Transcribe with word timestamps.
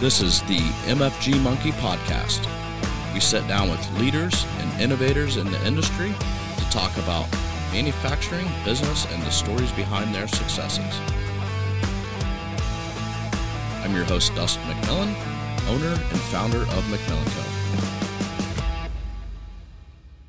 This 0.00 0.22
is 0.22 0.40
the 0.44 0.56
MFG 0.86 1.38
Monkey 1.42 1.72
Podcast. 1.72 2.48
We 3.12 3.20
sit 3.20 3.46
down 3.46 3.68
with 3.68 4.00
leaders 4.00 4.46
and 4.56 4.80
innovators 4.80 5.36
in 5.36 5.52
the 5.52 5.66
industry 5.66 6.14
to 6.56 6.70
talk 6.70 6.96
about 6.96 7.30
manufacturing, 7.70 8.46
business, 8.64 9.04
and 9.12 9.22
the 9.22 9.30
stories 9.30 9.70
behind 9.72 10.14
their 10.14 10.26
successes. 10.26 10.78
I'm 13.84 13.94
your 13.94 14.04
host, 14.04 14.34
Dustin 14.34 14.62
McMillan, 14.62 15.14
owner 15.68 15.92
and 15.92 16.20
founder 16.32 16.62
of 16.62 16.84
McMillan 16.84 17.26
Co. 17.36 18.88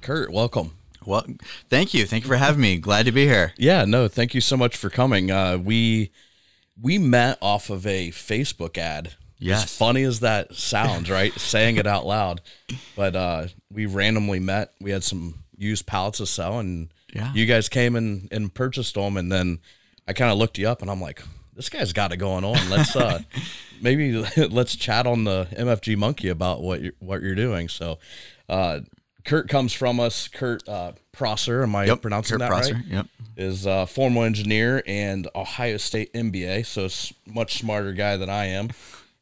Kurt, 0.01 0.33
welcome. 0.33 0.71
Well, 1.05 1.25
thank 1.69 1.93
you. 1.93 2.05
Thank 2.05 2.25
you 2.25 2.27
for 2.27 2.35
having 2.35 2.59
me. 2.59 2.77
Glad 2.77 3.05
to 3.05 3.13
be 3.13 3.25
here. 3.25 3.53
Yeah, 3.55 3.85
no, 3.85 4.09
thank 4.09 4.35
you 4.35 4.41
so 4.41 4.57
much 4.57 4.75
for 4.75 4.89
coming. 4.89 5.31
Uh, 5.31 5.57
we 5.57 6.11
we 6.77 6.97
met 6.97 7.37
off 7.41 7.69
of 7.69 7.87
a 7.87 8.09
Facebook 8.09 8.77
ad. 8.77 9.13
Yes. 9.43 9.63
As 9.65 9.75
funny 9.77 10.03
as 10.03 10.19
that 10.19 10.53
sounds, 10.55 11.09
right? 11.09 11.33
Saying 11.33 11.77
it 11.77 11.87
out 11.87 12.05
loud. 12.05 12.41
But 12.95 13.15
uh, 13.15 13.47
we 13.71 13.87
randomly 13.87 14.39
met. 14.39 14.71
We 14.79 14.91
had 14.91 15.03
some 15.03 15.39
used 15.57 15.85
pallets 15.87 16.19
to 16.19 16.27
sell, 16.27 16.59
and 16.59 16.89
Yeah. 17.13 17.33
you 17.33 17.45
guys 17.47 17.67
came 17.67 17.95
and, 17.95 18.27
and 18.31 18.53
purchased 18.53 18.93
them. 18.95 19.17
And 19.17 19.31
then 19.31 19.59
I 20.07 20.13
kind 20.13 20.31
of 20.31 20.37
looked 20.37 20.57
you 20.59 20.67
up, 20.69 20.81
and 20.83 20.91
I'm 20.91 21.01
like, 21.01 21.23
this 21.55 21.69
guy's 21.69 21.91
got 21.91 22.11
it 22.11 22.17
going 22.17 22.43
on. 22.43 22.69
Let's 22.69 22.95
uh, 22.95 23.19
maybe 23.81 24.13
let's 24.37 24.75
chat 24.75 25.07
on 25.07 25.23
the 25.23 25.47
MFG 25.53 25.97
Monkey 25.97 26.29
about 26.29 26.61
what 26.61 26.81
you're 26.81 26.93
what 26.99 27.21
you're 27.23 27.35
doing. 27.35 27.67
So, 27.67 27.97
uh, 28.47 28.81
Kurt 29.25 29.49
comes 29.49 29.73
from 29.73 29.99
us. 29.99 30.27
Kurt 30.27 30.67
uh, 30.69 30.91
Prosser, 31.11 31.63
am 31.63 31.75
I 31.75 31.85
Yep. 31.85 32.01
pronouncing 32.03 32.35
Kurt 32.35 32.39
that 32.39 32.47
Prosser, 32.49 32.73
right? 32.75 32.85
Yep. 32.87 33.07
is 33.37 33.65
a 33.65 33.85
formal 33.87 34.23
engineer 34.23 34.81
and 34.87 35.27
Ohio 35.35 35.77
State 35.77 36.13
MBA, 36.13 36.65
so 36.65 36.87
much 37.25 37.57
smarter 37.59 37.91
guy 37.93 38.17
than 38.17 38.29
I 38.29 38.45
am. 38.45 38.69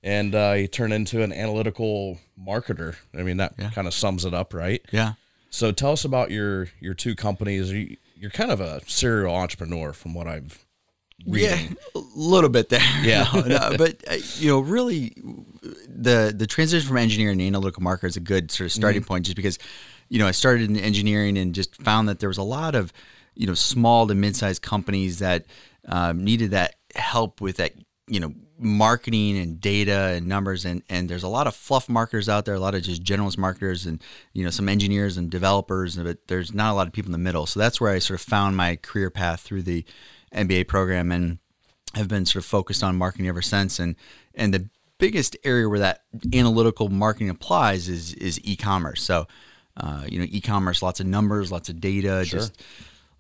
And 0.02 0.34
uh, 0.34 0.54
he 0.54 0.68
turned 0.68 0.94
into 0.94 1.22
an 1.24 1.34
analytical 1.34 2.20
marketer. 2.42 2.96
I 3.14 3.24
mean, 3.24 3.38
that 3.38 3.54
Yeah. 3.60 3.70
kind 3.72 3.88
of 3.88 3.94
sums 3.94 4.24
it 4.26 4.34
up, 4.34 4.54
right? 4.54 4.82
Yeah. 4.92 5.14
So 5.50 5.72
tell 5.72 5.92
us 5.92 6.06
about 6.06 6.32
your 6.32 6.70
your 6.80 6.94
two 6.94 7.16
companies. 7.16 7.72
You, 7.72 7.98
you're 8.16 8.32
kind 8.32 8.52
of 8.52 8.62
a 8.62 8.82
serial 8.88 9.34
entrepreneur, 9.36 9.94
from 9.94 10.14
what 10.14 10.28
I've 10.28 10.66
reading. 11.28 11.76
Yeah, 11.96 12.02
a 12.02 12.02
little 12.16 12.50
bit 12.50 12.70
there. 12.70 12.80
Yeah. 13.04 13.28
No, 13.34 13.42
no, 13.42 13.78
but 13.78 14.04
uh, 14.10 14.18
you 14.38 14.50
know, 14.50 14.60
really, 14.60 15.14
the 15.88 16.34
the 16.36 16.48
transition 16.48 16.88
from 16.88 16.98
engineering 16.98 17.40
to 17.40 17.48
analytical 17.48 17.84
marketer 17.84 18.06
is 18.06 18.16
a 18.18 18.22
good 18.22 18.52
sort 18.52 18.66
of 18.68 18.72
starting 18.72 19.04
point, 19.04 19.26
just 19.26 19.36
because 19.36 19.58
you 20.08 20.20
know 20.20 20.28
I 20.28 20.32
started 20.32 20.70
in 20.70 20.78
engineering 20.78 21.38
and 21.38 21.54
just 21.54 21.76
found 21.82 22.08
that 22.10 22.20
there 22.20 22.30
was 22.30 22.38
a 22.38 22.44
lot 22.44 22.76
of 22.76 22.94
you 23.36 23.48
know 23.48 23.54
small 23.54 24.08
to 24.08 24.16
mid 24.16 24.36
sized 24.36 24.62
companies 24.62 25.20
that 25.20 25.46
um, 25.88 26.24
needed 26.24 26.52
that 26.52 26.76
help 26.96 27.42
with 27.42 27.58
that 27.58 27.74
you 28.08 28.20
know 28.20 28.34
marketing 28.60 29.38
and 29.38 29.62
data 29.62 30.14
and 30.16 30.28
numbers 30.28 30.66
and 30.66 30.84
and 30.90 31.10
there's 31.10 31.24
a 31.24 31.28
lot 31.30 31.48
of 31.48 31.56
fluff 31.56 31.88
marketers 31.88 32.28
out 32.28 32.44
there 32.44 32.56
a 32.56 32.60
lot 32.60 32.76
of 32.76 32.84
just 32.84 33.02
generalist 33.04 33.38
marketers 33.38 33.86
and 33.86 34.04
you 34.34 34.44
know 34.44 34.50
some 34.50 34.68
engineers 34.68 35.16
and 35.16 35.30
developers 35.32 35.96
but 35.96 36.28
there's 36.28 36.54
not 36.54 36.72
a 36.72 36.76
lot 36.76 36.86
of 36.86 36.94
people 36.94 37.08
in 37.08 37.14
the 37.14 37.18
middle. 37.18 37.46
So 37.46 37.60
that's 37.60 37.80
where 37.80 37.92
i 37.92 38.00
sort 38.00 38.20
of 38.20 38.26
found 38.26 38.58
my 38.58 38.76
career 38.76 39.10
path 39.10 39.42
through 39.42 39.64
the 39.64 39.86
mba 40.34 40.68
program 40.68 41.12
and 41.12 41.40
have 41.96 42.08
been 42.08 42.26
sort 42.26 42.44
of 42.44 42.50
focused 42.50 42.84
on 42.84 42.98
marketing 42.98 43.28
ever 43.28 43.42
since. 43.42 43.80
And 43.80 43.96
and 44.36 44.54
the 44.54 44.70
biggest 44.98 45.38
area 45.44 45.68
where 45.68 45.80
that 45.80 46.04
analytical 46.34 46.90
marketing 46.90 47.30
applies 47.30 47.90
is 47.90 48.14
is 48.16 48.40
e-commerce. 48.44 49.02
So 49.02 49.28
uh, 49.78 50.04
you 50.08 50.20
know 50.20 50.26
e-commerce 50.30 50.82
lots 50.82 51.00
of 51.00 51.06
numbers 51.06 51.52
lots 51.52 51.70
of 51.70 51.80
data 51.80 52.24
just 52.26 52.62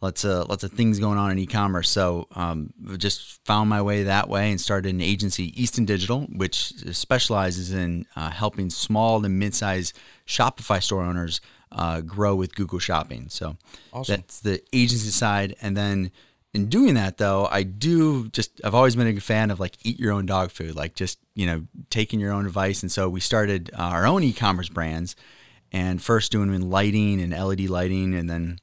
lots 0.02 0.23
of 0.23 0.50
lots 0.50 0.64
of 0.64 0.72
things 0.72 1.00
going 1.00 1.17
on 1.17 1.31
in 1.31 1.39
e-commerce. 1.39 1.89
So 1.89 2.28
um, 2.36 2.73
just 2.97 3.44
found 3.45 3.69
my 3.69 3.81
way 3.81 4.03
that 4.03 4.30
way 4.30 4.52
and 4.52 4.59
started 4.59 4.94
an 4.94 5.02
agency, 5.02 5.61
Easton 5.61 5.86
Digital, 5.86 6.22
which 6.33 6.73
specializes 6.95 7.72
in 7.72 8.05
uh, 8.15 8.30
helping 8.30 8.70
small 8.70 9.21
to 9.21 9.30
mid-sized 9.30 9.98
Shopify 10.27 10.82
store 10.82 11.04
owners 11.04 11.42
uh, 11.71 12.02
grow 12.02 12.36
with 12.36 12.55
Google 12.55 12.80
Shopping. 12.80 13.27
So 13.30 13.58
Awesome. 13.93 14.15
that's 14.15 14.39
the 14.39 14.61
agency 14.73 15.09
side, 15.09 15.55
and 15.61 15.76
then. 15.76 16.11
In 16.52 16.65
doing 16.65 16.95
that, 16.95 17.20
though, 17.20 17.45
I 17.45 17.61
do 17.61 18.27
just, 18.30 18.59
I've 18.64 18.73
always 18.73 18.95
been 18.95 19.05
a 19.15 19.21
fan 19.21 19.52
of 19.52 19.59
like 19.59 19.77
eat 19.83 19.99
your 19.99 20.11
own 20.11 20.26
dog 20.26 20.49
food, 20.49 20.76
like 20.76 20.95
just, 20.95 21.20
you 21.36 21.45
know, 21.45 21.67
taking 21.92 22.20
your 22.20 22.33
own 22.33 22.48
advice. 22.48 22.82
And 22.82 22.92
so 22.92 23.08
we 23.08 23.20
started 23.20 23.70
uh, 23.77 23.83
our 23.83 24.08
own 24.08 24.23
e 24.23 24.33
commerce 24.33 24.67
brands 24.67 25.15
and 25.71 26.02
first 26.02 26.32
doing 26.32 26.52
in 26.52 26.71
lighting 26.71 27.21
and 27.21 27.33
LED 27.33 27.70
lighting, 27.70 28.15
and 28.15 28.27
then 28.27 28.58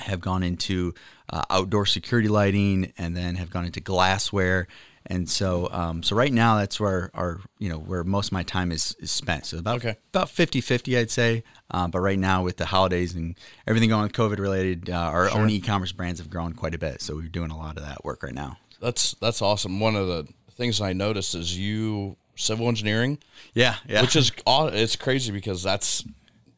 have 0.00 0.20
gone 0.20 0.42
into 0.42 0.94
uh, 1.30 1.42
outdoor 1.50 1.86
security 1.86 2.28
lighting 2.28 2.92
and 2.98 3.16
then 3.16 3.36
have 3.36 3.50
gone 3.50 3.64
into 3.64 3.80
glassware. 3.80 4.66
And 5.06 5.28
so 5.30 5.68
um, 5.72 6.02
so 6.02 6.14
right 6.14 6.32
now 6.32 6.58
that's 6.58 6.78
where 6.78 7.10
our 7.14 7.40
you 7.58 7.68
know 7.68 7.78
where 7.78 8.04
most 8.04 8.28
of 8.28 8.32
my 8.32 8.42
time 8.42 8.70
is, 8.70 8.94
is 9.00 9.10
spent. 9.10 9.46
So 9.46 9.58
about 9.58 9.76
Okay. 9.76 9.96
about 10.12 10.28
50 10.28 10.60
50 10.60 10.98
i'd 10.98 11.10
say. 11.10 11.42
Uh, 11.70 11.88
but 11.88 12.00
right 12.00 12.18
now 12.18 12.42
with 12.42 12.58
the 12.58 12.66
holidays 12.66 13.14
and 13.14 13.34
everything 13.66 13.88
going 13.88 14.02
with 14.02 14.12
covid 14.12 14.38
related 14.38 14.90
uh, 14.90 14.94
our 14.96 15.30
own 15.30 15.48
e-commerce 15.50 15.92
brands 15.92 16.20
have 16.20 16.28
grown 16.28 16.52
quite 16.52 16.74
a 16.74 16.78
bit. 16.78 17.00
So 17.00 17.14
we're 17.16 17.28
doing 17.28 17.50
a 17.50 17.56
lot 17.56 17.76
of 17.78 17.82
that 17.84 18.04
work 18.04 18.22
right 18.22 18.34
now. 18.34 18.58
That's 18.80 19.14
that's 19.14 19.40
awesome. 19.40 19.80
One 19.80 19.96
of 19.96 20.06
the 20.06 20.28
things 20.52 20.80
I 20.80 20.92
noticed 20.92 21.34
is 21.34 21.56
you 21.56 22.16
civil 22.36 22.68
engineering, 22.68 23.18
yeah 23.54 23.76
yeah. 23.88 24.02
Which 24.02 24.16
is 24.16 24.32
it's 24.46 24.96
crazy 24.96 25.32
because 25.32 25.62
that's 25.62 26.04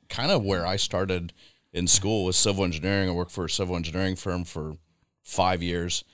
kind 0.09 0.31
of 0.33 0.45
where 0.45 0.67
I 0.67 0.77
started 0.77 1.33
in 1.73 1.87
school 1.87 2.25
was 2.25 2.37
civil 2.37 2.65
engineering. 2.65 3.09
I 3.09 3.13
worked 3.13 3.31
for 3.33 3.45
a 3.47 3.51
civil 3.51 3.77
engineering 3.77 4.17
firm 4.17 4.45
for 4.45 4.77
five 5.23 5.63
years, 5.63 6.05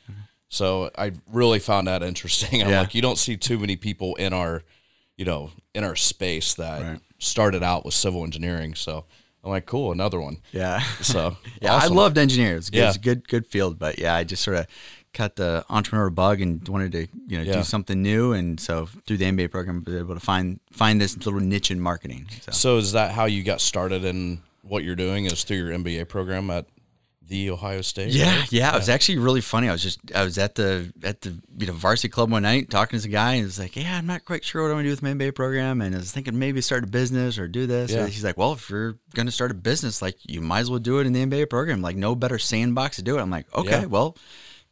so 0.49 0.91
I 0.97 1.13
really 1.31 1.59
found 1.59 1.87
that 1.89 2.03
interesting. 2.03 2.63
I'm 2.65 2.71
Yeah. 2.71 2.81
like, 2.81 2.95
you 2.95 3.03
don't 3.03 3.19
see 3.19 3.37
too 3.37 3.59
many 3.59 3.77
people 3.77 4.15
in 4.17 4.33
our, 4.33 4.63
you 5.17 5.25
know, 5.25 5.51
in 5.75 5.85
our 5.85 5.97
space 5.97 6.55
that 6.55 6.83
Right. 6.83 7.01
started 7.19 7.63
out 7.63 7.85
with 7.85 7.95
civil 7.95 8.25
engineering. 8.25 8.75
So 8.75 9.05
I'm 9.45 9.51
like, 9.51 9.67
cool, 9.67 9.93
another 9.93 10.21
one. 10.21 10.39
yeah 10.53 10.81
So 11.03 11.37
Yeah, 11.63 11.75
awesome. 11.75 11.93
I 11.93 11.97
loved 11.97 12.19
engineers. 12.19 12.55
It 12.55 12.57
was, 12.59 12.71
good. 12.71 12.77
Yeah. 12.79 12.85
it 12.85 12.87
was 12.89 12.97
a 12.97 13.01
good, 13.01 13.29
good 13.29 13.47
field. 13.47 13.79
But 13.79 13.99
yeah, 13.99 14.15
I 14.15 14.25
just 14.25 14.43
sort 14.43 14.57
of 14.59 14.67
cut 15.15 15.37
the 15.37 15.65
entrepreneur 15.71 16.11
bug 16.11 16.41
and 16.41 16.67
wanted 16.69 16.93
to, 16.93 17.09
you 17.27 17.39
know, 17.39 17.43
Yeah. 17.43 17.55
do 17.55 17.63
something 17.65 18.01
new. 18.03 18.33
And 18.33 18.59
so 18.61 18.87
through 19.07 19.17
the 19.19 19.25
MBA 19.25 19.51
program, 19.51 19.83
I 19.87 19.91
was 19.91 20.01
able 20.01 20.15
to 20.15 20.21
find 20.21 20.61
find 20.71 21.01
this 21.01 21.17
little 21.25 21.41
niche 21.41 21.71
in 21.71 21.81
marketing. 21.81 22.27
So, 22.43 22.53
So 22.53 22.77
is 22.79 22.93
that 22.93 23.13
how 23.13 23.25
you 23.25 23.43
got 23.43 23.61
started 23.61 24.05
in 24.05 24.41
what 24.69 24.85
you're 24.85 24.97
doing? 24.97 25.27
Is 25.27 25.45
through 25.45 25.57
your 25.59 25.71
MBA 25.71 26.09
program 26.09 26.51
at 26.51 26.67
the 27.23 27.51
Ohio 27.51 27.83
State? 27.83 28.09
yeah, 28.11 28.41
right? 28.41 28.53
yeah, 28.53 28.73
it 28.75 28.79
was 28.79 28.89
actually 28.89 29.19
really 29.19 29.43
funny. 29.43 29.69
I 29.69 29.73
was 29.73 29.83
just 29.83 30.01
I 30.15 30.25
was 30.25 30.39
at 30.39 30.55
the 30.55 30.91
at 31.03 31.21
the 31.21 31.39
you 31.59 31.67
know 31.67 31.75
varsity 31.75 32.09
club 32.09 32.31
one 32.31 32.43
night 32.43 32.71
talking 32.71 32.97
to 32.97 33.03
some 33.03 33.11
guy 33.11 33.33
and 33.33 33.39
he 33.41 33.45
was 33.45 33.59
like, 33.59 33.77
yeah, 33.77 33.99
I'm 33.99 34.07
not 34.07 34.25
quite 34.25 34.45
sure 34.45 34.63
what 34.63 34.71
I'm 34.71 34.77
gonna 34.79 34.85
do 34.85 34.91
with 34.91 35.03
my 35.03 35.11
MBA 35.13 35.35
program, 35.35 35.83
and 35.83 35.95
I 35.95 35.99
was 35.99 36.11
thinking 36.11 36.39
maybe 36.39 36.61
start 36.63 36.85
a 36.85 36.87
business 36.87 37.39
or 37.39 37.47
do 37.47 37.67
this. 37.67 37.91
Yeah. 37.93 38.01
And 38.05 38.09
he's 38.09 38.25
like, 38.25 38.39
well, 38.39 38.55
if 38.55 38.71
you're 38.71 38.97
gonna 39.15 39.31
start 39.31 39.51
a 39.51 39.55
business, 39.55 40.01
like 40.01 40.17
you 40.27 40.41
might 40.41 40.61
as 40.61 40.71
well 40.71 40.79
do 40.79 41.01
it 41.01 41.07
in 41.07 41.13
the 41.13 41.25
MBA 41.27 41.51
program. 41.51 41.83
Like 41.83 41.97
no 41.97 42.15
better 42.15 42.39
sandbox 42.39 42.97
to 42.97 43.03
do 43.03 43.19
it. 43.19 43.21
I'm 43.21 43.31
like, 43.31 43.47
okay, 43.55 43.81
Yeah. 43.81 43.85
well, 43.87 44.17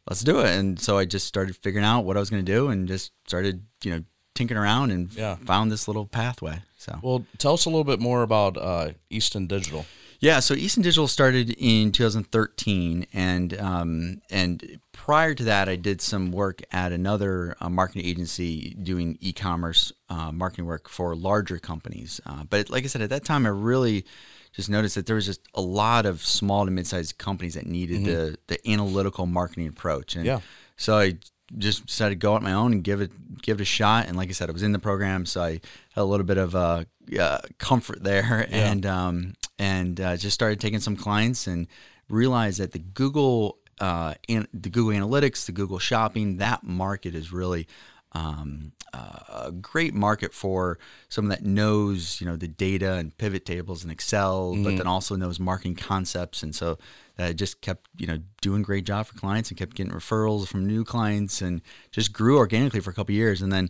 let's 0.09 0.21
do 0.21 0.39
it. 0.39 0.47
And 0.47 0.79
so 0.79 0.97
I 0.97 1.05
just 1.05 1.27
started 1.27 1.55
figuring 1.57 1.85
out 1.85 2.05
what 2.05 2.17
I 2.17 2.19
was 2.19 2.29
gonna 2.31 2.41
do 2.41 2.69
and 2.69 2.87
just 2.87 3.11
started 3.27 3.63
you 3.83 3.91
know 3.91 4.03
tinkering 4.33 4.57
around 4.59 4.89
and 4.91 5.13
Yeah. 5.13 5.35
found 5.35 5.71
this 5.71 5.87
little 5.87 6.07
pathway. 6.07 6.61
So 6.77 6.99
Well, 7.01 7.25
tell 7.37 7.53
us 7.53 7.65
a 7.65 7.69
little 7.69 7.83
bit 7.83 7.99
more 7.99 8.21
about 8.21 8.55
uh, 8.57 8.91
Easton 9.09 9.47
Digital. 9.47 9.85
Yeah, 10.19 10.39
so 10.39 10.55
Easton 10.55 10.81
Digital 10.81 11.07
started 11.07 11.51
in 11.59 11.91
2013, 11.91 13.05
and 13.13 13.59
um, 13.59 14.21
and 14.31 14.79
prior 14.91 15.35
to 15.35 15.43
that, 15.43 15.69
I 15.69 15.75
did 15.75 16.01
some 16.01 16.31
work 16.31 16.61
at 16.71 16.91
another 16.91 17.55
uh, 17.61 17.69
marketing 17.69 18.05
agency 18.05 18.75
doing 18.81 19.17
e-commerce 19.21 19.91
uh, 20.09 20.31
marketing 20.31 20.65
work 20.65 20.89
for 20.89 21.15
larger 21.15 21.59
companies. 21.59 22.19
Uh, 22.25 22.45
but 22.49 22.69
like 22.71 22.83
I 22.83 22.87
said, 22.87 23.03
at 23.03 23.11
that 23.11 23.25
time, 23.25 23.45
I 23.45 23.49
really 23.49 24.05
just 24.53 24.71
noticed 24.71 24.95
that 24.95 25.05
there 25.05 25.15
was 25.15 25.27
just 25.27 25.41
a 25.53 25.61
lot 25.61 26.07
of 26.07 26.25
small 26.25 26.65
to 26.65 26.71
mid-sized 26.71 27.19
companies 27.19 27.53
that 27.53 27.67
needed 27.67 28.03
the 28.03 28.37
the 28.47 28.69
analytical 28.69 29.27
marketing 29.27 29.67
approach. 29.67 30.15
And 30.15 30.25
Yeah. 30.25 30.39
so 30.77 30.97
I 30.97 31.17
just 31.57 31.85
decided 31.85 32.15
to 32.15 32.19
go 32.19 32.33
on 32.33 32.43
my 32.43 32.53
own 32.53 32.73
and 32.73 32.83
give 32.83 33.01
it 33.01 33.11
give 33.41 33.59
it 33.59 33.63
a 33.63 33.65
shot. 33.65 34.07
And 34.07 34.17
like 34.17 34.29
I 34.29 34.33
said, 34.33 34.49
I 34.49 34.53
was 34.53 34.63
in 34.63 34.71
the 34.71 34.79
program, 34.79 35.25
so 35.25 35.41
I 35.41 35.51
had 35.51 35.61
a 35.95 36.03
little 36.03 36.25
bit 36.25 36.37
of 36.37 36.55
uh, 36.55 36.85
uh, 37.19 37.39
comfort 37.57 38.03
there, 38.03 38.47
and 38.51 38.85
um, 38.85 39.33
and 39.57 39.99
uh, 39.99 40.17
just 40.17 40.33
started 40.33 40.59
taking 40.59 40.79
some 40.79 40.95
clients 40.95 41.47
and 41.47 41.67
realized 42.09 42.59
that 42.59 42.71
the 42.71 42.79
Google 42.79 43.59
uh, 43.79 44.15
an, 44.29 44.47
the 44.53 44.69
Google 44.69 44.93
Analytics, 44.93 45.45
the 45.45 45.51
Google 45.51 45.79
Shopping, 45.79 46.37
that 46.37 46.63
market 46.63 47.15
is 47.15 47.31
really 47.31 47.67
um, 48.13 48.71
a 48.93 49.51
great 49.61 49.93
market 49.93 50.33
for 50.33 50.79
someone 51.09 51.29
that 51.29 51.43
knows 51.43 52.19
you 52.21 52.27
know 52.27 52.35
the 52.35 52.47
data 52.47 52.93
and 52.93 53.17
pivot 53.17 53.45
tables 53.45 53.83
and 53.83 53.91
Excel, 53.91 54.51
but 54.51 54.57
mm-hmm. 54.57 54.77
then 54.77 54.87
also 54.87 55.15
knows 55.15 55.39
marketing 55.39 55.75
concepts, 55.75 56.43
and 56.43 56.55
so 56.55 56.77
that 57.17 57.35
just 57.35 57.61
kept 57.61 57.87
you 57.97 58.07
know 58.07 58.19
doing 58.41 58.61
a 58.61 58.65
great 58.65 58.85
job 58.85 59.05
for 59.05 59.17
clients 59.17 59.49
and 59.49 59.57
kept 59.57 59.75
getting 59.75 59.91
referrals 59.91 60.47
from 60.47 60.65
new 60.65 60.83
clients 60.83 61.41
and 61.41 61.61
just 61.91 62.13
grew 62.13 62.37
organically 62.37 62.79
for 62.79 62.89
a 62.89 62.93
couple 62.93 63.13
of 63.13 63.17
years, 63.17 63.41
and 63.41 63.51
then 63.51 63.69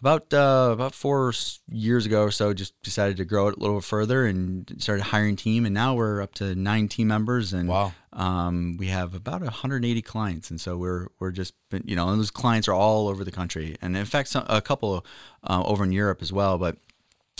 about 0.00 0.32
uh, 0.32 0.70
about 0.72 0.94
four 0.94 1.32
years 1.70 2.06
ago 2.06 2.22
or 2.22 2.30
so, 2.30 2.52
just 2.54 2.80
decided 2.82 3.16
to 3.18 3.24
grow 3.24 3.48
it 3.48 3.56
a 3.56 3.60
little 3.60 3.80
further 3.80 4.26
and 4.26 4.70
started 4.78 5.02
hiring 5.04 5.36
team, 5.36 5.64
and 5.64 5.74
now 5.74 5.94
we're 5.94 6.20
up 6.22 6.34
to 6.36 6.54
nine 6.54 6.88
team 6.88 7.08
members, 7.08 7.52
and 7.52 7.68
Wow. 7.68 7.92
um, 8.12 8.76
we 8.78 8.86
have 8.88 9.14
about 9.14 9.42
180 9.42 10.02
clients, 10.02 10.50
and 10.50 10.60
so 10.60 10.76
we're 10.76 11.08
we're 11.18 11.30
just 11.32 11.54
been, 11.70 11.82
you 11.86 11.96
know, 11.96 12.08
and 12.08 12.18
those 12.18 12.30
clients 12.30 12.68
are 12.68 12.74
all 12.74 13.08
over 13.08 13.24
the 13.24 13.32
country, 13.32 13.76
and 13.80 13.96
in 13.96 14.04
fact, 14.04 14.28
some, 14.28 14.44
a 14.48 14.60
couple 14.60 15.04
uh, 15.44 15.62
over 15.64 15.84
in 15.84 15.92
Europe 15.92 16.20
as 16.22 16.32
well, 16.32 16.58
but 16.58 16.76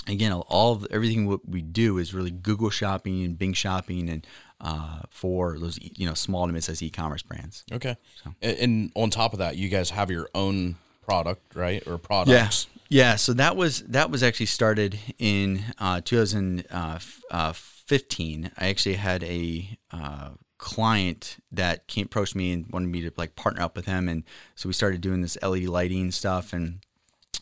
again, 0.09 0.33
all 0.33 0.73
of 0.73 0.87
everything 0.91 1.27
what 1.27 1.49
we 1.49 1.63
do 1.63 1.99
is 1.99 2.15
really 2.15 2.31
Google 2.31 2.71
Shopping 2.71 3.25
and 3.25 3.39
Bing 3.39 3.53
Shopping, 3.55 4.09
and 4.09 4.27
uh, 4.61 5.01
for 5.11 5.59
those 5.59 5.79
you 5.81 6.07
know 6.07 6.15
small 6.15 6.47
to 6.47 6.53
mid-sized 6.53 6.83
e-commerce 6.83 7.23
brands. 7.23 7.65
Okay. 7.71 7.97
And, 8.41 8.57
and 8.59 8.93
on 8.95 9.11
top 9.11 9.33
of 9.33 9.39
that, 9.41 9.57
you 9.57 9.69
guys 9.69 9.91
have 9.91 10.11
your 10.11 10.29
own 10.35 10.77
product, 11.07 11.55
right? 11.55 11.87
Or 11.87 11.99
products. 11.99 12.31
yeah. 12.31 12.51
Yeah. 12.89 13.17
So 13.17 13.33
that 13.35 13.57
was 13.57 13.83
that 13.85 14.11
was 14.11 14.23
actually 14.23 14.47
started 14.47 14.99
in 15.19 15.65
uh, 15.79 16.01
2015. 16.05 18.51
I 18.57 18.69
actually 18.69 18.95
had 18.95 19.23
a 19.25 19.77
uh, 19.91 20.31
client 20.59 21.37
that 21.53 21.87
came 21.87 22.07
approached 22.07 22.35
me 22.35 22.53
and 22.53 22.67
wanted 22.71 22.89
me 22.89 23.03
to 23.03 23.13
like 23.17 23.37
partner 23.37 23.63
up 23.63 23.77
with 23.77 23.87
him, 23.87 24.09
and 24.09 24.25
so 24.55 24.69
we 24.69 24.73
started 24.73 25.01
doing 25.01 25.23
this 25.23 25.39
LED 25.43 25.65
lighting 25.65 26.11
stuff, 26.11 26.53
and 26.53 26.81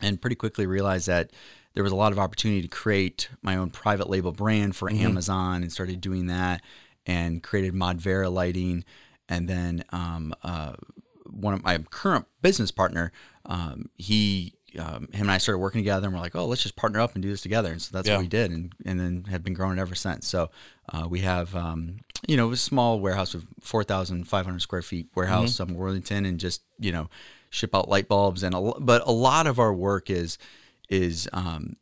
and 0.01 0.21
pretty 0.21 0.37
quickly 0.37 0.67
realized 0.67 1.09
that 1.09 1.31
there 1.75 1.83
was 1.83 1.93
a 1.93 1.97
lot 1.97 2.13
of 2.13 2.19
opportunity 2.19 2.63
to 2.63 2.69
create 2.69 3.29
my 3.43 3.57
own 3.57 3.71
private 3.71 4.09
label 4.09 4.33
brand 4.33 4.77
for 4.77 4.91
Amazon, 4.91 5.63
and 5.63 5.73
started 5.73 6.01
doing 6.01 6.27
that, 6.27 6.63
and 7.07 7.43
created 7.43 7.75
Modvera 7.75 8.33
lighting, 8.33 8.85
and 9.29 9.49
then 9.49 9.85
um, 9.91 10.35
uh, 10.43 10.75
one 11.31 11.55
of 11.55 11.63
my 11.65 11.79
current 11.91 12.27
business 12.43 12.71
partner, 12.71 13.13
um, 13.47 13.89
he, 13.97 14.55
um, 14.79 15.09
him 15.13 15.23
and 15.23 15.31
I 15.31 15.39
started 15.39 15.59
working 15.59 15.81
together, 15.81 16.07
and 16.07 16.15
we're 16.15 16.21
like, 16.21 16.35
oh, 16.35 16.47
let's 16.47 16.63
just 16.63 16.77
partner 16.77 17.01
up 17.01 17.15
and 17.15 17.23
do 17.23 17.31
this 17.31 17.41
together. 17.41 17.71
And 17.73 17.81
so 17.81 17.91
that's 17.93 18.09
Yeah. 18.09 18.17
what 18.17 18.23
we 18.23 18.29
did, 18.29 18.51
and 18.51 18.73
and 18.85 18.99
then 19.01 19.25
have 19.31 19.43
been 19.45 19.55
growing 19.55 19.79
ever 19.79 19.95
since. 19.95 20.27
So 20.27 20.51
uh, 20.93 21.07
we 21.09 21.21
have, 21.21 21.55
um, 21.55 21.99
you 22.27 22.37
know, 22.37 22.51
a 22.51 22.57
small 22.57 22.99
warehouse 23.01 23.35
of 23.35 23.47
four 23.61 23.85
thousand 23.85 24.25
five 24.29 24.45
hundred 24.47 24.61
square 24.61 24.83
feet 24.83 25.09
warehouse 25.15 25.61
up 25.61 25.69
in 25.69 25.75
Worthington, 25.77 26.25
and 26.27 26.41
just 26.41 26.63
you 26.79 26.91
know, 26.93 27.09
ship 27.51 27.75
out 27.75 27.89
light 27.89 28.09
bulbs, 28.09 28.43
and 28.43 28.55
a, 28.55 28.61
but 28.81 29.03
a 29.07 29.13
lot 29.13 29.47
of 29.47 29.59
our 29.59 29.73
work 29.73 30.11
is 30.11 30.39
is 30.89 31.29
um, 31.33 31.77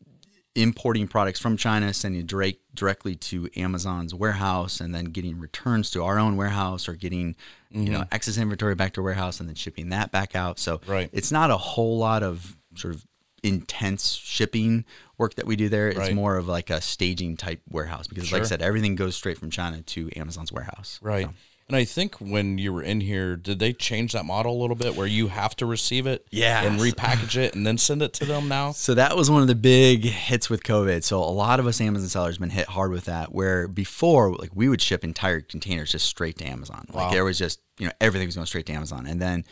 importing 0.54 1.08
products 1.08 1.40
from 1.40 1.56
China, 1.56 1.94
sending 1.94 2.26
direct 2.26 2.58
directly 2.74 3.14
to 3.16 3.48
Amazon's 3.56 4.14
warehouse, 4.14 4.80
and 4.80 4.94
then 4.94 5.06
getting 5.06 5.38
returns 5.40 5.90
to 5.92 6.02
our 6.04 6.18
own 6.18 6.36
warehouse, 6.36 6.88
or 6.88 6.94
getting 6.94 7.34
you 7.72 7.90
know 7.90 8.00
mm-hmm. 8.00 8.14
excess 8.14 8.38
inventory 8.38 8.74
back 8.74 8.92
to 8.94 9.02
warehouse, 9.02 9.40
and 9.40 9.48
then 9.48 9.56
shipping 9.56 9.88
that 9.90 10.10
back 10.12 10.34
out. 10.34 10.58
So 10.58 10.80
Right. 10.86 11.08
it's 11.12 11.32
not 11.32 11.50
a 11.50 11.56
whole 11.56 11.98
lot 11.98 12.22
of 12.22 12.56
sort 12.76 12.94
of 12.94 13.04
intense 13.42 14.12
shipping 14.12 14.84
work 15.18 15.34
that 15.34 15.46
we 15.46 15.56
do 15.56 15.68
there. 15.68 15.88
It's 15.88 15.98
Right. 15.98 16.14
more 16.14 16.36
of 16.36 16.46
like 16.48 16.70
a 16.70 16.80
staging 16.80 17.36
type 17.36 17.60
warehouse 17.68 18.06
because, 18.06 18.32
like 18.32 18.42
I 18.42 18.46
said, 18.46 18.62
everything 18.62 18.94
goes 18.94 19.16
straight 19.16 19.38
from 19.38 19.50
China 19.50 19.82
to 19.82 20.10
Amazon's 20.16 20.52
warehouse. 20.52 20.98
Right. 21.02 21.28
And 21.68 21.76
I 21.76 21.84
think 21.84 22.16
when 22.16 22.58
you 22.58 22.72
were 22.72 22.82
in 22.82 23.00
here, 23.00 23.34
did 23.36 23.58
they 23.58 23.72
change 23.72 24.12
that 24.12 24.24
model 24.26 24.52
a 24.52 24.60
little 24.60 24.76
bit 24.76 24.94
where 24.94 25.06
you 25.06 25.28
have 25.28 25.56
to 25.56 25.66
receive 25.66 26.06
it 26.06 26.26
Yeah. 26.30 26.62
and 26.62 26.78
repackage 26.78 27.36
it 27.36 27.54
and 27.54 27.66
then 27.66 27.78
send 27.78 28.02
it 28.02 28.12
to 28.14 28.24
them 28.26 28.48
now? 28.48 28.72
So 28.72 28.94
that 28.94 29.16
was 29.16 29.30
one 29.30 29.40
of 29.42 29.48
the 29.48 29.54
big 29.54 30.04
hits 30.04 30.50
with 30.50 30.62
COVID. 30.64 31.02
So 31.04 31.18
a 31.18 31.24
lot 31.30 31.60
of 31.60 31.66
us 31.66 31.80
Amazon 31.80 32.08
sellers 32.08 32.36
been 32.38 32.50
hit 32.50 32.68
hard 32.68 32.90
with 32.90 33.04
that. 33.06 33.32
Where 33.32 33.68
before, 33.68 34.34
like 34.34 34.50
we 34.54 34.68
would 34.68 34.82
ship 34.82 35.02
entire 35.04 35.40
containers 35.40 35.92
just 35.92 36.06
straight 36.06 36.36
to 36.38 36.44
Amazon. 36.44 36.86
Like 36.92 37.10
there 37.12 37.24
was 37.24 37.38
just 37.38 37.60
you 37.78 37.86
know 37.86 37.92
everything 38.00 38.28
was 38.28 38.34
going 38.34 38.46
straight 38.46 38.66
to 38.66 38.72
Amazon. 38.72 39.06
And 39.06 39.22
then 39.22 39.44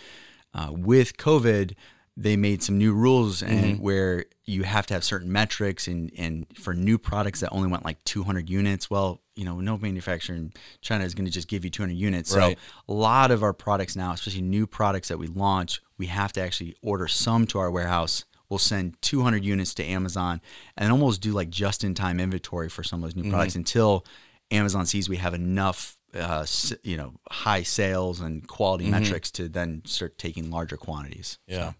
uh, 0.52 0.68
with 0.72 1.16
COVID, 1.16 1.74
they 2.16 2.36
made 2.36 2.62
some 2.62 2.76
new 2.76 2.92
rules 2.92 3.42
and 3.42 3.80
where 3.80 4.26
you 4.44 4.62
have 4.64 4.84
to 4.86 4.94
have 4.94 5.04
certain 5.04 5.30
metrics 5.32 5.86
and 5.88 6.10
and 6.18 6.46
for 6.58 6.74
new 6.74 6.98
products 6.98 7.40
that 7.40 7.50
only 7.50 7.68
went 7.68 7.84
like 7.84 8.02
200 8.04 8.50
units. 8.50 8.90
Well, 8.90 9.20
you 9.36 9.44
know, 9.44 9.60
no 9.60 9.78
manufacturer 9.78 10.36
in 10.36 10.52
China 10.82 11.04
is 11.04 11.14
going 11.14 11.24
to 11.24 11.30
just 11.30 11.48
give 11.48 11.64
you 11.64 11.70
200 11.70 11.94
units. 11.94 12.34
Right. 12.36 12.58
So 12.58 12.62
a 12.88 12.92
lot 12.92 13.30
of 13.30 13.42
our 13.42 13.52
products 13.54 13.96
now, 13.96 14.12
especially 14.12 14.42
new 14.42 14.66
products 14.66 15.08
that 15.08 15.18
we 15.18 15.28
launch, 15.28 15.80
we 15.98 16.06
have 16.06 16.32
to 16.34 16.40
actually 16.42 16.74
order 16.82 17.06
some 17.08 17.46
to 17.48 17.58
our 17.58 17.70
warehouse. 17.70 18.24
We'll 18.50 18.58
send 18.58 19.00
200 19.00 19.44
units 19.44 19.72
to 19.74 19.84
Amazon 19.84 20.40
and 20.76 20.90
almost 20.90 21.20
do 21.22 21.32
like 21.32 21.48
just 21.50 21.84
in 21.84 21.94
time 21.94 22.18
inventory 22.20 22.68
for 22.68 22.82
some 22.82 23.02
of 23.02 23.08
those 23.08 23.16
new 23.16 23.22
Mm-hmm. 23.22 23.30
products 23.30 23.54
until 23.54 24.04
Amazon 24.50 24.84
sees 24.84 25.08
we 25.08 25.18
have 25.18 25.32
enough, 25.34 25.96
uh, 26.12 26.44
you 26.82 26.96
know, 26.96 27.12
high 27.30 27.62
sales 27.62 28.20
and 28.20 28.46
quality 28.48 28.86
Mm-hmm. 28.86 28.90
metrics 29.04 29.30
to 29.32 29.48
then 29.48 29.82
start 29.86 30.18
taking 30.18 30.50
larger 30.50 30.76
quantities. 30.76 31.38
Yeah. 31.46 31.72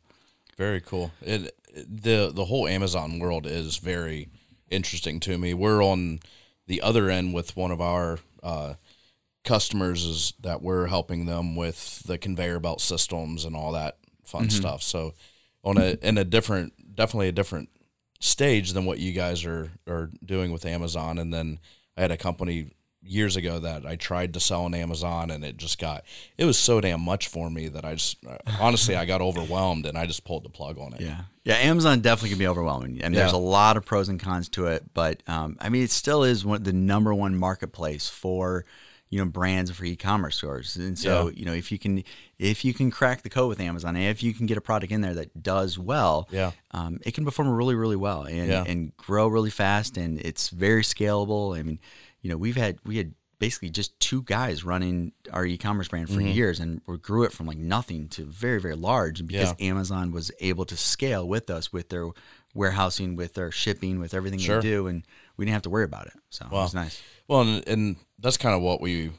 Very 0.60 0.82
cool. 0.82 1.10
It 1.22 1.56
the 1.74 2.30
the 2.34 2.44
whole 2.44 2.68
Amazon 2.68 3.18
world 3.18 3.46
is 3.46 3.78
very 3.78 4.28
interesting 4.68 5.18
to 5.20 5.38
me. 5.38 5.54
We're 5.54 5.82
on 5.82 6.20
the 6.66 6.82
other 6.82 7.08
end 7.08 7.32
with 7.32 7.56
one 7.56 7.70
of 7.70 7.80
our 7.80 8.18
uh, 8.42 8.74
customers 9.42 10.04
is 10.04 10.34
that 10.40 10.60
we're 10.60 10.88
helping 10.88 11.24
them 11.24 11.56
with 11.56 12.02
the 12.02 12.18
conveyor 12.18 12.60
belt 12.60 12.82
systems 12.82 13.46
and 13.46 13.56
all 13.56 13.72
that 13.72 13.96
fun 14.26 14.50
stuff. 14.50 14.82
So 14.82 15.14
on 15.64 15.78
a 15.78 15.96
in 16.02 16.18
a 16.18 16.24
different 16.24 16.74
definitely 16.94 17.28
a 17.28 17.32
different 17.32 17.70
stage 18.20 18.74
than 18.74 18.84
what 18.84 18.98
you 18.98 19.12
guys 19.12 19.46
are 19.46 19.70
are 19.88 20.10
doing 20.22 20.52
with 20.52 20.66
Amazon 20.66 21.16
and 21.16 21.32
then 21.32 21.58
I 21.96 22.02
had 22.02 22.10
a 22.10 22.18
company 22.18 22.72
years 23.02 23.34
ago 23.36 23.58
that 23.58 23.86
I 23.86 23.96
tried 23.96 24.34
to 24.34 24.40
sell 24.40 24.64
on 24.64 24.74
Amazon 24.74 25.30
and 25.30 25.42
it 25.44 25.56
just 25.56 25.78
got 25.78 26.04
it 26.36 26.44
was 26.44 26.58
so 26.58 26.80
damn 26.82 27.00
much 27.00 27.28
for 27.28 27.48
me 27.48 27.68
that 27.68 27.84
I 27.84 27.94
just 27.94 28.18
honestly 28.60 28.94
I 28.94 29.06
got 29.06 29.20
overwhelmed 29.22 29.86
and 29.86 29.96
I 29.96 30.04
just 30.06 30.24
pulled 30.24 30.44
the 30.44 30.50
plug 30.50 30.78
on 30.78 30.92
it. 30.92 31.00
Yeah, 31.00 31.22
yeah. 31.44 31.54
Amazon 31.54 32.00
definitely 32.00 32.30
can 32.30 32.38
be 32.38 32.46
overwhelming, 32.46 33.00
and 33.02 33.14
there's 33.14 33.32
Yeah. 33.32 33.38
a 33.38 33.40
lot 33.40 33.76
of 33.76 33.86
pros 33.86 34.08
and 34.10 34.20
cons 34.20 34.48
to 34.50 34.66
it. 34.66 34.84
But 34.92 35.22
um, 35.26 35.56
I 35.60 35.68
mean, 35.70 35.82
it 35.82 35.90
still 35.90 36.24
is 36.24 36.44
one 36.44 36.62
the 36.62 36.72
number 36.74 37.14
one 37.14 37.36
marketplace 37.36 38.08
for 38.08 38.64
you 39.08 39.18
know 39.18 39.24
brands 39.24 39.70
for 39.72 39.84
e-commerce 39.84 40.36
stores. 40.36 40.76
And 40.76 40.96
so 40.98 41.28
Yeah. 41.28 41.32
you 41.36 41.44
know 41.46 41.52
if 41.54 41.72
you 41.72 41.78
can 41.78 42.04
if 42.38 42.64
you 42.64 42.72
can 42.74 42.90
crack 42.90 43.22
the 43.22 43.30
code 43.30 43.48
with 43.48 43.60
Amazon, 43.60 43.96
and 43.96 44.04
if 44.04 44.22
you 44.22 44.32
can 44.34 44.44
get 44.46 44.56
a 44.58 44.60
product 44.60 44.92
in 44.92 45.00
there 45.00 45.14
that 45.14 45.42
does 45.42 45.78
well, 45.78 46.28
Yeah. 46.30 46.52
um, 46.72 47.00
it 47.04 47.14
can 47.14 47.24
perform 47.24 47.48
really 47.48 47.74
really 47.74 47.96
well 47.96 48.22
and 48.24 48.48
Yeah. 48.48 48.64
and 48.66 48.94
grow 48.98 49.26
really 49.26 49.50
fast, 49.50 49.96
and 49.96 50.20
it's 50.20 50.50
very 50.50 50.82
scalable. 50.82 51.58
I 51.58 51.62
mean, 51.62 51.80
you 52.22 52.30
know, 52.30 52.36
we've 52.36 52.56
had 52.56 52.78
we 52.84 52.96
had 52.98 53.14
basically 53.38 53.70
just 53.70 53.98
two 54.00 54.22
guys 54.22 54.64
running 54.64 55.12
our 55.32 55.46
e-commerce 55.46 55.88
brand 55.88 56.08
for 56.08 56.16
Mm-hmm. 56.16 56.28
years 56.28 56.60
and 56.60 56.82
we 56.86 56.98
grew 56.98 57.22
it 57.24 57.32
from 57.32 57.46
like 57.46 57.56
nothing 57.56 58.06
to 58.08 58.24
very 58.26 58.60
very 58.60 58.76
large 58.76 59.26
because 59.26 59.54
Yeah. 59.58 59.68
Amazon 59.70 60.12
was 60.12 60.30
able 60.40 60.66
to 60.66 60.76
scale 60.76 61.26
with 61.26 61.48
us 61.48 61.72
with 61.72 61.88
their 61.88 62.10
warehousing, 62.54 63.16
with 63.16 63.34
their 63.34 63.50
shipping, 63.50 63.98
with 64.00 64.12
everything 64.12 64.38
Sure. 64.40 64.60
they 64.60 64.68
do, 64.68 64.86
and 64.88 65.04
we 65.36 65.44
didn't 65.44 65.54
have 65.54 65.62
to 65.62 65.70
worry 65.70 65.84
about 65.84 66.06
it. 66.08 66.12
So 66.30 66.44
it 66.46 66.52
was 66.52 66.74
nice. 66.74 67.00
Well, 67.28 67.42
and, 67.42 67.66
and 67.68 67.96
that's 68.18 68.36
kind 68.36 68.54
of 68.54 68.60
what 68.60 68.80
we 68.80 69.12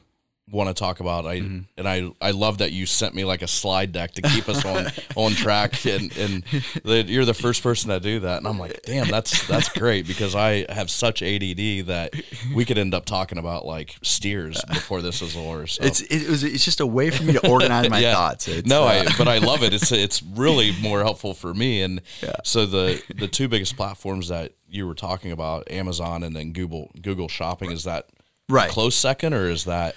want 0.50 0.68
to 0.68 0.74
talk 0.74 1.00
about. 1.00 1.24
I 1.24 1.40
Mm-hmm. 1.40 1.60
and 1.78 1.88
I 1.88 2.10
I 2.20 2.32
love 2.32 2.58
that 2.58 2.72
you 2.72 2.84
sent 2.84 3.14
me 3.14 3.24
like 3.24 3.42
a 3.42 3.48
slide 3.48 3.92
deck 3.92 4.12
to 4.12 4.22
keep 4.22 4.48
us 4.48 4.64
on 4.64 4.86
on 5.16 5.32
track, 5.32 5.84
and 5.86 6.14
and 6.16 6.44
that 6.84 7.06
you're 7.08 7.24
the 7.24 7.32
first 7.34 7.62
person 7.62 7.90
to 7.90 8.00
do 8.00 8.20
that. 8.20 8.38
And 8.38 8.46
I'm 8.48 8.58
like, 8.58 8.82
damn, 8.82 9.08
that's 9.08 9.46
that's 9.46 9.68
great 9.70 10.06
because 10.06 10.34
I 10.34 10.70
have 10.70 10.90
such 10.90 11.22
ADD 11.22 11.86
that 11.86 12.12
we 12.54 12.64
could 12.64 12.76
end 12.76 12.92
up 12.92 13.04
talking 13.06 13.38
about 13.38 13.64
like 13.64 13.96
steers 14.02 14.60
before 14.68 15.00
this 15.00 15.22
is 15.22 15.36
over. 15.36 15.66
So. 15.66 15.84
It's 15.84 16.00
it 16.02 16.28
was 16.28 16.42
it's 16.44 16.64
just 16.64 16.80
a 16.80 16.86
way 16.86 17.10
for 17.10 17.22
me 17.22 17.32
to 17.34 17.48
organize 17.48 17.88
my 17.88 18.00
Yeah. 18.00 18.14
thoughts. 18.14 18.48
It's, 18.48 18.68
no, 18.68 18.82
uh, 18.82 18.86
I 18.86 19.06
but 19.16 19.28
I 19.28 19.38
love 19.38 19.62
it. 19.62 19.72
It's 19.72 19.90
it's 19.92 20.22
really 20.22 20.72
more 20.80 21.02
helpful 21.02 21.34
for 21.34 21.54
me. 21.54 21.82
And 21.82 22.02
so 22.44 22.66
the 22.66 23.02
the 23.14 23.28
two 23.28 23.48
biggest 23.48 23.76
platforms 23.76 24.28
that 24.28 24.52
you 24.68 24.86
were 24.86 24.94
talking 24.94 25.32
about, 25.32 25.70
Amazon 25.70 26.22
and 26.24 26.34
then 26.36 26.52
Google 26.52 26.90
Google 27.00 27.28
Shopping, 27.28 27.70
is 27.70 27.84
that 27.84 28.08
Right. 28.48 28.68
close 28.70 28.96
second 28.96 29.32
or 29.34 29.48
is 29.48 29.64
that 29.64 29.94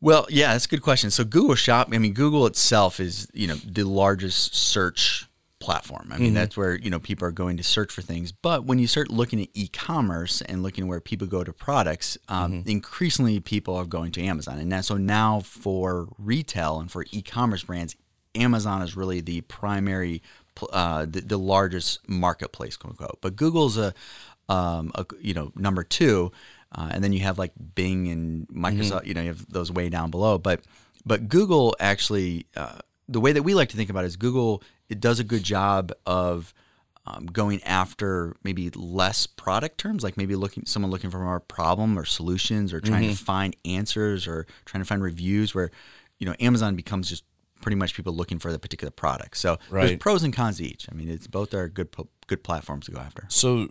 Well, 0.00 0.26
yeah, 0.30 0.52
that's 0.52 0.66
a 0.66 0.68
good 0.68 0.82
question. 0.82 1.10
So 1.10 1.24
Google 1.24 1.56
Shop, 1.56 1.88
I 1.92 1.98
mean, 1.98 2.12
Google 2.12 2.46
itself 2.46 3.00
is, 3.00 3.28
you 3.32 3.46
know, 3.48 3.56
the 3.56 3.84
largest 3.84 4.54
search 4.54 5.26
platform. 5.58 6.10
I 6.12 6.18
mean, 6.18 6.34
that's 6.34 6.56
where, 6.56 6.78
you 6.78 6.88
know, 6.88 7.00
people 7.00 7.26
are 7.26 7.32
going 7.32 7.56
to 7.56 7.64
search 7.64 7.92
for 7.92 8.00
things. 8.00 8.30
But 8.30 8.64
when 8.64 8.78
you 8.78 8.86
start 8.86 9.10
looking 9.10 9.42
at 9.42 9.48
e-commerce 9.54 10.40
and 10.42 10.62
looking 10.62 10.86
where 10.86 11.00
people 11.00 11.26
go 11.26 11.42
to 11.42 11.52
products, 11.52 12.16
um, 12.28 12.62
increasingly 12.64 13.40
people 13.40 13.74
are 13.74 13.84
going 13.84 14.12
to 14.12 14.22
Amazon. 14.22 14.60
And 14.60 14.70
that, 14.70 14.84
so 14.84 14.96
now 14.96 15.40
for 15.40 16.08
retail 16.16 16.78
and 16.78 16.88
for 16.88 17.04
e-commerce 17.10 17.64
brands, 17.64 17.96
Amazon 18.36 18.82
is 18.82 18.96
really 18.96 19.20
the 19.20 19.40
primary, 19.42 20.22
uh, 20.72 21.06
the, 21.06 21.22
the 21.22 21.38
largest 21.38 22.08
marketplace, 22.08 22.76
quote 22.76 22.92
unquote. 22.92 23.18
But 23.20 23.34
Google's 23.34 23.76
a, 23.76 23.92
um, 24.48 24.92
a 24.94 25.04
you 25.20 25.34
know, 25.34 25.50
number 25.56 25.82
two. 25.82 26.30
Uh, 26.72 26.90
and 26.92 27.02
then 27.02 27.12
you 27.12 27.20
have 27.20 27.38
like 27.38 27.52
Bing 27.74 28.08
and 28.08 28.46
Microsoft. 28.48 29.06
You 29.06 29.14
know, 29.14 29.22
you 29.22 29.28
have 29.28 29.50
those 29.50 29.72
way 29.72 29.88
down 29.88 30.10
below. 30.10 30.38
But 30.38 30.60
but 31.06 31.28
Google 31.28 31.74
actually, 31.80 32.46
uh, 32.56 32.78
the 33.08 33.20
way 33.20 33.32
that 33.32 33.42
we 33.42 33.54
like 33.54 33.70
to 33.70 33.76
think 33.76 33.90
about 33.90 34.04
it 34.04 34.08
is 34.08 34.16
Google. 34.16 34.62
It 34.88 35.00
does 35.00 35.20
a 35.20 35.24
good 35.24 35.42
job 35.42 35.92
of 36.06 36.54
um, 37.06 37.26
going 37.26 37.62
after 37.64 38.34
maybe 38.42 38.70
less 38.70 39.26
product 39.26 39.78
terms, 39.78 40.02
like 40.02 40.16
maybe 40.16 40.34
looking 40.34 40.64
someone 40.66 40.90
looking 40.90 41.10
for 41.10 41.18
more 41.18 41.40
problem 41.40 41.98
or 41.98 42.04
solutions, 42.04 42.72
or 42.72 42.80
trying 42.80 43.02
to 43.08 43.16
find 43.16 43.56
answers, 43.64 44.26
or 44.26 44.46
trying 44.64 44.82
to 44.82 44.86
find 44.86 45.02
reviews. 45.02 45.54
Where 45.54 45.70
you 46.18 46.26
know 46.26 46.34
Amazon 46.40 46.76
becomes 46.76 47.08
just 47.08 47.24
pretty 47.60 47.76
much 47.76 47.94
people 47.94 48.14
looking 48.14 48.38
for 48.38 48.52
the 48.52 48.58
particular 48.58 48.90
product. 48.90 49.36
So 49.36 49.58
there's 49.86 49.98
pros 49.98 50.22
and 50.22 50.32
cons 50.34 50.58
to 50.58 50.64
each. 50.64 50.86
I 50.90 50.94
mean, 50.94 51.08
it's 51.08 51.26
both 51.26 51.54
are 51.54 51.68
good 51.68 51.88
good 52.26 52.42
platforms 52.44 52.86
to 52.86 52.92
go 52.92 52.98
after. 53.00 53.24
So, 53.28 53.68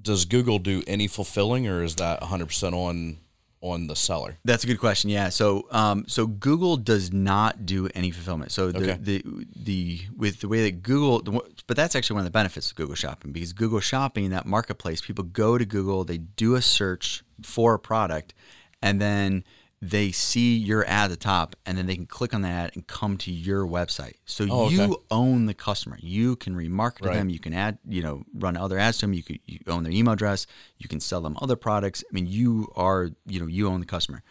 does 0.00 0.24
Google 0.24 0.58
do 0.58 0.82
any 0.86 1.06
fulfilling, 1.06 1.66
or 1.68 1.82
is 1.82 1.96
that 1.96 2.20
100 2.20 2.46
percent 2.46 2.74
on 2.74 3.18
on 3.60 3.86
the 3.86 3.96
seller? 3.96 4.36
That's 4.44 4.62
a 4.62 4.66
good 4.66 4.78
question. 4.78 5.08
Yeah. 5.08 5.30
So, 5.30 5.66
um, 5.70 6.04
so 6.06 6.26
Google 6.26 6.76
does 6.76 7.12
not 7.14 7.64
do 7.64 7.88
any 7.94 8.10
fulfillment. 8.10 8.52
So 8.52 8.70
the, 8.70 8.78
Okay. 8.92 8.98
the 9.00 9.24
the 9.56 10.00
with 10.16 10.40
the 10.40 10.48
way 10.48 10.62
that 10.64 10.82
Google, 10.82 11.22
but 11.66 11.76
that's 11.76 11.96
actually 11.96 12.14
one 12.14 12.20
of 12.20 12.26
the 12.26 12.30
benefits 12.38 12.70
of 12.70 12.76
Google 12.76 12.94
Shopping 12.94 13.32
because 13.32 13.54
Google 13.54 13.80
Shopping, 13.80 14.28
that 14.30 14.44
marketplace, 14.44 15.00
people 15.00 15.24
go 15.24 15.56
to 15.56 15.64
Google, 15.64 16.04
they 16.04 16.18
do 16.18 16.54
a 16.56 16.62
search 16.62 17.24
for 17.42 17.72
a 17.74 17.78
product, 17.78 18.34
and 18.82 19.00
then 19.00 19.44
they 19.90 20.10
see 20.12 20.56
your 20.56 20.84
ad 20.86 21.04
at 21.04 21.10
the 21.10 21.16
top, 21.16 21.56
and 21.66 21.76
then 21.76 21.86
they 21.86 21.94
can 21.96 22.06
click 22.06 22.32
on 22.32 22.42
that 22.42 22.74
and 22.74 22.86
come 22.86 23.18
to 23.18 23.30
your 23.30 23.66
website. 23.66 24.14
So 24.24 24.46
Oh, 24.50 24.64
okay. 24.66 24.74
you 24.76 25.02
own 25.10 25.46
the 25.46 25.54
customer. 25.54 25.98
You 26.00 26.36
can 26.36 26.54
remarket 26.54 26.98
to 27.02 27.08
Right. 27.08 27.16
them. 27.16 27.28
You 27.28 27.38
can 27.38 27.52
add, 27.52 27.78
you 27.88 28.02
know, 28.02 28.24
run 28.34 28.56
other 28.56 28.78
ads 28.78 28.98
to 28.98 29.06
them. 29.06 29.12
You 29.12 29.22
could 29.22 29.40
you 29.46 29.58
own 29.66 29.82
their 29.82 29.92
email 29.92 30.14
address. 30.14 30.46
You 30.78 30.88
can 30.88 31.00
sell 31.00 31.20
them 31.20 31.36
other 31.42 31.56
products. 31.56 32.02
I 32.08 32.14
mean, 32.14 32.26
you 32.26 32.72
are, 32.76 33.10
you 33.26 33.40
know, 33.40 33.46
you 33.46 33.68
own 33.68 33.80
the 33.80 33.86
customer. 33.86 34.22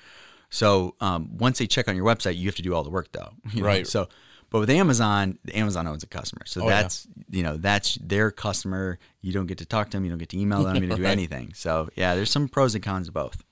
So 0.50 0.95
um, 1.01 1.38
once 1.38 1.57
they 1.60 1.67
check 1.67 1.88
on 1.88 1.95
your 1.95 2.05
website, 2.05 2.38
you 2.38 2.48
have 2.48 2.55
to 2.55 2.62
do 2.62 2.74
all 2.74 2.83
the 2.83 2.89
work 2.89 3.12
though. 3.12 3.33
you 3.53 3.62
know? 3.62 3.67
Right. 3.67 3.88
So, 3.88 4.07
but 4.50 4.60
with 4.60 4.69
Amazon, 4.69 5.39
Amazon 5.53 5.88
owns 5.88 6.03
a 6.03 6.07
customer. 6.07 6.43
So 6.45 6.62
Oh, 6.62 6.69
yeah. 6.69 6.81
that's 6.83 7.07
you 7.29 7.43
know 7.43 7.57
that's 7.57 7.95
their 7.95 8.31
customer. 8.31 9.00
You 9.22 9.33
don't 9.33 9.48
get 9.48 9.57
to 9.60 9.65
talk 9.65 9.89
to 9.91 9.98
them. 9.98 10.05
You 10.05 10.12
don't 10.12 10.19
get 10.19 10.29
to 10.29 10.39
email 10.39 10.63
them. 10.63 10.81
You 10.81 10.88
don't 10.89 10.98
do 10.98 11.03
Right. 11.10 11.12
anything. 11.12 11.53
So 11.55 11.89
yeah, 11.95 12.13
there's 12.15 12.29
some 12.31 12.48
pros 12.48 12.75
and 12.75 12.83
cons 12.83 13.07
of 13.07 13.13
both. 13.13 13.43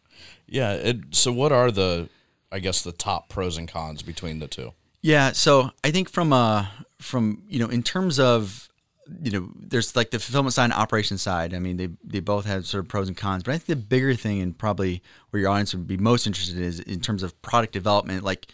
Yeah. 0.48 0.74
It, 0.74 0.98
so, 1.12 1.32
what 1.32 1.52
are 1.52 1.72
the, 1.72 2.10
I 2.52 2.60
guess, 2.60 2.82
the 2.82 2.92
top 2.92 3.30
pros 3.30 3.58
and 3.58 3.68
cons 3.68 4.02
between 4.02 4.40
the 4.40 4.48
two? 4.48 4.74
Yeah, 5.02 5.32
so 5.32 5.72
I 5.84 5.92
think 5.92 6.10
from 6.10 6.32
uh 6.32 6.68
from 7.00 7.44
you 7.48 7.60
know 7.60 7.68
in 7.68 7.82
terms 7.84 8.20
of 8.20 8.70
you 9.24 9.32
know 9.32 9.50
there's 9.56 9.96
like 9.96 10.12
the 10.12 10.20
fulfillment 10.20 10.54
side 10.54 10.66
and 10.66 10.74
operations 10.74 11.22
side. 11.22 11.54
I 11.54 11.60
mean 11.60 11.78
they 11.78 11.90
they 12.04 12.20
both 12.20 12.46
have 12.46 12.66
sort 12.68 12.84
of 12.84 12.88
pros 12.88 13.08
and 13.08 13.18
cons, 13.18 13.44
but 13.44 13.54
I 13.54 13.58
think 13.58 13.66
the 13.66 13.76
bigger 13.76 14.14
thing 14.14 14.42
and 14.42 14.58
probably 14.58 15.02
where 15.32 15.42
your 15.42 15.50
audience 15.50 15.74
would 15.74 15.88
be 15.88 15.98
most 15.98 16.28
interested 16.28 16.60
is 16.60 16.80
in 16.80 17.00
terms 17.00 17.24
of 17.24 17.40
product 17.42 17.74
development, 17.74 18.24
like 18.24 18.48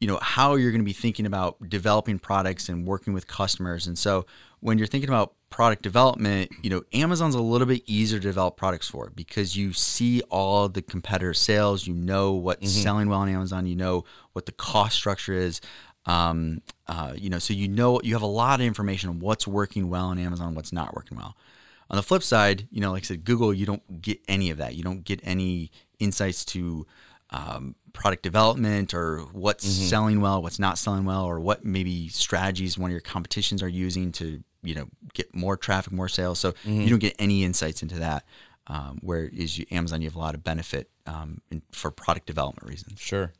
you 0.00 0.06
know 0.06 0.18
how 0.22 0.54
you're 0.54 0.70
going 0.70 0.82
to 0.82 0.86
be 0.86 0.92
thinking 0.92 1.26
about 1.26 1.56
developing 1.68 2.20
products 2.20 2.68
and 2.68 2.86
working 2.86 3.12
with 3.12 3.26
customers. 3.26 3.88
And 3.88 3.98
so 3.98 4.24
when 4.60 4.78
you're 4.78 4.86
thinking 4.86 5.10
about 5.10 5.34
product 5.50 5.82
development, 5.82 6.50
you 6.62 6.70
know 6.70 6.82
Amazon's 6.92 7.34
a 7.34 7.40
little 7.40 7.66
bit 7.66 7.82
easier 7.86 8.18
to 8.18 8.26
develop 8.26 8.56
products 8.56 8.88
for 8.88 9.10
because 9.14 9.56
you 9.56 9.72
see 9.72 10.22
all 10.30 10.68
the 10.68 10.82
competitor 10.82 11.34
sales, 11.34 11.86
you 11.86 11.94
know 11.94 12.32
what's 12.32 12.70
selling 12.70 13.08
well 13.08 13.20
on 13.20 13.28
Amazon, 13.28 13.66
you 13.66 13.76
know 13.76 14.04
what 14.32 14.46
the 14.46 14.52
cost 14.52 14.96
structure 14.96 15.34
is. 15.34 15.60
Um, 16.06 16.62
uh, 16.86 17.12
you 17.16 17.28
know, 17.28 17.38
so 17.38 17.52
you 17.52 17.68
know 17.68 18.00
you 18.02 18.14
have 18.14 18.22
a 18.22 18.26
lot 18.26 18.60
of 18.60 18.66
information 18.66 19.10
on 19.10 19.18
what's 19.18 19.46
working 19.46 19.90
well 19.90 20.06
on 20.06 20.18
Amazon, 20.18 20.54
what's 20.54 20.72
not 20.72 20.94
working 20.94 21.18
well. 21.18 21.36
On 21.90 21.96
the 21.96 22.02
flip 22.02 22.22
side, 22.22 22.68
you 22.70 22.80
know, 22.80 22.92
like 22.92 23.04
I 23.04 23.06
said, 23.06 23.24
Google, 23.24 23.52
you 23.54 23.64
don't 23.64 24.02
get 24.02 24.20
any 24.28 24.50
of 24.50 24.58
that. 24.58 24.74
You 24.74 24.82
don't 24.82 25.04
get 25.04 25.20
any 25.22 25.70
insights 25.98 26.44
to 26.46 26.86
um, 27.30 27.74
product 27.92 28.22
development 28.22 28.94
or 28.94 29.20
what's 29.32 29.66
selling 29.66 30.20
well, 30.20 30.42
what's 30.42 30.58
not 30.58 30.78
selling 30.78 31.04
well, 31.04 31.24
or 31.24 31.40
what 31.40 31.64
maybe 31.64 32.08
strategies 32.08 32.78
one 32.78 32.90
of 32.90 32.92
your 32.92 33.00
competitions 33.00 33.62
are 33.62 33.68
using 33.68 34.12
to, 34.12 34.42
you 34.62 34.74
know, 34.74 34.88
get 35.14 35.34
more 35.34 35.56
traffic, 35.56 35.92
more 35.92 36.08
sales. 36.08 36.38
So 36.38 36.54
you 36.64 36.88
don't 36.88 36.98
get 36.98 37.14
any 37.18 37.44
insights 37.44 37.82
into 37.82 37.96
that. 37.96 38.24
Um, 38.66 38.98
whereas 39.02 39.58
you, 39.58 39.64
Amazon, 39.70 40.02
you 40.02 40.08
have 40.08 40.16
a 40.16 40.18
lot 40.18 40.34
of 40.34 40.44
benefit 40.44 40.90
um, 41.06 41.40
in, 41.50 41.62
for 41.72 41.90
product 41.90 42.26
development 42.26 42.68
reasons. 42.68 43.00
Sure. 43.00 43.32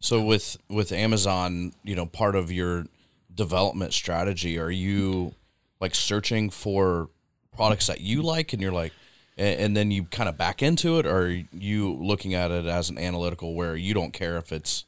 So 0.00 0.22
with 0.22 0.56
with 0.68 0.92
Amazon, 0.92 1.72
you 1.82 1.94
know, 1.94 2.06
part 2.06 2.34
of 2.34 2.50
your 2.52 2.86
development 3.32 3.92
strategy, 3.92 4.58
are 4.58 4.70
you 4.70 5.34
like 5.80 5.94
searching 5.94 6.50
for 6.50 7.08
products 7.54 7.86
that 7.86 8.00
you 8.00 8.22
like, 8.22 8.52
and 8.52 8.60
you're 8.60 8.72
like, 8.72 8.92
and, 9.36 9.60
and 9.60 9.76
then 9.76 9.90
you 9.90 10.04
kind 10.04 10.28
of 10.28 10.36
back 10.36 10.62
into 10.62 10.98
it, 10.98 11.06
or 11.06 11.26
are 11.26 11.42
you 11.52 11.94
looking 11.94 12.34
at 12.34 12.50
it 12.50 12.66
as 12.66 12.90
an 12.90 12.98
analytical 12.98 13.54
where 13.54 13.76
you 13.76 13.94
don't 13.94 14.12
care 14.12 14.36
if 14.36 14.52
it's 14.52 14.84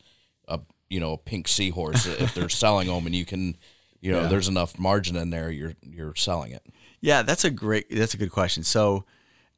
a 0.48 0.60
you 0.90 1.00
know 1.00 1.12
a 1.12 1.18
pink 1.18 1.48
seahorse 1.48 2.06
if 2.06 2.34
they're 2.34 2.48
selling 2.64 2.88
them 2.88 3.06
and 3.06 3.14
you 3.14 3.24
can, 3.24 3.56
you 4.00 4.12
know, 4.12 4.22
Yeah. 4.22 4.28
there's 4.28 4.48
enough 4.48 4.78
margin 4.78 5.16
in 5.16 5.30
there, 5.30 5.50
you're 5.50 5.74
you're 5.82 6.14
selling 6.14 6.52
it. 6.52 6.64
Yeah, 7.00 7.22
that's 7.22 7.44
a 7.44 7.50
great. 7.50 7.86
That's 7.90 8.14
a 8.14 8.16
good 8.18 8.32
question. 8.32 8.62
So, 8.64 9.04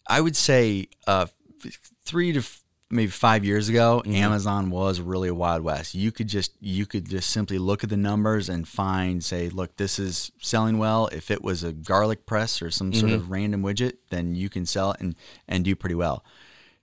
I 0.07 0.21
would 0.21 0.37
say 0.37 0.89
uh, 1.07 1.27
three 2.05 2.33
to 2.33 2.41
f- 2.41 2.63
maybe 2.91 3.11
five 3.11 3.45
years 3.45 3.69
ago, 3.69 4.03
Amazon 4.07 4.69
was 4.71 5.01
really 5.01 5.29
a 5.29 5.35
wild 5.35 5.63
west. 5.63 5.95
You 5.95 6.11
could 6.13 6.29
just 6.29 6.53
you 6.61 6.85
could 6.87 7.09
just 7.09 7.31
simply 7.31 7.59
look 7.59 7.83
at 7.85 7.91
the 7.91 7.97
numbers 7.97 8.49
and 8.49 8.67
find, 8.69 9.23
say, 9.25 9.49
look, 9.49 9.77
this 9.77 9.99
is 9.99 10.33
selling 10.41 10.79
well. 10.79 11.09
If 11.13 11.31
it 11.31 11.43
was 11.43 11.63
a 11.65 11.73
garlic 11.73 12.27
press 12.27 12.61
or 12.61 12.71
some 12.71 12.93
sort 12.93 13.13
of 13.13 13.31
random 13.31 13.63
widget, 13.63 13.95
then 14.11 14.35
you 14.35 14.49
can 14.51 14.67
sell 14.67 14.93
it 14.93 15.01
and 15.01 15.15
and 15.49 15.65
do 15.65 15.75
pretty 15.77 15.95
well. 15.95 16.25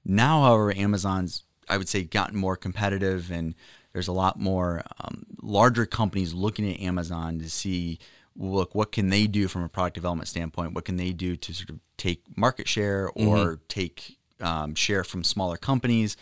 Now, 0.05 0.41
however, 0.43 0.73
Amazon's 0.75 1.43
I 1.69 1.77
would 1.77 1.89
say 1.89 2.03
gotten 2.03 2.39
more 2.39 2.55
competitive, 2.55 3.29
and 3.29 3.53
there's 3.97 4.07
a 4.07 4.13
lot 4.13 4.39
more 4.39 4.83
um, 5.01 5.25
larger 5.41 5.87
companies 5.87 6.31
looking 6.31 6.71
at 6.71 6.79
Amazon 6.79 7.39
to 7.39 7.49
see, 7.49 7.97
look, 8.35 8.75
what 8.75 8.91
can 8.91 9.09
they 9.09 9.25
do 9.25 9.47
from 9.47 9.63
a 9.63 9.67
product 9.67 9.95
development 9.95 10.27
standpoint? 10.27 10.73
What 10.73 10.85
can 10.85 10.97
they 10.97 11.13
do 11.13 11.35
to 11.35 11.51
sort 11.51 11.71
of 11.71 11.79
take 11.97 12.21
market 12.37 12.67
share 12.67 13.09
or 13.15 13.59
take 13.69 14.19
um, 14.39 14.75
share 14.75 15.03
from 15.03 15.23
smaller 15.23 15.57
companies? 15.57 16.15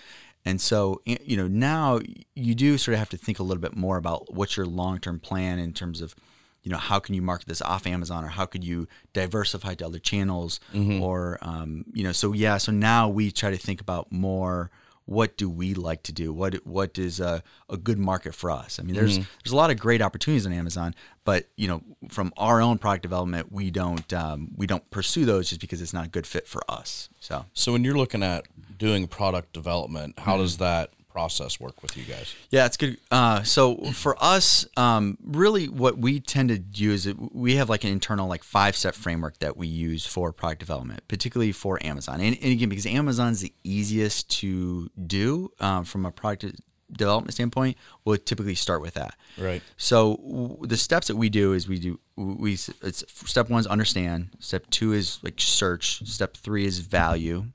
And 0.45 0.61
so, 0.61 1.01
you 1.03 1.35
know, 1.35 1.49
now 1.49 1.99
you 2.33 2.55
do 2.55 2.77
sort 2.77 2.93
of 2.93 2.99
have 2.99 3.09
to 3.09 3.17
think 3.17 3.39
a 3.39 3.43
little 3.43 3.59
bit 3.59 3.75
more 3.75 3.97
about 3.97 4.33
what's 4.33 4.55
your 4.55 4.65
long-term 4.65 5.19
plan 5.19 5.59
in 5.59 5.73
terms 5.73 5.99
of 5.99 6.15
you 6.63 6.71
know 6.71 6.77
how 6.77 6.99
can 6.99 7.13
you 7.13 7.21
market 7.21 7.47
this 7.47 7.61
off 7.61 7.85
amazon 7.85 8.23
or 8.23 8.29
how 8.29 8.47
could 8.47 8.63
you 8.63 8.87
diversify 9.13 9.75
to 9.75 9.85
other 9.85 9.99
channels 9.99 10.59
or 11.03 11.37
um, 11.43 11.85
you 11.93 12.03
know 12.03 12.11
so 12.11 12.33
yeah 12.33 12.57
so 12.57 12.71
now 12.71 13.07
we 13.07 13.29
try 13.29 13.51
to 13.51 13.57
think 13.57 13.79
about 13.81 14.11
more 14.11 14.71
what 15.05 15.37
do 15.37 15.49
we 15.49 15.73
like 15.73 16.03
to 16.03 16.11
do? 16.11 16.33
What 16.33 16.65
what 16.65 16.97
is 16.97 17.19
a, 17.19 17.43
a 17.69 17.77
good 17.77 17.99
market 17.99 18.35
for 18.35 18.51
us? 18.51 18.79
I 18.79 18.83
mean 18.83 18.95
there's 18.95 19.17
there's 19.17 19.51
a 19.51 19.55
lot 19.55 19.71
of 19.71 19.79
great 19.79 20.01
opportunities 20.01 20.45
on 20.45 20.53
amazon 20.53 20.95
but 21.25 21.47
you 21.57 21.67
know 21.67 21.81
from 22.09 22.31
our 22.37 22.61
own 22.61 22.77
product 22.77 23.01
development 23.01 23.51
we 23.51 23.69
don't 23.71 24.13
um, 24.13 24.51
we 24.55 24.67
don't 24.67 24.89
pursue 24.91 25.25
those 25.25 25.49
just 25.49 25.59
because 25.59 25.81
it's 25.81 25.93
not 25.93 26.05
a 26.05 26.09
good 26.09 26.25
fit 26.25 26.47
for 26.47 26.61
us 26.69 27.09
so. 27.19 27.45
So 27.53 27.73
when 27.73 27.83
you're 27.83 27.97
looking 27.97 28.23
at 28.23 28.45
doing 28.77 29.07
product 29.07 29.51
development, 29.51 30.19
how 30.19 30.37
does 30.37 30.57
that 30.57 30.91
process 31.15 31.61
work 31.61 31.81
with 31.81 31.95
you 31.95 32.03
guys? 32.03 32.35
Yeah, 32.49 32.65
it's 32.65 32.75
good. 32.75 32.97
Uh, 33.09 33.41
so 33.43 33.77
for 33.93 34.21
us, 34.21 34.67
um, 34.75 35.17
really, 35.23 35.69
what 35.69 35.97
we 35.97 36.19
tend 36.19 36.49
to 36.49 36.59
do 36.59 36.91
is 36.91 37.07
we 37.31 37.55
have 37.55 37.69
like 37.69 37.85
an 37.85 37.89
internal 37.89 38.27
like 38.27 38.43
five 38.43 38.75
step 38.75 38.95
framework 38.95 39.39
that 39.39 39.55
we 39.55 39.65
use 39.65 40.05
for 40.05 40.33
product 40.33 40.59
development, 40.59 41.07
particularly 41.07 41.53
for 41.53 41.81
Amazon. 41.81 42.19
And, 42.19 42.35
and 42.41 42.51
again, 42.51 42.67
because 42.67 42.85
Amazon's 42.85 43.39
the 43.39 43.53
easiest 43.63 44.29
to 44.41 44.89
do 45.07 45.53
um, 45.61 45.85
from 45.85 46.05
a 46.05 46.11
product 46.11 46.43
development 46.91 47.33
standpoint, 47.33 47.77
we'll 48.03 48.17
typically 48.17 48.55
start 48.55 48.81
with 48.81 48.95
that. 48.95 49.15
Right. 49.37 49.61
So 49.77 50.17
w- 50.17 50.67
the 50.67 50.77
steps 50.77 51.07
that 51.07 51.15
we 51.15 51.29
do 51.29 51.53
is 51.53 51.65
we 51.65 51.79
do 51.79 51.97
we 52.17 52.53
it's 52.53 53.05
step 53.25 53.49
one 53.49 53.61
is 53.61 53.67
understand. 53.67 54.31
Step 54.39 54.69
two 54.69 54.91
is 54.91 55.19
like 55.23 55.35
search. 55.37 56.05
Step 56.05 56.35
three 56.35 56.65
is 56.65 56.79
value. 56.79 57.45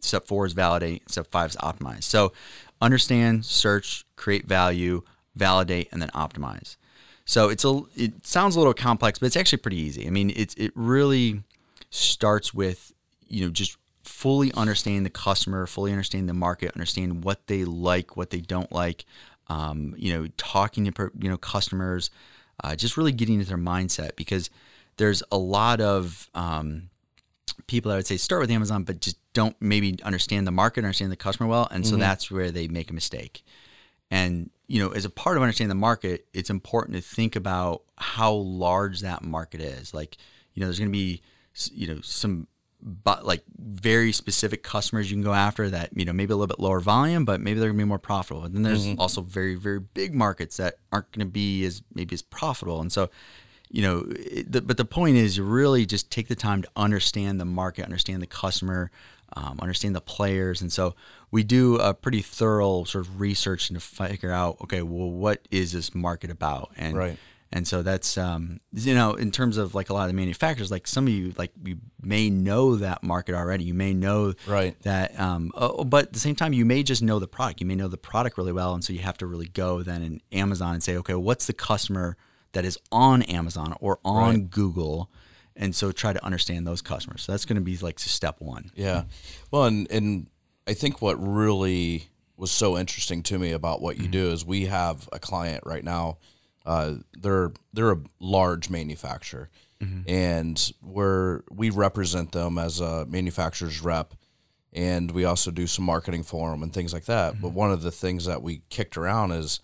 Step 0.00 0.26
four 0.26 0.46
is 0.46 0.52
validate. 0.52 1.08
Step 1.10 1.28
five 1.30 1.50
is 1.50 1.56
optimize. 1.56 2.02
So 2.02 2.32
understand, 2.80 3.44
search, 3.44 4.04
create 4.16 4.46
value, 4.46 5.02
validate, 5.34 5.88
and 5.92 6.00
then 6.00 6.08
optimize. 6.10 6.76
So 7.24 7.48
it's 7.48 7.64
a 7.64 7.82
it 7.96 8.26
sounds 8.26 8.54
a 8.54 8.58
little 8.58 8.74
complex, 8.74 9.18
but 9.18 9.26
it's 9.26 9.36
actually 9.36 9.58
pretty 9.58 9.78
easy. 9.78 10.06
I 10.06 10.10
mean, 10.10 10.32
it's 10.34 10.54
it 10.54 10.72
really 10.74 11.42
starts 11.90 12.54
with 12.54 12.92
you 13.28 13.44
know 13.44 13.50
just 13.50 13.76
fully 14.04 14.52
understanding 14.54 15.02
the 15.02 15.10
customer, 15.10 15.66
fully 15.66 15.90
understanding 15.90 16.26
the 16.26 16.34
market, 16.34 16.72
understanding 16.74 17.20
what 17.20 17.48
they 17.48 17.64
like, 17.64 18.16
what 18.16 18.30
they 18.30 18.40
don't 18.40 18.70
like. 18.70 19.04
Um, 19.48 19.94
you 19.96 20.12
know, 20.12 20.26
talking 20.36 20.90
to 20.90 21.10
you 21.20 21.28
know 21.28 21.36
customers, 21.36 22.10
uh, 22.62 22.76
just 22.76 22.96
really 22.96 23.12
getting 23.12 23.34
into 23.36 23.48
their 23.48 23.58
mindset 23.58 24.16
because 24.16 24.48
there's 24.96 25.22
a 25.30 25.38
lot 25.38 25.80
of 25.80 26.30
um, 26.34 26.90
people 27.66 27.92
I 27.92 27.96
would 27.96 28.06
say 28.06 28.16
start 28.16 28.40
with 28.40 28.50
Amazon, 28.50 28.84
but 28.84 29.00
just 29.00 29.18
don't 29.32 29.56
maybe 29.60 29.96
understand 30.02 30.46
the 30.46 30.52
market, 30.52 30.84
understand 30.84 31.12
the 31.12 31.16
customer 31.16 31.48
well, 31.48 31.68
and 31.70 31.86
so 31.86 31.92
mm-hmm. 31.92 32.00
that's 32.00 32.30
where 32.30 32.50
they 32.50 32.68
make 32.68 32.90
a 32.90 32.94
mistake. 32.94 33.44
And 34.10 34.50
you 34.68 34.82
know, 34.82 34.90
as 34.90 35.04
a 35.04 35.10
part 35.10 35.36
of 35.36 35.42
understanding 35.42 35.68
the 35.68 35.80
market, 35.80 36.26
it's 36.32 36.50
important 36.50 36.96
to 36.96 37.02
think 37.02 37.36
about 37.36 37.82
how 37.96 38.32
large 38.32 39.00
that 39.00 39.22
market 39.22 39.60
is. 39.60 39.94
Like, 39.94 40.16
you 40.54 40.60
know, 40.60 40.66
there's 40.66 40.78
going 40.78 40.90
to 40.90 40.92
be, 40.92 41.22
you 41.72 41.86
know, 41.86 42.00
some 42.02 42.48
but 42.82 43.24
like 43.24 43.42
very 43.58 44.12
specific 44.12 44.62
customers 44.62 45.10
you 45.10 45.16
can 45.16 45.24
go 45.24 45.32
after 45.32 45.70
that 45.70 45.90
you 45.96 46.04
know 46.04 46.12
maybe 46.12 46.32
a 46.32 46.36
little 46.36 46.46
bit 46.46 46.60
lower 46.60 46.78
volume 46.78 47.24
but 47.24 47.40
maybe 47.40 47.58
they're 47.58 47.70
going 47.70 47.78
to 47.78 47.84
be 47.84 47.88
more 47.88 47.98
profitable. 47.98 48.44
And 48.44 48.54
then 48.54 48.62
there's 48.62 48.86
mm-hmm. 48.86 49.00
also 49.00 49.22
very 49.22 49.54
very 49.54 49.80
big 49.80 50.14
markets 50.14 50.58
that 50.58 50.76
aren't 50.92 51.10
going 51.12 51.26
to 51.26 51.30
be 51.30 51.64
as 51.64 51.82
maybe 51.94 52.14
as 52.14 52.22
profitable. 52.22 52.80
And 52.80 52.92
so 52.92 53.10
you 53.70 53.82
know 53.82 54.00
the, 54.02 54.62
but 54.64 54.76
the 54.76 54.84
point 54.84 55.16
is 55.16 55.36
you 55.36 55.44
really 55.44 55.86
just 55.86 56.10
take 56.10 56.28
the 56.28 56.36
time 56.36 56.62
to 56.62 56.68
understand 56.76 57.40
the 57.40 57.44
market 57.44 57.84
understand 57.84 58.22
the 58.22 58.26
customer 58.26 58.90
um, 59.32 59.58
understand 59.60 59.94
the 59.94 60.00
players, 60.00 60.62
and 60.62 60.72
so 60.72 60.94
we 61.30 61.42
do 61.42 61.76
a 61.76 61.92
pretty 61.92 62.22
thorough 62.22 62.84
sort 62.84 63.06
of 63.06 63.20
research 63.20 63.68
to 63.68 63.80
figure 63.80 64.30
out, 64.30 64.58
okay, 64.62 64.82
well, 64.82 65.10
what 65.10 65.46
is 65.50 65.72
this 65.72 65.94
market 65.94 66.30
about? 66.30 66.70
And 66.76 66.96
Right. 66.96 67.18
and 67.52 67.66
so 67.66 67.82
that's 67.82 68.16
um, 68.16 68.60
you 68.72 68.94
know 68.94 69.14
in 69.14 69.30
terms 69.30 69.56
of 69.56 69.74
like 69.74 69.90
a 69.90 69.94
lot 69.94 70.02
of 70.02 70.08
the 70.08 70.14
manufacturers, 70.14 70.70
like 70.70 70.86
some 70.86 71.06
of 71.06 71.12
you 71.12 71.34
like 71.36 71.50
you 71.64 71.78
may 72.00 72.30
know 72.30 72.76
that 72.76 73.02
market 73.02 73.34
already. 73.34 73.64
You 73.64 73.74
may 73.74 73.92
know 73.92 74.34
Right. 74.46 74.80
that, 74.82 75.18
um, 75.18 75.50
oh, 75.54 75.84
but 75.84 76.06
at 76.06 76.12
the 76.12 76.20
same 76.20 76.36
time, 76.36 76.52
you 76.52 76.64
may 76.64 76.82
just 76.82 77.02
know 77.02 77.18
the 77.18 77.28
product. 77.28 77.60
You 77.60 77.66
may 77.66 77.74
know 77.74 77.88
the 77.88 77.98
product 77.98 78.38
really 78.38 78.52
well, 78.52 78.74
and 78.74 78.84
so 78.84 78.92
you 78.92 79.00
have 79.00 79.18
to 79.18 79.26
really 79.26 79.48
go 79.48 79.82
then 79.82 80.02
in 80.02 80.20
Amazon 80.32 80.74
and 80.74 80.82
say, 80.82 80.96
okay, 80.98 81.14
what's 81.14 81.46
the 81.46 81.52
customer 81.52 82.16
that 82.56 82.64
is 82.64 82.78
on 82.90 83.20
Amazon 83.24 83.76
or 83.80 83.98
on 84.02 84.30
Right. 84.30 84.50
Google, 84.50 85.10
and 85.54 85.74
so 85.74 85.92
try 85.92 86.14
to 86.14 86.24
understand 86.24 86.66
those 86.66 86.80
customers. 86.80 87.20
So 87.22 87.32
that's 87.32 87.44
going 87.44 87.56
to 87.56 87.62
be 87.62 87.76
like 87.76 87.98
step 87.98 88.36
one. 88.40 88.70
Yeah. 88.74 89.04
Well, 89.50 89.64
and, 89.64 89.86
and 89.90 90.28
I 90.66 90.72
think 90.72 91.02
what 91.02 91.16
really 91.16 92.08
was 92.34 92.50
so 92.50 92.78
interesting 92.78 93.22
to 93.24 93.38
me 93.38 93.52
about 93.52 93.82
what 93.82 93.98
you 93.98 94.08
do 94.08 94.24
mm-hmm. 94.24 94.34
is 94.34 94.44
we 94.46 94.66
have 94.66 95.06
a 95.12 95.18
client 95.18 95.64
right 95.66 95.84
now. 95.84 96.16
Uh, 96.64 96.94
they're 97.12 97.52
they're 97.74 97.92
a 97.92 98.00
large 98.20 98.70
manufacturer, 98.70 99.50
mm-hmm. 99.78 100.08
and 100.08 100.72
we're 100.82 101.42
we 101.50 101.68
represent 101.68 102.32
them 102.32 102.56
as 102.56 102.80
a 102.80 103.04
manufacturer's 103.04 103.82
rep, 103.82 104.14
and 104.72 105.10
we 105.10 105.26
also 105.26 105.50
do 105.50 105.66
some 105.66 105.84
marketing 105.84 106.22
for 106.22 106.50
them 106.50 106.62
and 106.62 106.72
things 106.72 106.94
like 106.94 107.04
that. 107.04 107.38
But 107.38 107.48
mm-hmm. 107.48 107.56
one 107.56 107.70
of 107.70 107.82
the 107.82 107.92
things 107.92 108.24
that 108.24 108.42
we 108.42 108.62
kicked 108.70 108.96
around 108.96 109.32
is, 109.32 109.60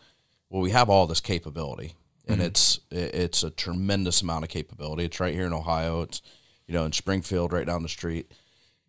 well, 0.50 0.60
we 0.60 0.72
have 0.72 0.90
all 0.90 1.06
this 1.06 1.20
capability, 1.20 1.94
and 2.26 2.38
mm-hmm. 2.38 2.46
it's 2.46 2.80
it- 2.90 3.14
it's 3.14 3.42
a 3.42 3.50
tremendous 3.50 4.22
amount 4.22 4.44
of 4.44 4.50
capability. 4.50 5.04
It's 5.04 5.20
right 5.20 5.34
here 5.34 5.46
in 5.46 5.52
Ohio. 5.52 6.02
It's 6.02 6.22
you 6.66 6.74
know 6.74 6.84
in 6.84 6.92
Springfield, 6.92 7.52
right 7.52 7.66
down 7.66 7.82
the 7.82 7.88
street. 7.88 8.32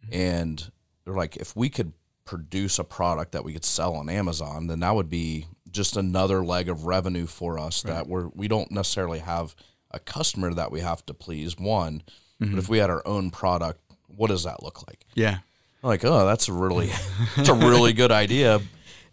Mm-hmm. 0.05 0.13
And 0.13 0.71
they're 1.05 1.13
like 1.13 1.37
if 1.37 1.55
we 1.55 1.69
could 1.69 1.93
produce 2.25 2.79
a 2.79 2.83
product 2.83 3.33
that 3.33 3.43
we 3.43 3.53
could 3.53 3.65
sell 3.65 3.95
on 3.95 4.07
Amazon 4.07 4.67
then 4.67 4.79
that 4.79 4.95
would 4.95 5.09
be 5.09 5.45
just 5.69 5.97
another 5.97 6.43
leg 6.43 6.69
of 6.69 6.85
revenue 6.85 7.25
for 7.25 7.59
us 7.59 7.81
that 7.81 8.07
we're 8.07 8.27
we 8.29 8.47
don't 8.47 8.71
necessarily 8.71 9.19
have 9.19 9.55
a 9.91 9.99
customer 9.99 10.53
that 10.53 10.71
we 10.71 10.79
have 10.79 11.05
to 11.05 11.13
please 11.13 11.57
one. 11.57 12.01
But 12.39 12.47
if 12.47 12.53
mm-hmm. 12.55 12.71
we 12.71 12.77
had 12.77 12.89
our 12.89 13.05
own 13.05 13.29
product 13.31 13.79
what 14.07 14.27
does 14.27 14.43
that 14.43 14.63
look 14.63 14.87
like? 14.87 15.05
Yeah. 15.15 15.39
I'm 15.83 15.89
like 15.89 16.05
oh 16.05 16.25
that's 16.25 16.47
a 16.47 16.53
really 16.53 16.91
that's 17.35 17.49
a 17.49 17.53
really 17.53 17.93
good 17.93 18.11
idea 18.11 18.61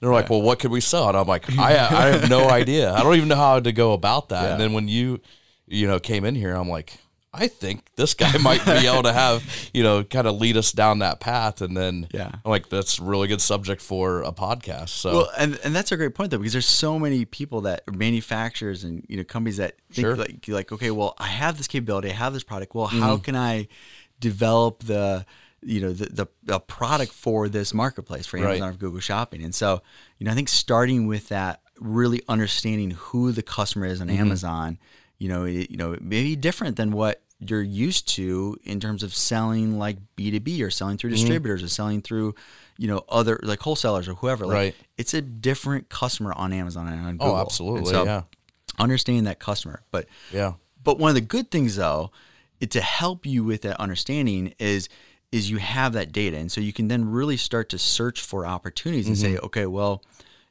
they're 0.00 0.12
like 0.12 0.30
well 0.30 0.42
what 0.42 0.58
could 0.58 0.70
we 0.70 0.80
sell 0.80 1.08
and 1.08 1.16
I'm 1.16 1.26
like 1.26 1.50
I 1.58 1.72
I 1.72 2.06
have 2.08 2.28
no 2.28 2.48
idea 2.48 2.92
I 2.92 3.02
don't 3.02 3.14
even 3.14 3.28
know 3.28 3.36
how 3.36 3.60
to 3.60 3.72
go 3.72 3.92
about 3.92 4.30
that 4.30 4.52
and 4.52 4.60
then 4.60 4.72
when 4.72 4.88
you 4.88 5.20
you 5.66 5.86
know 5.86 5.98
came 5.98 6.24
in 6.24 6.34
here 6.34 6.54
I'm 6.54 6.68
like 6.68 6.98
I 7.32 7.46
think 7.46 7.94
this 7.94 8.14
guy 8.14 8.36
might 8.42 8.64
be 8.64 8.86
able 8.88 9.04
to 9.04 9.12
have, 9.12 9.44
you 9.72 9.82
know, 9.82 10.02
kind 10.02 10.26
of 10.26 10.40
lead 10.40 10.56
us 10.56 10.72
down 10.72 10.98
that 10.98 11.20
path. 11.20 11.60
And 11.60 11.76
then, 11.76 12.08
Yeah. 12.12 12.30
I'm 12.44 12.50
like, 12.50 12.68
that's 12.68 12.98
a 12.98 13.04
really 13.04 13.28
good 13.28 13.40
subject 13.40 13.80
for 13.80 14.22
a 14.22 14.32
podcast. 14.32 14.88
So, 14.88 15.12
Well, 15.12 15.30
and 15.38 15.58
and 15.62 15.74
that's 15.74 15.92
a 15.92 15.96
great 15.96 16.14
point 16.14 16.32
though, 16.32 16.38
because 16.38 16.52
there's 16.52 16.68
so 16.68 16.98
many 16.98 17.24
people 17.24 17.60
that 17.62 17.82
manufacturers 17.94 18.82
and 18.82 19.04
you 19.08 19.16
know 19.16 19.24
companies 19.24 19.58
that 19.58 19.76
think 19.92 20.06
Sure. 20.06 20.16
like 20.16 20.48
like 20.48 20.72
okay, 20.72 20.90
well, 20.90 21.14
I 21.18 21.28
have 21.28 21.56
this 21.56 21.68
capability, 21.68 22.10
I 22.10 22.14
have 22.14 22.32
this 22.32 22.42
product. 22.42 22.74
Well, 22.74 22.86
how 22.86 23.14
mm-hmm. 23.14 23.22
can 23.22 23.36
I 23.36 23.68
develop 24.18 24.82
the 24.82 25.24
you 25.62 25.80
know 25.80 25.92
the, 25.92 26.06
the 26.06 26.26
the 26.42 26.60
product 26.60 27.12
for 27.12 27.48
this 27.48 27.74
marketplace 27.74 28.26
for 28.26 28.38
Right. 28.38 28.56
Amazon 28.56 28.70
or 28.70 28.72
Google 28.72 29.00
Shopping? 29.00 29.42
And 29.42 29.54
so 29.54 29.82
you 30.18 30.26
know, 30.26 30.32
I 30.32 30.34
think 30.34 30.48
starting 30.48 31.06
with 31.06 31.28
that, 31.28 31.60
really 31.78 32.22
understanding 32.28 32.92
who 32.92 33.32
the 33.32 33.42
customer 33.42 33.86
is 33.86 34.00
on 34.00 34.08
mm-hmm. 34.08 34.20
Amazon, 34.20 34.78
you 35.18 35.28
know, 35.28 35.44
it, 35.44 35.70
you 35.70 35.76
know, 35.76 35.92
it 35.92 36.02
may 36.02 36.22
be 36.22 36.36
different 36.36 36.76
than 36.76 36.92
what 36.92 37.22
you're 37.40 37.62
used 37.62 38.08
to 38.08 38.56
in 38.64 38.80
terms 38.80 39.02
of 39.02 39.14
selling 39.14 39.78
like 39.78 39.96
B2B 40.16 40.62
or 40.62 40.70
selling 40.70 40.98
through 40.98 41.10
mm-hmm. 41.10 41.20
distributors 41.20 41.62
or 41.62 41.68
selling 41.68 42.02
through, 42.02 42.34
you 42.76 42.86
know, 42.86 43.02
other 43.08 43.40
like 43.42 43.60
wholesalers 43.60 44.08
or 44.08 44.14
whoever. 44.14 44.46
Like, 44.46 44.54
Right. 44.54 44.74
It's 44.98 45.14
a 45.14 45.22
different 45.22 45.88
customer 45.88 46.32
on 46.36 46.52
Amazon 46.52 46.88
and 46.88 47.00
on 47.00 47.06
oh, 47.06 47.12
Google. 47.12 47.36
oh, 47.36 47.40
absolutely. 47.40 47.90
so 47.90 48.04
yeah. 48.04 48.22
Understanding 48.78 49.24
that 49.24 49.38
customer. 49.38 49.82
But 49.90 50.06
Yeah. 50.32 50.54
but 50.82 50.98
one 50.98 51.08
of 51.08 51.14
the 51.14 51.20
good 51.22 51.50
things 51.50 51.76
though, 51.76 52.10
it, 52.60 52.70
to 52.72 52.82
help 52.82 53.24
you 53.24 53.42
with 53.42 53.62
that 53.62 53.80
understanding 53.80 54.54
is 54.58 54.90
is 55.32 55.50
you 55.50 55.58
have 55.58 55.92
that 55.92 56.12
data, 56.12 56.36
and 56.36 56.50
so 56.50 56.60
you 56.60 56.72
can 56.72 56.88
then 56.88 57.10
really 57.10 57.36
start 57.36 57.68
to 57.70 57.78
search 57.78 58.20
for 58.20 58.46
opportunities 58.46 59.06
and 59.06 59.16
say, 59.16 59.38
okay, 59.38 59.66
well, 59.66 60.02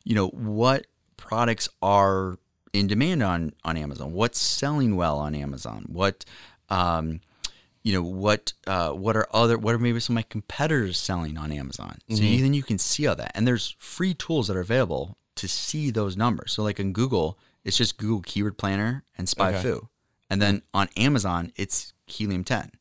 you 0.03 0.15
know, 0.15 0.27
what 0.29 0.87
products 1.17 1.67
are 1.81 2.37
in 2.73 2.87
demand 2.87 3.21
on 3.23 3.53
on 3.63 3.75
Amazon? 3.77 4.13
What's 4.13 4.39
selling 4.39 4.95
well 4.95 5.17
on 5.19 5.35
Amazon? 5.35 5.85
What 5.89 6.23
um, 6.69 7.19
you 7.83 7.93
know 7.93 8.01
what 8.01 8.53
uh, 8.67 8.91
what 8.91 9.15
are 9.17 9.27
other 9.33 9.57
what 9.57 9.75
are 9.75 9.79
maybe 9.79 9.99
some 9.99 10.13
of 10.13 10.19
my 10.19 10.25
competitors 10.29 10.97
selling 10.97 11.37
on 11.37 11.51
Amazon? 11.51 11.97
So 12.09 12.15
you, 12.23 12.41
then 12.41 12.53
you 12.53 12.63
can 12.63 12.77
see 12.77 13.05
all 13.07 13.15
that, 13.15 13.31
and 13.35 13.45
there's 13.47 13.75
free 13.79 14.13
tools 14.13 14.47
that 14.47 14.55
are 14.55 14.61
available 14.61 15.17
to 15.35 15.47
see 15.47 15.89
those 15.91 16.15
numbers. 16.17 16.53
So 16.53 16.63
like 16.63 16.79
in 16.79 16.93
Google, 16.93 17.37
it's 17.63 17.77
just 17.77 17.97
Google 17.97 18.21
Keyword 18.21 18.57
Planner 18.57 19.03
and 19.17 19.27
SpyFu, 19.27 19.87
and 20.29 20.41
then 20.41 20.61
on 20.73 20.87
Amazon, 20.95 21.51
it's 21.55 21.93
Helium 22.07 22.43
10, 22.43 22.71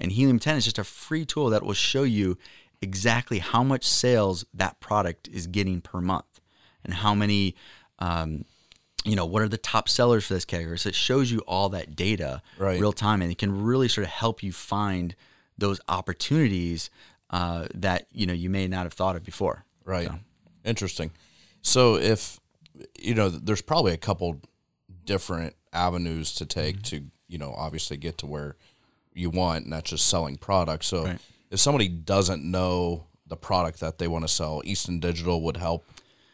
and 0.00 0.10
Helium 0.12 0.38
10 0.38 0.56
is 0.56 0.64
just 0.64 0.78
a 0.78 0.84
free 0.84 1.24
tool 1.24 1.50
that 1.50 1.62
will 1.62 1.74
show 1.74 2.02
you 2.02 2.38
exactly 2.82 3.38
how 3.38 3.62
much 3.62 3.86
sales 3.86 4.44
that 4.54 4.80
product 4.80 5.28
is 5.28 5.46
getting 5.46 5.80
per 5.80 6.00
month, 6.00 6.40
and 6.84 6.94
how 6.94 7.14
many. 7.14 7.54
Um, 7.98 8.44
you 9.04 9.16
know 9.16 9.24
what 9.24 9.40
are 9.40 9.48
the 9.48 9.56
top 9.56 9.88
sellers 9.88 10.26
for 10.26 10.34
this 10.34 10.44
category 10.44 10.78
so 10.78 10.90
it 10.90 10.94
shows 10.94 11.30
you 11.30 11.38
all 11.48 11.70
that 11.70 11.96
data 11.96 12.42
Right. 12.58 12.78
real 12.78 12.92
time 12.92 13.22
and 13.22 13.32
it 13.32 13.38
can 13.38 13.62
really 13.62 13.88
sort 13.88 14.04
of 14.04 14.10
help 14.10 14.42
you 14.42 14.52
find 14.52 15.16
those 15.56 15.80
opportunities 15.88 16.90
uh, 17.30 17.66
that 17.74 18.08
you 18.12 18.26
know 18.26 18.34
you 18.34 18.50
may 18.50 18.68
not 18.68 18.82
have 18.84 18.92
thought 18.92 19.16
of 19.16 19.24
before 19.24 19.64
Right. 19.86 20.10
Interesting. 20.66 21.12
So 21.62 21.96
if 21.96 22.38
you 22.98 23.14
know, 23.14 23.30
there's 23.30 23.62
probably 23.62 23.94
a 23.94 23.96
couple 23.96 24.42
different 25.06 25.56
avenues 25.72 26.34
to 26.34 26.44
take 26.44 26.76
Mm-hmm. 26.82 26.96
to 26.96 27.04
you 27.26 27.38
know 27.38 27.54
obviously 27.56 27.96
get 27.96 28.18
to 28.18 28.26
where 28.26 28.56
you 29.20 29.30
want, 29.30 29.64
and 29.64 29.72
that's 29.72 29.90
just 29.90 30.08
selling 30.08 30.36
products. 30.36 30.86
So 30.88 31.04
Right. 31.04 31.18
if 31.50 31.60
somebody 31.60 31.88
doesn't 31.88 32.42
know 32.42 33.06
the 33.26 33.36
product 33.36 33.80
that 33.80 33.98
they 33.98 34.08
want 34.08 34.24
to 34.24 34.28
sell, 34.28 34.62
Easton 34.64 34.98
Digital 34.98 35.42
would 35.42 35.56
help 35.58 35.84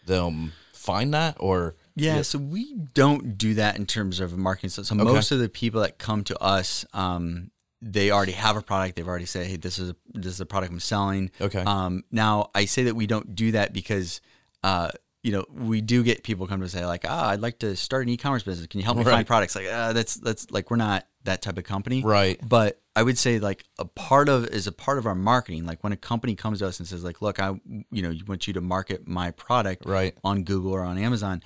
them 0.07 0.53
find 0.73 1.13
that, 1.15 1.37
or 1.41 1.75
Yeah, 1.97 2.23
so 2.23 2.39
we 2.39 2.75
don't 2.95 3.37
do 3.39 3.55
that 3.55 3.77
in 3.77 3.87
terms 3.87 4.21
of 4.21 4.37
marketing. 4.37 4.71
So, 4.71 4.83
so 4.83 4.95
most 4.95 5.33
of 5.33 5.39
the 5.41 5.49
people 5.49 5.81
that 5.81 5.99
come 5.99 6.23
to 6.25 6.39
us, 6.43 6.85
um, 6.93 7.51
they 7.83 8.11
already 8.11 8.33
have 8.33 8.57
a 8.57 8.63
product. 8.63 8.97
They've 8.97 9.09
already 9.09 9.27
said, 9.27 9.47
"Hey, 9.47 9.57
this 9.57 9.79
is 9.79 9.91
a, 9.91 9.97
this 10.13 10.33
is 10.33 10.39
the 10.39 10.47
product 10.47 10.73
I'm 10.73 10.81
selling." 10.81 11.31
Okay. 11.41 11.61
Um, 11.65 12.05
now 12.11 12.51
I 12.55 12.67
say 12.67 12.85
that 12.85 12.95
we 12.95 13.07
don't 13.07 13.35
do 13.35 13.53
that 13.53 13.73
because, 13.73 14.21
uh, 14.63 14.91
you 15.23 15.33
know, 15.33 15.45
we 15.53 15.81
do 15.81 16.03
get 16.03 16.23
people 16.23 16.47
come 16.47 16.61
to 16.61 16.69
say 16.69 16.85
like, 16.87 17.05
"Ah, 17.09 17.31
I'd 17.31 17.41
like 17.41 17.59
to 17.61 17.75
start 17.77 18.03
an 18.05 18.11
e-commerce 18.11 18.43
business. 18.43 18.67
Can 18.69 18.81
you 18.81 18.85
help 18.85 18.97
me 18.99 19.03
Right. 19.05 19.13
find 19.13 19.27
products?" 19.27 19.55
Like, 19.57 19.67
uh, 19.67 19.93
that's 19.93 20.15
that's 20.15 20.51
like 20.51 20.71
we're 20.71 20.77
not 20.77 21.07
that 21.27 21.43
type 21.43 21.59
of 21.59 21.65
company, 21.65 22.03
Right. 22.03 22.41
But 22.47 22.81
I 22.97 23.03
would 23.03 23.19
say 23.19 23.39
like 23.39 23.65
a 23.79 23.85
part 23.85 24.29
of 24.29 24.47
is 24.47 24.67
a 24.67 24.73
part 24.73 24.99
of 24.99 25.07
our 25.07 25.15
marketing. 25.15 25.67
Like 25.67 25.85
when 25.85 25.93
a 25.93 25.97
company 25.97 26.35
comes 26.35 26.59
to 26.61 26.67
us 26.67 26.79
and 26.81 26.89
says 26.89 27.05
like, 27.05 27.21
"Look, 27.23 27.39
I 27.39 27.61
you 27.91 28.03
know, 28.03 28.11
you 28.11 28.25
want 28.27 28.47
you 28.47 28.55
to 28.55 28.61
market 28.61 29.07
my 29.07 29.31
product 29.33 29.85
Right. 29.85 30.17
on 30.25 30.43
Google 30.45 30.73
or 30.73 30.83
on 30.83 30.97
Amazon." 30.99 31.43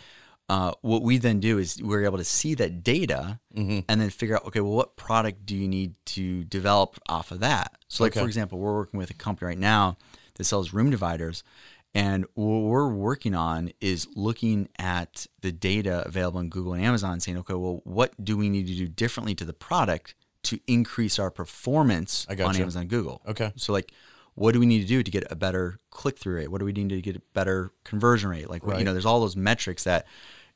Uh, 0.48 0.72
what 0.82 1.02
we 1.02 1.16
then 1.16 1.38
do 1.38 1.58
is 1.58 1.80
we're 1.80 2.04
able 2.04 2.18
to 2.18 2.24
see 2.24 2.54
that 2.54 2.82
data 2.82 3.38
Mm-hmm. 3.56 3.80
and 3.88 4.00
then 4.00 4.10
figure 4.10 4.34
out, 4.36 4.44
okay, 4.46 4.60
well, 4.60 4.72
what 4.72 4.96
product 4.96 5.46
do 5.46 5.54
you 5.56 5.68
need 5.68 5.94
to 6.06 6.42
develop 6.44 6.98
off 7.08 7.30
of 7.30 7.38
that? 7.40 7.76
So, 7.86 8.02
like 8.02 8.12
Okay. 8.12 8.20
for 8.20 8.26
example, 8.26 8.58
we're 8.58 8.74
working 8.74 8.98
with 8.98 9.10
a 9.10 9.14
company 9.14 9.46
right 9.46 9.58
now 9.58 9.96
that 10.34 10.44
sells 10.44 10.72
room 10.72 10.90
dividers, 10.90 11.44
and 11.94 12.24
what 12.34 12.60
we're 12.60 12.88
working 12.88 13.34
on 13.34 13.70
is 13.80 14.06
looking 14.14 14.68
at 14.78 15.26
the 15.40 15.50
data 15.50 16.04
available 16.06 16.40
in 16.40 16.48
Google 16.48 16.74
and 16.74 16.84
Amazon, 16.84 17.18
saying, 17.18 17.38
okay, 17.38 17.54
well, 17.54 17.80
what 17.84 18.12
do 18.22 18.36
we 18.36 18.48
need 18.48 18.66
to 18.68 18.74
do 18.74 18.86
differently 18.86 19.34
to 19.34 19.44
the 19.44 19.52
product 19.52 20.14
to 20.44 20.60
increase 20.66 21.18
our 21.18 21.30
performance 21.30 22.26
on 22.30 22.36
gotcha. 22.36 22.62
Amazon 22.62 22.82
and 22.82 22.90
Google? 22.90 23.22
Okay. 23.26 23.52
So, 23.56 23.72
like, 23.72 23.92
what 24.34 24.52
do 24.52 24.60
we 24.60 24.66
need 24.66 24.82
to 24.82 24.86
do 24.86 25.02
to 25.02 25.10
get 25.10 25.24
a 25.30 25.36
better 25.36 25.80
click 25.90 26.16
through 26.18 26.36
rate? 26.36 26.48
What 26.48 26.58
do 26.58 26.64
we 26.64 26.72
need 26.72 26.90
to 26.90 27.02
get 27.02 27.16
a 27.16 27.22
better 27.34 27.72
conversion 27.82 28.30
rate? 28.30 28.48
Like, 28.48 28.62
you 28.64 28.84
know, 28.84 28.92
there's 28.92 29.06
all 29.06 29.20
those 29.20 29.36
metrics 29.36 29.84
that, 29.84 30.06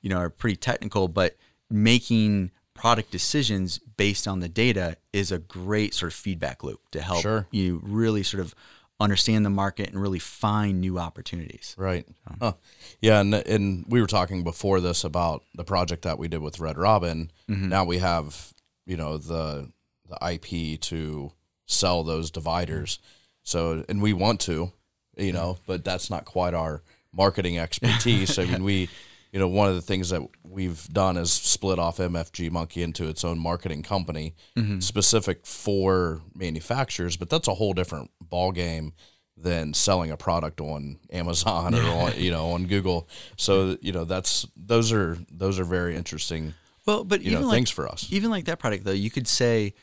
you 0.00 0.10
know, 0.10 0.18
are 0.18 0.30
pretty 0.30 0.56
technical, 0.56 1.08
but 1.08 1.36
making 1.68 2.52
product 2.74 3.10
decisions 3.10 3.78
based 3.78 4.26
on 4.26 4.40
the 4.40 4.48
data 4.48 4.96
is 5.12 5.32
a 5.32 5.38
great 5.38 5.94
sort 5.94 6.12
of 6.12 6.14
feedback 6.14 6.62
loop 6.62 6.80
to 6.90 7.00
help 7.00 7.22
Sure. 7.22 7.46
you 7.50 7.80
really 7.84 8.22
sort 8.22 8.40
of 8.40 8.54
understand 9.00 9.44
the 9.44 9.50
market 9.50 9.90
and 9.90 10.00
really 10.00 10.18
find 10.18 10.80
new 10.80 10.98
opportunities. 10.98 11.74
Right. 11.76 12.06
Huh. 12.40 12.52
Yeah, 13.00 13.20
and 13.20 13.34
and 13.34 13.84
we 13.88 14.00
were 14.00 14.06
talking 14.06 14.44
before 14.44 14.80
this 14.80 15.04
about 15.04 15.42
the 15.54 15.64
project 15.64 16.02
that 16.02 16.18
we 16.18 16.28
did 16.28 16.40
with 16.40 16.60
Red 16.60 16.78
Robin. 16.78 17.30
Mm-hmm. 17.48 17.68
Now 17.68 17.84
we 17.84 17.98
have 17.98 18.52
you 18.86 18.96
know 18.96 19.18
the 19.18 19.70
the 20.08 20.32
IP 20.32 20.80
to 20.82 21.32
sell 21.66 22.04
those 22.04 22.30
dividers. 22.30 22.98
So 23.42 23.84
and 23.88 24.00
we 24.00 24.12
want 24.12 24.40
to, 24.42 24.72
you 25.16 25.32
know, 25.32 25.58
but 25.66 25.84
that's 25.84 26.10
not 26.10 26.24
quite 26.24 26.54
our 26.54 26.82
marketing 27.12 27.58
expertise. 27.58 28.38
I 28.38 28.44
mean, 28.44 28.64
we 28.64 28.88
you 29.34 29.40
know, 29.40 29.48
one 29.48 29.68
of 29.68 29.74
the 29.74 29.82
things 29.82 30.10
that 30.10 30.22
we've 30.44 30.86
done 30.90 31.16
is 31.16 31.32
split 31.32 31.80
off 31.80 31.96
MFG 31.96 32.52
Monkey 32.52 32.84
into 32.84 33.08
its 33.08 33.24
own 33.24 33.36
marketing 33.36 33.82
company 33.82 34.36
specific 34.78 35.44
for 35.44 36.20
manufacturers, 36.36 37.16
but 37.16 37.28
that's 37.28 37.48
a 37.48 37.54
whole 37.54 37.72
different 37.72 38.12
ball 38.20 38.52
game 38.52 38.92
than 39.36 39.74
selling 39.74 40.12
a 40.12 40.16
product 40.16 40.60
on 40.60 41.00
Amazon 41.10 41.74
or 41.74 41.82
on 41.82 42.12
you 42.16 42.30
know 42.30 42.50
on 42.50 42.66
Google. 42.66 43.08
So 43.36 43.76
you 43.80 43.90
know 43.90 44.04
that's 44.04 44.46
those 44.56 44.92
are 44.92 45.18
those 45.32 45.58
are 45.58 45.64
very 45.64 45.96
interesting. 45.96 46.54
Well, 46.86 47.02
but 47.02 47.20
you 47.22 47.32
even 47.32 47.42
know 47.42 47.48
like, 47.48 47.56
things 47.56 47.70
for 47.70 47.88
us. 47.88 48.06
even 48.12 48.30
like 48.30 48.44
that 48.44 48.60
product 48.60 48.84
though, 48.84 48.92
you 48.92 49.10
could 49.10 49.26
say, 49.26 49.74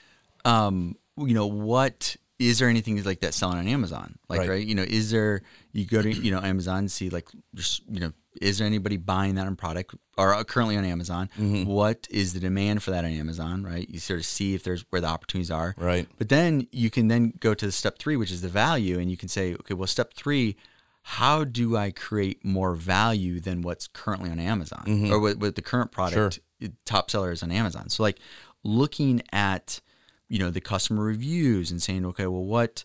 um, 0.46 0.96
you 1.18 1.34
know, 1.34 1.48
what 1.48 2.16
is 2.50 2.60
there 2.60 2.70
anything 2.70 3.02
like 3.04 3.20
that 3.20 3.34
selling 3.34 3.60
on 3.60 3.68
Amazon? 3.68 4.18
Like, 4.30 4.40
Right. 4.40 4.50
right. 4.50 4.68
You 4.68 4.76
know, 4.76 4.84
is 4.84 5.12
there 5.12 5.42
you 5.74 5.86
go 5.86 6.02
to 6.02 6.12
you 6.12 6.32
know 6.32 6.42
Amazon 6.42 6.88
see 6.90 7.10
like 7.10 7.28
just 7.56 7.84
you 7.90 8.00
know 8.00 8.12
is 8.42 8.58
there 8.58 8.66
anybody 8.68 8.98
buying 8.98 9.36
that 9.36 9.46
on 9.46 9.56
product 9.56 9.94
or 10.18 10.34
uh, 10.34 10.44
currently 10.44 10.78
on 10.78 10.86
Amazon? 10.86 11.30
Mm-hmm. 11.38 11.66
What 11.70 12.08
is 12.10 12.34
the 12.34 12.40
demand 12.40 12.82
for 12.82 12.92
that 12.92 13.04
on 13.06 13.12
Amazon? 13.12 13.64
Right. 13.64 13.88
You 13.90 14.00
sort 14.00 14.20
of 14.20 14.26
see 14.26 14.56
if 14.56 14.64
there's 14.64 14.86
where 14.90 15.02
the 15.02 15.08
opportunities 15.08 15.52
are. 15.52 15.76
Right. 15.78 16.08
But 16.18 16.30
then 16.30 16.68
you 16.72 16.90
can 16.90 17.10
then 17.10 17.34
go 17.40 17.54
to 17.54 17.66
the 17.66 17.72
step 17.72 18.00
three, 18.00 18.16
which 18.16 18.32
is 18.32 18.42
the 18.42 18.48
value, 18.50 19.00
and 19.00 19.12
you 19.12 19.18
can 19.18 19.28
say, 19.30 19.54
okay, 19.54 19.74
well, 19.74 19.88
step 19.88 20.14
three, 20.14 20.56
how 21.04 21.44
do 21.44 21.76
I 21.76 21.92
create 21.92 22.44
more 22.46 22.74
value 22.74 23.40
than 23.40 23.62
what's 23.64 23.88
currently 23.88 24.30
on 24.30 24.40
Amazon 24.40 24.84
or 25.12 25.20
what, 25.20 25.38
what 25.38 25.56
the 25.56 25.62
current 25.62 25.92
product 25.92 26.40
top 26.86 27.12
seller 27.12 27.32
is 27.32 27.44
on 27.44 27.52
Amazon? 27.52 27.90
So 27.90 28.02
like 28.04 28.20
looking 28.64 29.22
at 29.34 29.82
you 30.32 30.40
know 30.40 30.50
the 30.50 30.62
customer 30.62 31.04
reviews 31.04 31.72
and 31.72 31.82
saying, 31.82 32.06
okay, 32.06 32.26
well, 32.28 32.44
what 32.46 32.84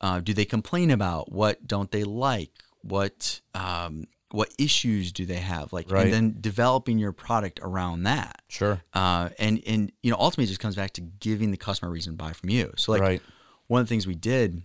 uh, 0.00 0.20
do 0.20 0.32
they 0.32 0.44
complain 0.44 0.90
about? 0.90 1.30
What 1.30 1.66
don't 1.66 1.90
they 1.90 2.04
like? 2.04 2.52
What 2.82 3.40
um, 3.54 4.06
what 4.30 4.52
issues 4.58 5.12
do 5.12 5.24
they 5.26 5.36
have? 5.54 5.72
Like, 5.72 5.90
Right. 5.90 6.04
and 6.04 6.12
then 6.12 6.36
developing 6.40 6.98
your 6.98 7.12
product 7.12 7.60
around 7.62 8.04
that. 8.04 8.42
Sure. 8.48 8.80
Uh, 8.94 9.28
and 9.38 9.62
and 9.66 9.92
you 10.02 10.10
know 10.10 10.16
ultimately 10.18 10.44
it 10.44 10.48
just 10.48 10.60
comes 10.60 10.76
back 10.76 10.92
to 10.94 11.00
giving 11.00 11.50
the 11.50 11.56
customer 11.56 11.90
a 11.90 11.92
reason 11.92 12.14
to 12.14 12.16
buy 12.16 12.32
from 12.32 12.48
you. 12.50 12.72
So 12.76 12.92
like 12.92 13.02
Right. 13.02 13.22
one 13.66 13.80
of 13.82 13.86
the 13.86 13.90
things 13.90 14.06
we 14.06 14.14
did 14.14 14.62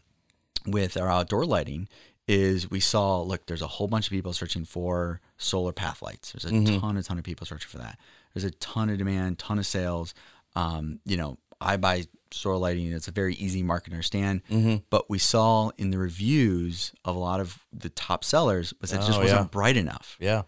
with 0.66 0.96
our 0.98 1.10
outdoor 1.10 1.46
lighting 1.46 1.88
is 2.26 2.72
we 2.72 2.80
saw 2.80 3.22
look 3.22 3.46
there's 3.48 3.62
a 3.62 3.68
whole 3.68 3.88
bunch 3.90 4.08
of 4.08 4.12
people 4.12 4.32
searching 4.32 4.64
for 4.64 5.20
solar 5.38 5.74
path 5.74 6.02
lights. 6.02 6.32
There's 6.32 6.46
a 6.46 6.80
ton 6.80 6.96
a 6.98 7.04
ton 7.04 7.18
of 7.18 7.26
people 7.26 7.46
searching 7.46 7.68
for 7.70 7.80
that. 7.80 8.00
There's 8.34 8.46
a 8.46 8.52
ton 8.52 8.90
of 8.90 8.98
demand, 8.98 9.40
ton 9.40 9.60
of 9.60 9.66
sales. 9.66 10.14
Um, 10.56 11.00
you 11.04 11.18
know 11.18 11.38
I 11.64 11.78
buy 11.78 12.06
solar 12.32 12.58
lighting. 12.58 12.92
It's 12.92 13.08
a 13.08 13.12
very 13.12 13.36
easy 13.36 13.64
market 13.64 13.90
to 13.92 13.96
understand. 13.96 14.42
Mm-hmm. 14.50 14.78
But 14.90 15.10
we 15.10 15.20
saw 15.20 15.70
in 15.78 15.92
the 15.92 15.98
reviews 15.98 16.92
of 17.06 17.16
a 17.16 17.20
lot 17.20 17.40
of 17.40 17.58
the 17.72 17.90
top 17.90 18.24
sellers 18.24 18.74
was 18.82 18.92
that 18.92 18.98
it 19.04 19.06
just 19.06 19.18
Oh, 19.20 19.22
wasn't 19.22 19.42
yeah. 19.42 19.48
bright 19.48 19.78
enough. 19.78 20.18
Yeah. 20.20 20.44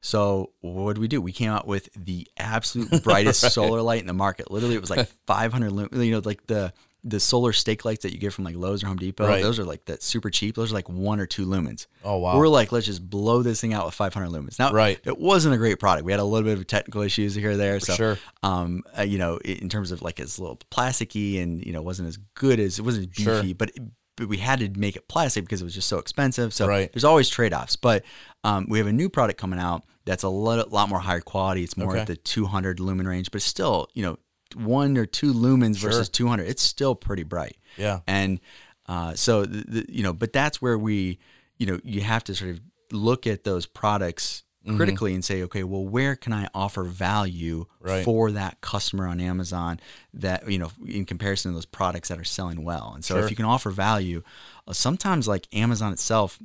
So 0.00 0.52
what 0.60 0.94
did 0.94 1.00
we 1.00 1.08
do? 1.08 1.20
We 1.20 1.32
came 1.32 1.50
out 1.50 1.66
with 1.66 1.88
the 1.94 2.26
absolute 2.36 3.02
brightest 3.02 3.40
solar 3.52 3.82
light 3.82 4.00
in 4.00 4.06
the 4.06 4.12
market. 4.12 4.50
Literally, 4.50 4.76
it 4.76 4.80
was 4.80 4.90
like 4.90 5.08
500 5.26 5.72
lum- 5.72 5.88
You 5.92 6.12
know, 6.12 6.22
like 6.24 6.46
the 6.46 6.72
the 7.08 7.20
solar 7.20 7.52
stake 7.52 7.84
lights 7.84 8.02
that 8.02 8.12
you 8.12 8.18
get 8.18 8.32
from 8.32 8.44
like 8.44 8.56
Lowe's 8.56 8.82
or 8.82 8.86
Home 8.88 8.96
Depot. 8.96 9.26
Right. 9.26 9.42
Those 9.42 9.58
are 9.58 9.64
like 9.64 9.84
that 9.86 10.02
super 10.02 10.30
cheap. 10.30 10.54
Those 10.54 10.70
are 10.72 10.74
like 10.74 10.88
one 10.88 11.20
or 11.20 11.26
two 11.26 11.46
lumens. 11.46 11.86
Oh, 12.04 12.18
wow. 12.18 12.36
We're 12.36 12.48
like, 12.48 12.70
let's 12.72 12.86
just 12.86 13.08
blow 13.08 13.42
this 13.42 13.60
thing 13.60 13.72
out 13.72 13.84
with 13.86 13.94
500 13.94 14.28
lumens. 14.30 14.58
Now, 14.58 14.72
Right. 14.72 14.98
it 15.04 15.18
wasn't 15.18 15.54
a 15.54 15.58
great 15.58 15.78
product. 15.80 16.04
We 16.04 16.12
had 16.12 16.20
a 16.20 16.24
little 16.24 16.48
bit 16.48 16.58
of 16.58 16.66
technical 16.66 17.02
issues 17.02 17.34
here 17.34 17.52
or 17.52 17.56
there. 17.56 17.80
So, 17.80 17.94
sure. 17.94 18.18
um, 18.42 18.82
uh, 18.98 19.02
you 19.02 19.18
know, 19.18 19.38
in 19.38 19.68
terms 19.68 19.90
of 19.92 20.02
like 20.02 20.20
it's 20.20 20.38
a 20.38 20.42
little 20.42 20.58
plasticky 20.70 21.42
and 21.42 21.64
you 21.64 21.72
know 21.72 21.82
wasn't 21.82 22.08
as 22.08 22.18
good 22.34 22.60
as 22.60 22.78
it 22.78 22.82
wasn't 22.82 23.10
as 23.16 23.22
Sure. 23.24 23.40
beefy, 23.42 23.52
but. 23.54 23.70
But 24.16 24.26
we 24.28 24.38
had 24.38 24.58
to 24.58 24.68
make 24.80 24.96
it 24.96 25.06
plastic 25.06 25.44
because 25.44 25.60
it 25.60 25.64
was 25.64 25.76
just 25.76 25.86
so 25.86 25.98
expensive. 25.98 26.52
So 26.52 26.66
Right. 26.66 26.92
there's 26.92 27.04
always 27.04 27.28
trade 27.28 27.54
offs. 27.54 27.76
But 27.76 28.02
um, 28.42 28.66
we 28.68 28.78
have 28.78 28.88
a 28.88 28.92
new 28.92 29.08
product 29.08 29.38
coming 29.40 29.60
out 29.60 29.84
that's 30.06 30.24
a 30.24 30.28
lot, 30.28 30.72
lot 30.72 30.88
more 30.88 30.98
higher 30.98 31.20
quality. 31.20 31.62
It's 31.62 31.76
more 31.76 31.92
Okay. 31.92 32.00
at 32.00 32.08
the 32.08 32.16
200 32.16 32.80
lumen 32.80 33.06
range, 33.06 33.30
but 33.30 33.42
still, 33.42 33.86
you 33.94 34.02
know, 34.02 34.18
one 34.54 34.96
or 34.96 35.06
two 35.06 35.32
lumens 35.32 35.76
versus 35.78 36.08
200, 36.08 36.46
it's 36.48 36.62
still 36.62 36.94
pretty 36.94 37.22
bright. 37.24 37.56
Yeah. 37.76 38.00
And 38.06 38.40
uh, 38.86 39.14
so, 39.14 39.44
the, 39.44 39.64
the, 39.68 39.86
you 39.88 40.02
know, 40.02 40.12
but 40.12 40.32
that's 40.32 40.62
where 40.62 40.78
we, 40.78 41.18
you 41.58 41.66
know, 41.66 41.78
you 41.84 42.00
have 42.00 42.24
to 42.24 42.34
sort 42.34 42.50
of 42.52 42.60
look 42.92 43.26
at 43.26 43.44
those 43.44 43.66
products 43.66 44.44
Mm-hmm. 44.66 44.76
critically 44.76 45.14
and 45.14 45.24
say, 45.24 45.42
okay, 45.44 45.62
well, 45.62 45.86
where 45.86 46.14
can 46.16 46.32
I 46.32 46.48
offer 46.52 46.82
value 46.82 47.66
Right. 47.80 48.04
for 48.04 48.32
that 48.32 48.60
customer 48.60 49.06
on 49.06 49.18
Amazon 49.20 49.78
that, 50.12 50.50
you 50.50 50.58
know, 50.58 50.70
in 50.86 51.06
comparison 51.06 51.52
to 51.52 51.54
those 51.54 51.64
products 51.64 52.08
that 52.08 52.18
are 52.18 52.24
selling 52.24 52.64
well? 52.64 52.90
And 52.94 53.02
so 53.02 53.14
Sure. 53.14 53.24
if 53.24 53.30
you 53.30 53.36
can 53.36 53.46
offer 53.46 53.70
value, 53.70 54.22
uh, 54.66 54.72
sometimes 54.74 55.26
like 55.28 55.46
Amazon 55.54 55.92
itself, 55.92 56.38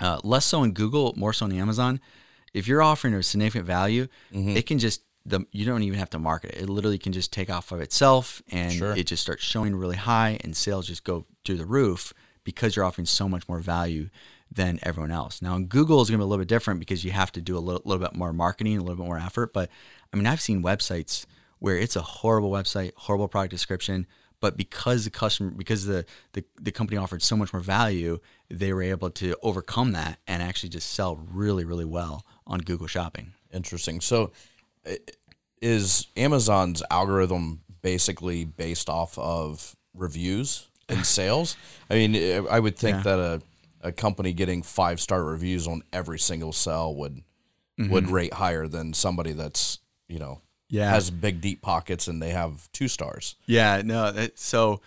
uh, 0.00 0.18
less 0.22 0.44
so 0.44 0.64
in 0.64 0.72
Google, 0.72 1.14
more 1.16 1.32
so 1.32 1.46
in 1.46 1.52
Amazon. 1.52 2.00
If 2.52 2.66
you're 2.68 2.82
offering 2.82 3.14
a 3.14 3.22
significant 3.22 3.64
value, 3.64 4.08
Mm-hmm. 4.34 4.56
it 4.56 4.66
can 4.66 4.78
just 4.78 5.02
the 5.28 5.40
you 5.50 5.64
don't 5.66 5.82
even 5.82 5.98
have 5.98 6.10
to 6.10 6.18
market 6.18 6.52
it. 6.52 6.62
It 6.62 6.68
literally 6.68 6.98
can 6.98 7.12
just 7.12 7.32
take 7.32 7.50
off 7.50 7.72
of 7.72 7.80
itself, 7.80 8.42
and 8.50 8.72
Sure. 8.72 8.96
it 8.96 9.06
just 9.06 9.22
starts 9.22 9.42
showing 9.42 9.74
really 9.76 9.96
high, 9.96 10.38
and 10.42 10.56
sales 10.56 10.86
just 10.86 11.04
go 11.04 11.26
through 11.44 11.56
the 11.56 11.66
roof 11.66 12.12
because 12.44 12.76
you're 12.76 12.84
offering 12.84 13.06
so 13.06 13.28
much 13.28 13.48
more 13.48 13.58
value 13.58 14.08
than 14.50 14.78
everyone 14.84 15.10
else. 15.10 15.42
Now, 15.42 15.56
in 15.56 15.66
Google 15.66 16.00
is 16.00 16.08
going 16.08 16.18
to 16.20 16.22
be 16.22 16.26
a 16.26 16.28
little 16.28 16.42
bit 16.44 16.48
different 16.48 16.78
because 16.78 17.04
you 17.04 17.10
have 17.10 17.32
to 17.32 17.40
do 17.40 17.58
a 17.58 17.60
little, 17.60 17.82
little 17.84 18.04
bit 18.06 18.14
more 18.14 18.32
marketing, 18.32 18.78
a 18.78 18.80
little 18.80 18.94
bit 18.96 19.04
more 19.06 19.18
effort. 19.18 19.52
But 19.52 19.68
I 20.12 20.16
mean, 20.16 20.26
I've 20.26 20.40
seen 20.40 20.62
websites 20.62 21.26
where 21.58 21.76
it's 21.76 21.96
a 21.96 22.02
horrible 22.02 22.50
website, 22.50 22.92
horrible 22.94 23.26
product 23.26 23.50
description, 23.50 24.06
but 24.40 24.56
because 24.56 25.04
the 25.04 25.10
customer, 25.10 25.50
because 25.50 25.86
the, 25.86 26.04
the 26.34 26.44
the 26.60 26.70
company 26.70 26.96
offered 26.98 27.22
so 27.22 27.36
much 27.36 27.52
more 27.52 27.60
value, 27.62 28.20
they 28.48 28.72
were 28.72 28.82
able 28.82 29.10
to 29.10 29.34
overcome 29.42 29.92
that 29.92 30.20
and 30.28 30.42
actually 30.42 30.68
just 30.68 30.92
sell 30.92 31.16
really, 31.16 31.64
really 31.64 31.84
well 31.86 32.24
on 32.46 32.60
Google 32.60 32.86
Shopping. 32.86 33.32
Interesting. 33.52 34.00
So, 34.00 34.30
is 35.60 36.06
Amazon's 36.16 36.82
algorithm 36.90 37.60
basically 37.82 38.44
based 38.44 38.88
off 38.88 39.18
of 39.18 39.76
reviews 39.94 40.68
and 40.88 41.04
sales? 41.18 41.56
I 41.90 41.94
mean, 41.94 42.46
I 42.50 42.60
would 42.60 42.76
think 42.76 42.96
Yeah. 42.98 43.02
that 43.02 43.18
a, 43.18 43.42
a 43.82 43.92
company 43.92 44.32
getting 44.32 44.62
five 44.62 45.00
star 45.00 45.22
reviews 45.24 45.66
on 45.66 45.82
every 45.92 46.18
single 46.18 46.52
sell 46.52 46.94
would 46.94 47.22
Mm-hmm. 47.78 47.92
would 47.92 48.08
rate 48.08 48.32
higher 48.32 48.66
than 48.66 48.94
somebody 48.94 49.32
that's 49.32 49.80
you 50.08 50.18
know 50.18 50.40
Yeah. 50.70 50.88
has 50.88 51.10
big 51.10 51.42
deep 51.42 51.60
pockets 51.60 52.08
and 52.08 52.22
they 52.22 52.30
have 52.30 52.72
two 52.72 52.88
stars. 52.88 53.34
Yeah, 53.44 53.82
no. 53.84 54.10
That, 54.12 54.38
so 54.38 54.80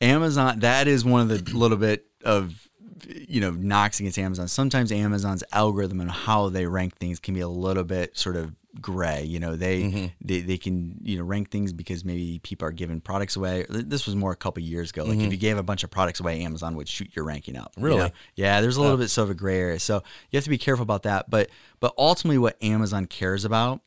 Amazon, 0.00 0.60
that 0.60 0.86
is 0.86 1.04
one 1.04 1.22
of 1.22 1.28
the 1.28 1.38
little 1.58 1.76
bit 1.76 2.06
of 2.24 2.68
you 3.08 3.40
know 3.40 3.50
knocks 3.50 3.98
against 3.98 4.16
Amazon. 4.16 4.46
Sometimes 4.46 4.92
Amazon's 4.92 5.42
algorithm 5.50 6.00
and 6.00 6.08
how 6.08 6.48
they 6.48 6.66
rank 6.66 6.94
things 6.98 7.18
can 7.18 7.34
be 7.34 7.40
a 7.40 7.48
little 7.48 7.82
bit 7.82 8.16
sort 8.16 8.36
of 8.36 8.54
gray. 8.80 9.24
You 9.24 9.40
know, 9.40 9.56
they 9.56 9.82
mm-hmm. 9.82 10.06
they, 10.20 10.40
they 10.40 10.58
can 10.58 10.96
you 11.02 11.18
know 11.18 11.24
rank 11.24 11.50
things 11.50 11.72
because 11.72 12.04
maybe 12.04 12.40
people 12.42 12.68
are 12.68 12.72
giving 12.72 13.00
products 13.00 13.36
away. 13.36 13.66
This 13.68 14.06
was 14.06 14.14
more 14.16 14.32
a 14.32 14.36
couple 14.36 14.62
years 14.62 14.90
ago. 14.90 15.04
Like 15.04 15.14
if 15.14 15.22
mm-hmm. 15.22 15.30
you 15.32 15.36
gave 15.36 15.58
a 15.58 15.62
bunch 15.62 15.84
of 15.84 15.90
products 15.90 16.20
away, 16.20 16.42
Amazon 16.42 16.76
would 16.76 16.88
shoot 16.88 17.14
your 17.14 17.24
ranking 17.24 17.56
up. 17.56 17.72
you 17.76 17.84
Really? 17.84 17.98
know? 17.98 18.10
Yeah, 18.34 18.60
there's 18.60 18.76
a 18.76 18.80
little 18.80 18.96
bit 18.96 19.08
sort 19.08 19.24
of 19.24 19.30
a 19.30 19.34
gray 19.34 19.58
area. 19.58 19.80
So 19.80 20.02
you 20.30 20.36
have 20.36 20.44
to 20.44 20.50
be 20.50 20.58
careful 20.58 20.82
about 20.82 21.02
that. 21.04 21.30
But 21.30 21.50
but 21.80 21.94
ultimately, 21.98 22.38
what 22.38 22.62
Amazon 22.62 23.06
cares 23.06 23.44
about 23.44 23.80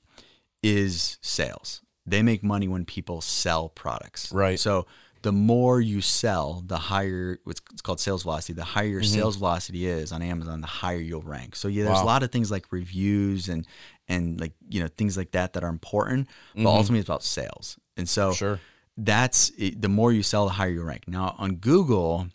is 0.64 1.18
sales. 1.22 1.82
They 2.06 2.22
make 2.22 2.44
money 2.44 2.68
when 2.68 2.86
people 2.86 3.22
sell 3.22 3.70
products. 3.70 4.32
Right. 4.32 4.60
So 4.60 4.88
the 5.22 5.32
more 5.32 5.82
you 5.82 6.02
sell, 6.02 6.64
the 6.66 6.78
higher 6.78 7.40
what's 7.44 7.62
it's 7.72 7.82
called 7.82 8.00
sales 8.00 8.24
velocity. 8.24 8.54
The 8.54 8.64
higher 8.64 8.88
your 8.88 9.02
mm-hmm. 9.02 9.14
sales 9.14 9.36
velocity 9.36 9.86
is 9.86 10.12
on 10.12 10.22
Amazon, 10.22 10.62
the 10.62 10.68
higher 10.68 10.98
you'll 10.98 11.22
rank. 11.22 11.56
So 11.56 11.68
yeah, 11.68 11.84
there's 11.84 11.98
Wow. 11.98 12.04
a 12.04 12.06
lot 12.06 12.24
of 12.24 12.32
things 12.32 12.50
like 12.50 12.66
reviews 12.72 13.50
and 13.50 13.68
and 14.10 14.42
like 14.42 14.54
you 14.68 14.82
know 14.82 14.88
things 14.98 15.16
like 15.16 15.32
that 15.32 15.54
that 15.54 15.64
are 15.64 15.70
important, 15.70 16.28
but 16.54 16.60
mm-hmm. 16.60 16.68
ultimately 16.68 17.00
it's 17.00 17.10
about 17.10 17.24
sales. 17.24 17.78
And 17.96 18.10
so 18.10 18.34
Sure. 18.34 18.60
that's 18.98 19.52
it, 19.58 19.82
the 19.82 19.90
more 19.90 20.12
you 20.12 20.24
sell, 20.24 20.46
the 20.46 20.54
higher 20.54 20.70
you 20.70 20.84
rank. 20.84 21.08
Now 21.08 21.36
on 21.38 21.56
Google, 21.56 22.28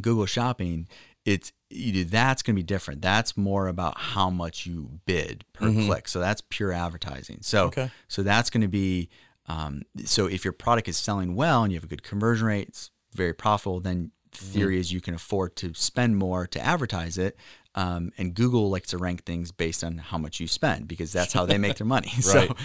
Google 0.00 0.26
Shopping, 0.26 0.88
it's 1.24 1.52
you 1.70 1.92
know, 1.92 2.08
that's 2.08 2.42
going 2.42 2.54
to 2.54 2.60
be 2.60 2.64
different. 2.64 3.02
That's 3.02 3.36
more 3.36 3.66
about 3.68 3.98
how 3.98 4.30
much 4.30 4.66
you 4.66 5.00
bid 5.04 5.44
per 5.52 5.66
mm-hmm. 5.66 5.86
click. 5.86 6.08
So 6.08 6.20
that's 6.20 6.42
pure 6.48 6.72
advertising. 6.72 7.38
So 7.42 7.66
Okay. 7.66 7.90
so 8.08 8.22
that's 8.22 8.50
going 8.50 8.62
to 8.62 8.68
be 8.68 9.08
um, 9.48 9.82
so 10.04 10.26
if 10.26 10.44
your 10.44 10.52
product 10.52 10.88
is 10.88 10.96
selling 10.96 11.36
well 11.36 11.62
and 11.62 11.72
you 11.72 11.76
have 11.76 11.84
a 11.84 11.88
good 11.88 12.02
conversion 12.02 12.48
rate, 12.48 12.68
it's 12.68 12.90
very 13.12 13.32
profitable. 13.32 13.80
Then 13.80 14.10
mm-hmm. 14.32 14.52
theory 14.52 14.80
is 14.80 14.92
you 14.92 15.00
can 15.00 15.14
afford 15.14 15.56
to 15.56 15.72
spend 15.74 16.16
more 16.16 16.46
to 16.48 16.60
advertise 16.60 17.16
it. 17.16 17.36
Um, 17.76 18.10
and 18.16 18.34
Google 18.34 18.70
likes 18.70 18.88
to 18.88 18.98
rank 18.98 19.24
things 19.24 19.52
based 19.52 19.84
on 19.84 19.98
how 19.98 20.16
much 20.16 20.40
you 20.40 20.48
spend 20.48 20.88
because 20.88 21.12
that's 21.12 21.32
how 21.34 21.44
they 21.44 21.58
make 21.58 21.76
their 21.76 21.86
money. 21.96 22.10
Right. 22.26 22.48
So, 22.48 22.56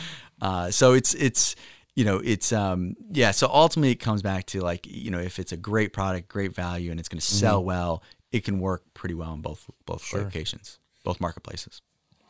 uh, 0.42 0.72
so 0.72 0.94
it's 0.94 1.14
it's 1.14 1.56
you 1.96 2.06
know 2.06 2.22
it's 2.24 2.54
um 2.54 2.96
yeah. 3.12 3.32
So 3.32 3.48
ultimately, 3.52 3.92
it 3.92 4.00
comes 4.00 4.22
back 4.22 4.46
to 4.48 4.62
like 4.62 4.88
you 4.88 5.12
know 5.12 5.20
if 5.20 5.38
it's 5.38 5.52
a 5.52 5.58
great 5.58 5.92
product, 5.94 6.30
great 6.30 6.56
value, 6.56 6.92
and 6.92 7.00
it's 7.00 7.10
going 7.10 7.20
to 7.20 7.26
sell 7.26 7.64
well, 7.64 8.02
it 8.32 8.46
can 8.46 8.60
work 8.60 8.84
pretty 8.94 9.14
well 9.16 9.34
in 9.34 9.42
both 9.42 9.70
both 9.86 10.12
locations, 10.14 10.80
both 11.04 11.20
marketplaces. 11.20 11.82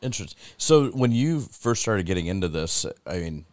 Interesting. 0.02 0.38
So 0.56 0.88
when 0.88 1.12
you 1.12 1.40
first 1.40 1.80
started 1.80 2.06
getting 2.06 2.26
into 2.26 2.48
this, 2.48 2.84
I 3.06 3.18
mean, 3.18 3.46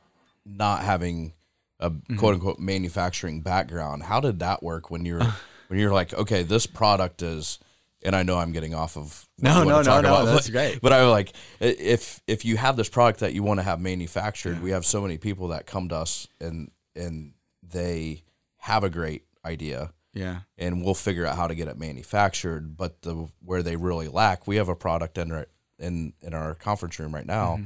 not 0.45 0.81
having 0.81 1.33
a 1.79 1.91
Mm-hmm. 1.91 2.17
quote 2.17 2.33
unquote 2.33 2.59
manufacturing 2.59 3.39
background, 3.41 4.03
how 4.03 4.19
did 4.19 4.39
that 4.39 4.61
work 4.61 4.89
when 4.91 5.05
you're 5.05 5.23
when 5.67 5.79
you're 5.79 5.93
like, 5.93 6.13
okay, 6.13 6.41
this 6.43 6.65
product 6.65 7.21
is 7.21 7.59
and 8.03 8.15
I 8.15 8.23
know 8.23 8.37
I'm 8.37 8.51
getting 8.51 8.73
off 8.73 8.97
of 8.97 9.27
No, 9.37 9.63
no, 9.63 9.81
no, 9.81 9.99
no, 9.99 9.99
about, 9.99 10.25
that's 10.25 10.47
but- 10.47 10.51
great. 10.53 10.81
But 10.81 10.93
I 10.93 11.01
was 11.03 11.11
like, 11.11 11.33
if 11.59 12.21
if 12.27 12.45
you 12.45 12.57
have 12.57 12.75
this 12.77 12.89
product 12.89 13.19
that 13.21 13.33
you 13.33 13.43
want 13.43 13.59
to 13.59 13.63
have 13.63 13.79
manufactured, 13.79 14.61
we 14.61 14.71
have 14.71 14.85
so 14.85 15.01
many 15.01 15.17
people 15.17 15.49
that 15.49 15.65
come 15.65 15.89
to 15.89 15.95
us 15.95 16.27
and 16.39 16.71
and 16.95 17.33
they 17.63 18.23
have 18.57 18.83
a 18.83 18.89
great 18.89 19.23
idea, 19.45 19.91
Yeah. 20.13 20.39
and 20.57 20.83
we'll 20.83 20.93
figure 20.95 21.25
out 21.25 21.35
how 21.37 21.47
to 21.47 21.55
get 21.55 21.67
it 21.67 21.77
manufactured. 21.77 22.75
But 22.75 23.01
the 23.03 23.29
where 23.43 23.63
they 23.63 23.75
really 23.75 24.07
lack, 24.07 24.47
we 24.47 24.55
have 24.57 24.69
a 24.69 24.75
product 24.75 25.17
in 25.17 25.31
our 25.31 25.47
in 25.77 26.13
in 26.21 26.33
our 26.33 26.55
conference 26.55 26.99
room 26.99 27.13
right 27.15 27.25
now, 27.25 27.55
Mm-hmm. 27.55 27.63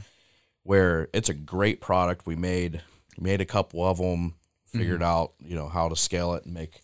where 0.64 1.08
it's 1.14 1.30
a 1.30 1.34
great 1.34 1.82
product. 1.82 2.26
We 2.26 2.36
made 2.36 2.82
made 3.20 3.42
a 3.42 3.46
couple 3.46 3.84
of 3.86 3.98
them, 3.98 4.36
figured 4.68 5.02
Mm-hmm. 5.02 5.04
out 5.04 5.34
you 5.40 5.56
know 5.56 5.68
how 5.70 5.90
to 5.90 5.96
scale 5.96 6.34
it 6.36 6.46
and 6.46 6.54
make 6.54 6.82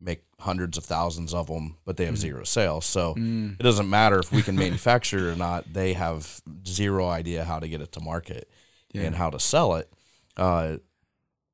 make 0.00 0.22
hundreds 0.40 0.76
of 0.76 0.84
thousands 0.84 1.32
of 1.32 1.46
them, 1.46 1.76
but 1.84 1.96
they 1.96 2.04
have 2.04 2.14
Mm-hmm. 2.14 2.20
zero 2.20 2.44
sales. 2.44 2.84
So 2.86 3.14
Mm. 3.14 3.58
it 3.58 3.62
doesn't 3.62 3.88
matter 3.88 4.18
if 4.18 4.30
we 4.32 4.42
can 4.42 4.54
manufacture 4.66 5.30
or 5.32 5.36
not. 5.36 5.72
They 5.72 5.94
have 5.94 6.40
zero 6.66 7.08
idea 7.08 7.44
how 7.44 7.58
to 7.58 7.68
get 7.68 7.80
it 7.80 7.92
to 7.92 8.00
market 8.00 8.50
and 8.94 9.14
how 9.14 9.28
to 9.30 9.38
sell 9.38 9.74
it. 9.74 9.92
Uh, 10.38 10.76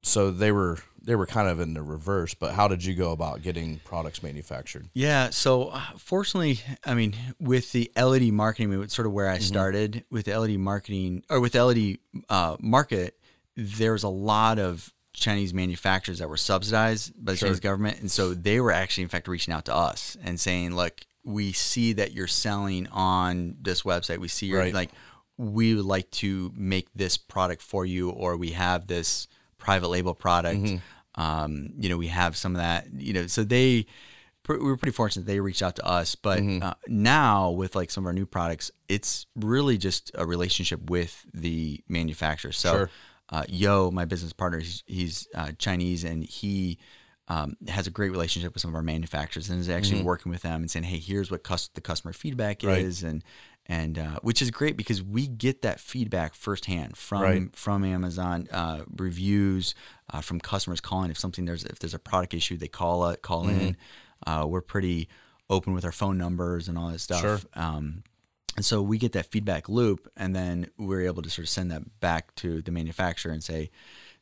so 0.02 0.30
they 0.30 0.52
were 0.52 0.78
they 1.04 1.16
were 1.16 1.26
kind 1.26 1.48
of 1.48 1.58
in 1.58 1.74
the 1.74 1.82
reverse. 1.82 2.32
But 2.34 2.54
how 2.54 2.68
did 2.68 2.84
you 2.84 2.94
go 2.94 3.10
about 3.10 3.42
getting 3.42 3.80
products 3.84 4.22
manufactured? 4.22 4.88
Yeah. 4.94 5.30
So 5.30 5.68
uh, 5.70 5.80
fortunately, 5.98 6.60
I 6.86 6.94
mean, 6.94 7.14
with 7.40 7.72
the 7.72 7.90
LED 7.96 8.32
marketing, 8.32 8.72
it's 8.82 8.94
sort 8.94 9.06
of 9.06 9.12
where 9.12 9.26
Mm-hmm. 9.26 9.34
I 9.36 9.38
started 9.46 10.04
with 10.10 10.28
LED 10.28 10.58
marketing 10.58 11.24
or 11.28 11.40
with 11.40 11.54
LED 11.56 11.98
uh, 12.28 12.56
market. 12.60 13.18
There's 13.56 14.04
a 14.04 14.08
lot 14.08 14.58
of 14.60 14.92
Chinese 15.12 15.52
manufacturers 15.54 16.18
that 16.18 16.28
were 16.28 16.36
subsidized 16.36 17.12
by 17.22 17.32
the 17.32 17.38
Sure. 17.38 17.48
Chinese 17.48 17.60
government, 17.60 18.00
and 18.00 18.10
so 18.10 18.34
they 18.34 18.60
were 18.60 18.72
actually, 18.72 19.02
in 19.04 19.08
fact, 19.08 19.28
reaching 19.28 19.52
out 19.54 19.64
to 19.66 19.74
us 19.74 20.16
and 20.22 20.38
saying, 20.40 20.74
"Look, 20.74 21.00
we 21.24 21.52
see 21.52 21.92
that 21.94 22.12
you're 22.12 22.26
selling 22.26 22.86
on 22.88 23.56
this 23.60 23.82
website. 23.82 24.18
We 24.18 24.28
see 24.28 24.46
you're 24.46 24.58
Right. 24.60 24.74
like, 24.74 24.90
we 25.38 25.74
would 25.74 25.84
like 25.84 26.10
to 26.12 26.52
make 26.56 26.88
this 26.94 27.16
product 27.16 27.62
for 27.62 27.84
you, 27.86 28.10
or 28.10 28.36
we 28.36 28.50
have 28.52 28.86
this 28.86 29.28
private 29.58 29.88
label 29.88 30.14
product. 30.14 30.60
Mm-hmm. 30.60 31.20
Um, 31.20 31.70
you 31.78 31.88
know, 31.88 31.96
we 31.96 32.08
have 32.08 32.36
some 32.36 32.54
of 32.56 32.60
that. 32.60 32.86
You 32.92 33.12
know, 33.12 33.26
so 33.26 33.44
they 33.44 33.86
we 34.48 34.58
were 34.58 34.76
pretty 34.76 34.94
fortunate 34.94 35.24
they 35.24 35.38
reached 35.38 35.62
out 35.62 35.76
to 35.76 35.86
us. 35.86 36.14
But 36.16 36.40
Mm-hmm. 36.40 36.62
uh, 36.64 36.74
now 36.88 37.50
with 37.50 37.76
like 37.76 37.90
some 37.92 38.02
of 38.04 38.06
our 38.06 38.12
new 38.12 38.26
products, 38.26 38.70
it's 38.88 39.26
really 39.36 39.78
just 39.78 40.10
a 40.14 40.26
relationship 40.26 40.90
with 40.90 41.24
the 41.32 41.80
manufacturer. 41.88 42.50
So, 42.52 42.72
Sure. 42.72 42.90
Uh, 43.32 43.44
Yo, 43.48 43.90
my 43.90 44.04
business 44.04 44.32
partner, 44.32 44.60
he's, 44.60 44.84
he's 44.86 45.28
uh, 45.34 45.50
Chinese 45.58 46.04
and 46.04 46.22
he 46.22 46.78
um, 47.28 47.56
has 47.68 47.86
a 47.86 47.90
great 47.90 48.10
relationship 48.10 48.52
with 48.52 48.60
some 48.60 48.70
of 48.70 48.74
our 48.74 48.82
manufacturers 48.82 49.48
and 49.50 49.58
is 49.58 49.68
actually 49.68 50.02
working 50.02 50.30
with 50.30 50.42
them 50.42 50.60
and 50.60 50.70
saying, 50.70 50.84
"Hey, 50.84 50.98
here's 50.98 51.30
what 51.30 51.42
cus- 51.42 51.68
the 51.74 51.80
customer 51.80 52.12
feedback 52.12 52.58
Mm-hmm. 52.58 52.68
Right. 52.68 52.82
is," 52.84 53.02
and 53.02 53.24
and 53.66 53.96
uh, 53.98 54.18
which 54.22 54.42
is 54.42 54.50
great 54.50 54.76
because 54.76 55.00
we 55.02 55.28
get 55.28 55.62
that 55.62 55.78
feedback 55.80 56.34
firsthand 56.34 56.96
from 56.96 57.22
Right. 57.22 57.56
from 57.56 57.84
Amazon 57.84 58.48
uh, 58.52 58.82
reviews, 58.96 59.74
uh, 60.12 60.20
from 60.20 60.40
customers 60.40 60.80
calling 60.80 61.10
if 61.12 61.18
something 61.18 61.44
there's 61.44 61.64
if 61.64 61.78
there's 61.78 61.94
a 61.94 61.98
product 62.00 62.34
issue, 62.34 62.56
they 62.56 62.68
call 62.68 63.08
it 63.08 63.22
call 63.22 63.44
Mm-hmm. 63.46 63.60
in. 63.60 63.76
Uh, 64.26 64.44
we're 64.46 64.60
pretty 64.60 65.08
open 65.48 65.72
with 65.74 65.84
our 65.84 65.92
phone 65.92 66.18
numbers 66.18 66.68
and 66.68 66.76
all 66.76 66.88
that 66.90 66.98
stuff. 67.00 67.20
Sure. 67.20 67.40
Um, 67.54 68.02
and 68.56 68.64
so 68.64 68.82
we 68.82 68.98
get 68.98 69.12
that 69.12 69.26
feedback 69.26 69.68
loop, 69.68 70.10
and 70.16 70.34
then 70.36 70.68
we're 70.78 71.02
able 71.06 71.22
to 71.22 71.30
sort 71.30 71.44
of 71.44 71.48
send 71.48 71.70
that 71.70 72.00
back 72.00 72.34
to 72.36 72.62
the 72.62 72.70
manufacturer 72.70 73.32
and 73.32 73.42
say, 73.42 73.70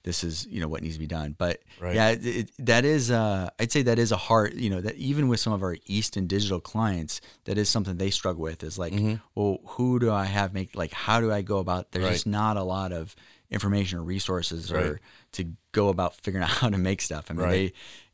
"This 0.05 0.23
is 0.25 0.47
you 0.47 0.61
know 0.61 0.69
what 0.69 0.83
needs 0.83 0.95
to 0.95 1.01
be 1.01 1.07
done." 1.07 1.35
But 1.37 1.61
Right. 1.81 1.95
yeah, 1.95 2.09
it, 2.11 2.27
it, 2.27 2.51
that 2.59 2.85
is 2.85 3.11
uh, 3.11 3.51
I'd 3.59 3.73
say 3.73 3.83
that 3.83 3.99
is 3.99 4.13
a 4.13 4.17
hard 4.17 4.55
you 4.55 4.71
know 4.71 4.81
that 4.81 4.97
even 4.97 5.29
with 5.29 5.41
some 5.41 5.53
of 5.53 5.63
our 5.63 5.77
Easton 5.87 6.27
digital 6.27 6.61
clients, 6.61 7.21
that 7.45 7.59
is 7.59 7.69
something 7.69 7.97
they 7.97 8.11
struggle 8.11 8.43
with. 8.43 8.63
Is 8.63 8.79
like, 8.79 8.93
well, 9.35 9.59
who 9.67 9.99
do 9.99 10.13
I 10.13 10.25
have 10.27 10.55
make 10.55 10.77
like 10.77 10.93
how 10.93 11.21
do 11.21 11.33
I 11.33 11.43
go 11.43 11.59
about? 11.59 11.93
There's 11.93 12.03
Mm-hmm. 12.05 12.09
Right. 12.11 12.15
just 12.15 12.27
not 12.27 12.57
a 12.57 12.63
lot 12.63 12.93
of 12.93 13.17
information 13.51 13.99
or 13.99 14.03
resources 14.03 14.73
Right. 14.73 14.85
or 14.87 15.01
to 15.33 15.45
go 15.73 15.89
about 15.89 16.15
figuring 16.17 16.45
out 16.45 16.51
how 16.51 16.69
to 16.69 16.79
make 16.79 17.01
stuff. 17.01 17.27
I 17.31 17.35
mean, 17.35 17.43
Right. 17.43 17.51
they, 17.53 17.63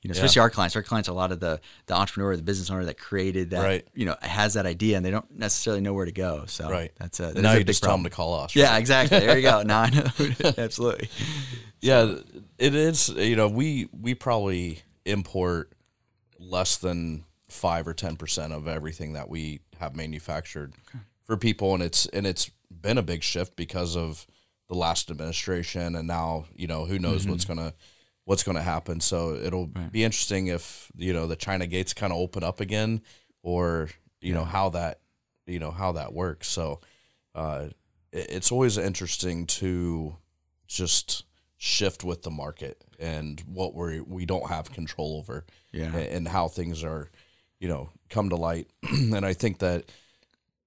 you 0.02 0.08
know, 0.08 0.12
especially 0.12 0.40
our 0.40 0.50
clients. 0.50 0.76
Our 0.76 0.82
clients 0.82 1.08
a 1.08 1.12
lot 1.12 1.32
of 1.32 1.40
the 1.40 1.60
the 1.86 1.94
entrepreneur, 1.94 2.36
the 2.36 2.42
business 2.42 2.70
owner 2.70 2.84
that 2.84 2.96
created 2.98 3.50
that, 3.50 3.62
Right. 3.64 3.88
you 3.94 4.04
know, 4.06 4.16
has 4.22 4.54
that 4.54 4.64
idea, 4.66 4.96
and 4.96 5.04
they 5.04 5.10
don't 5.10 5.30
necessarily 5.36 5.80
know 5.80 5.92
where 5.94 6.04
to 6.06 6.12
go. 6.12 6.44
So 6.46 6.70
Right. 6.70 6.92
that's 6.98 7.18
a 7.20 7.32
that 7.32 7.42
now 7.42 7.50
a 7.50 7.54
you 7.54 7.60
big 7.60 7.66
just 7.68 7.82
tell 7.82 7.92
them 7.92 8.02
problem. 8.02 8.10
to 8.10 8.16
call 8.16 8.40
us. 8.44 8.54
Yeah, 8.56 8.76
exactly. 8.78 9.18
There 9.18 9.36
you 9.36 9.42
go. 9.42 9.62
Now 9.62 9.80
I 9.82 9.90
know. 9.90 10.06
Absolutely. 10.58 11.08
Yeah, 11.80 12.16
it 12.58 12.74
is. 12.74 13.08
You 13.08 13.36
know, 13.36 13.48
we 13.48 13.88
we 13.92 14.14
probably 14.14 14.82
import 15.04 15.72
less 16.38 16.76
than 16.76 17.24
five 17.48 17.86
or 17.86 17.94
ten 17.94 18.16
percent 18.16 18.52
of 18.52 18.66
everything 18.68 19.12
that 19.14 19.28
we 19.28 19.60
have 19.78 19.94
manufactured 19.96 20.74
for 21.24 21.36
people, 21.36 21.74
and 21.74 21.82
it's 21.82 22.06
and 22.06 22.26
it's 22.26 22.50
been 22.70 22.98
a 22.98 23.02
big 23.02 23.22
shift 23.22 23.56
because 23.56 23.96
of 23.96 24.26
the 24.68 24.74
last 24.74 25.10
administration, 25.10 25.94
and 25.96 26.06
now 26.08 26.46
you 26.54 26.66
know 26.66 26.84
who 26.86 26.98
knows 26.98 27.26
what's 27.26 27.44
gonna 27.44 27.72
what's 28.24 28.42
gonna 28.42 28.62
happen. 28.62 29.00
So 29.00 29.34
it'll 29.34 29.66
be 29.66 30.02
interesting 30.04 30.48
if 30.48 30.90
you 30.96 31.12
know 31.12 31.26
the 31.26 31.36
China 31.36 31.66
gates 31.66 31.92
kind 31.94 32.12
of 32.12 32.18
open 32.18 32.42
up 32.42 32.60
again, 32.60 33.00
or 33.42 33.88
you 34.20 34.34
know 34.34 34.44
how 34.44 34.70
that 34.70 35.00
you 35.46 35.58
know 35.58 35.70
how 35.70 35.92
that 35.92 36.12
works. 36.12 36.48
So 36.48 36.80
uh, 37.34 37.68
it- 38.12 38.30
it's 38.30 38.50
always 38.52 38.78
interesting 38.78 39.46
to 39.46 40.16
just 40.66 41.24
shift 41.58 42.02
with 42.04 42.22
the 42.22 42.30
market 42.30 42.84
and 42.98 43.40
what 43.46 43.74
we 43.74 44.00
we 44.00 44.26
don't 44.26 44.48
have 44.48 44.72
control 44.72 45.16
over 45.18 45.44
Yeah. 45.72 45.94
a- 45.96 46.12
and 46.14 46.26
how 46.28 46.48
things 46.48 46.82
are 46.84 47.10
you 47.60 47.68
know 47.68 47.88
come 48.10 48.28
to 48.30 48.36
light 48.36 48.68
and 48.90 49.24
i 49.24 49.32
think 49.32 49.58
that 49.60 49.90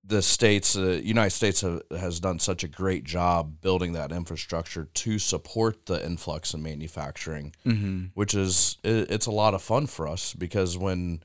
the 0.03 0.21
states 0.21 0.75
uh, 0.77 0.99
united 1.03 1.29
states 1.31 1.61
have, 1.61 1.81
has 1.91 2.19
done 2.19 2.39
such 2.39 2.63
a 2.63 2.67
great 2.67 3.03
job 3.03 3.59
building 3.61 3.93
that 3.93 4.11
infrastructure 4.11 4.85
to 4.93 5.19
support 5.19 5.85
the 5.85 6.03
influx 6.05 6.53
in 6.53 6.63
manufacturing 6.63 7.53
Mm-hmm. 7.65 8.05
which 8.13 8.33
is 8.33 8.77
it, 8.83 9.11
it's 9.11 9.25
a 9.27 9.31
lot 9.31 9.53
of 9.53 9.61
fun 9.61 9.87
for 9.87 10.07
us 10.07 10.33
because 10.33 10.77
when 10.77 11.21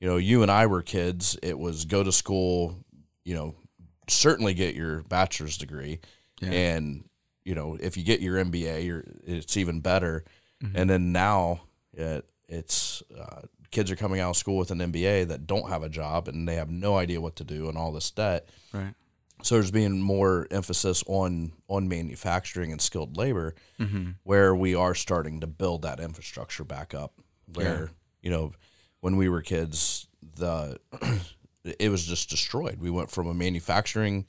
you 0.00 0.08
know 0.08 0.16
you 0.16 0.42
and 0.42 0.50
i 0.50 0.66
were 0.66 0.82
kids 0.82 1.38
it 1.42 1.58
was 1.58 1.84
go 1.84 2.02
to 2.02 2.12
school 2.12 2.76
you 3.24 3.34
know 3.34 3.54
certainly 4.08 4.54
get 4.54 4.74
your 4.74 5.02
bachelor's 5.04 5.56
degree 5.58 6.00
Yeah. 6.40 6.50
and 6.50 7.04
you 7.44 7.54
know 7.54 7.76
if 7.80 7.96
you 7.96 8.04
get 8.04 8.20
your 8.20 8.36
mba 8.44 8.84
you're, 8.84 9.04
it's 9.26 9.56
even 9.56 9.80
better 9.80 10.24
Mm-hmm. 10.62 10.76
and 10.76 10.90
then 10.90 11.12
now 11.12 11.60
it, 11.92 12.28
it's 12.48 13.00
uh, 13.16 13.42
kids 13.70 13.90
are 13.90 13.96
coming 13.96 14.20
out 14.20 14.30
of 14.30 14.36
school 14.36 14.56
with 14.56 14.70
an 14.70 14.78
mba 14.78 15.26
that 15.28 15.46
don't 15.46 15.68
have 15.68 15.82
a 15.82 15.88
job 15.88 16.26
and 16.28 16.48
they 16.48 16.54
have 16.56 16.70
no 16.70 16.96
idea 16.96 17.20
what 17.20 17.36
to 17.36 17.44
do 17.44 17.68
and 17.68 17.76
all 17.78 17.92
this 17.92 18.10
debt 18.10 18.48
Right. 18.72 18.94
so 19.42 19.54
there's 19.56 19.70
being 19.70 20.00
more 20.00 20.46
emphasis 20.50 21.04
on 21.06 21.52
on 21.68 21.88
manufacturing 21.88 22.72
and 22.72 22.80
skilled 22.80 23.16
labor 23.16 23.54
Mm-hmm. 23.78 24.10
where 24.24 24.54
we 24.54 24.74
are 24.74 24.94
starting 24.94 25.40
to 25.40 25.46
build 25.46 25.82
that 25.82 26.00
infrastructure 26.00 26.64
back 26.64 26.94
up 26.94 27.12
where 27.54 27.90
you 28.22 28.30
know 28.30 28.52
when 29.00 29.16
we 29.16 29.28
were 29.28 29.42
kids 29.42 30.06
the 30.36 30.78
it 31.64 31.90
was 31.90 32.06
just 32.06 32.30
destroyed 32.30 32.78
we 32.80 32.90
went 32.90 33.10
from 33.10 33.26
a 33.26 33.34
manufacturing 33.34 34.26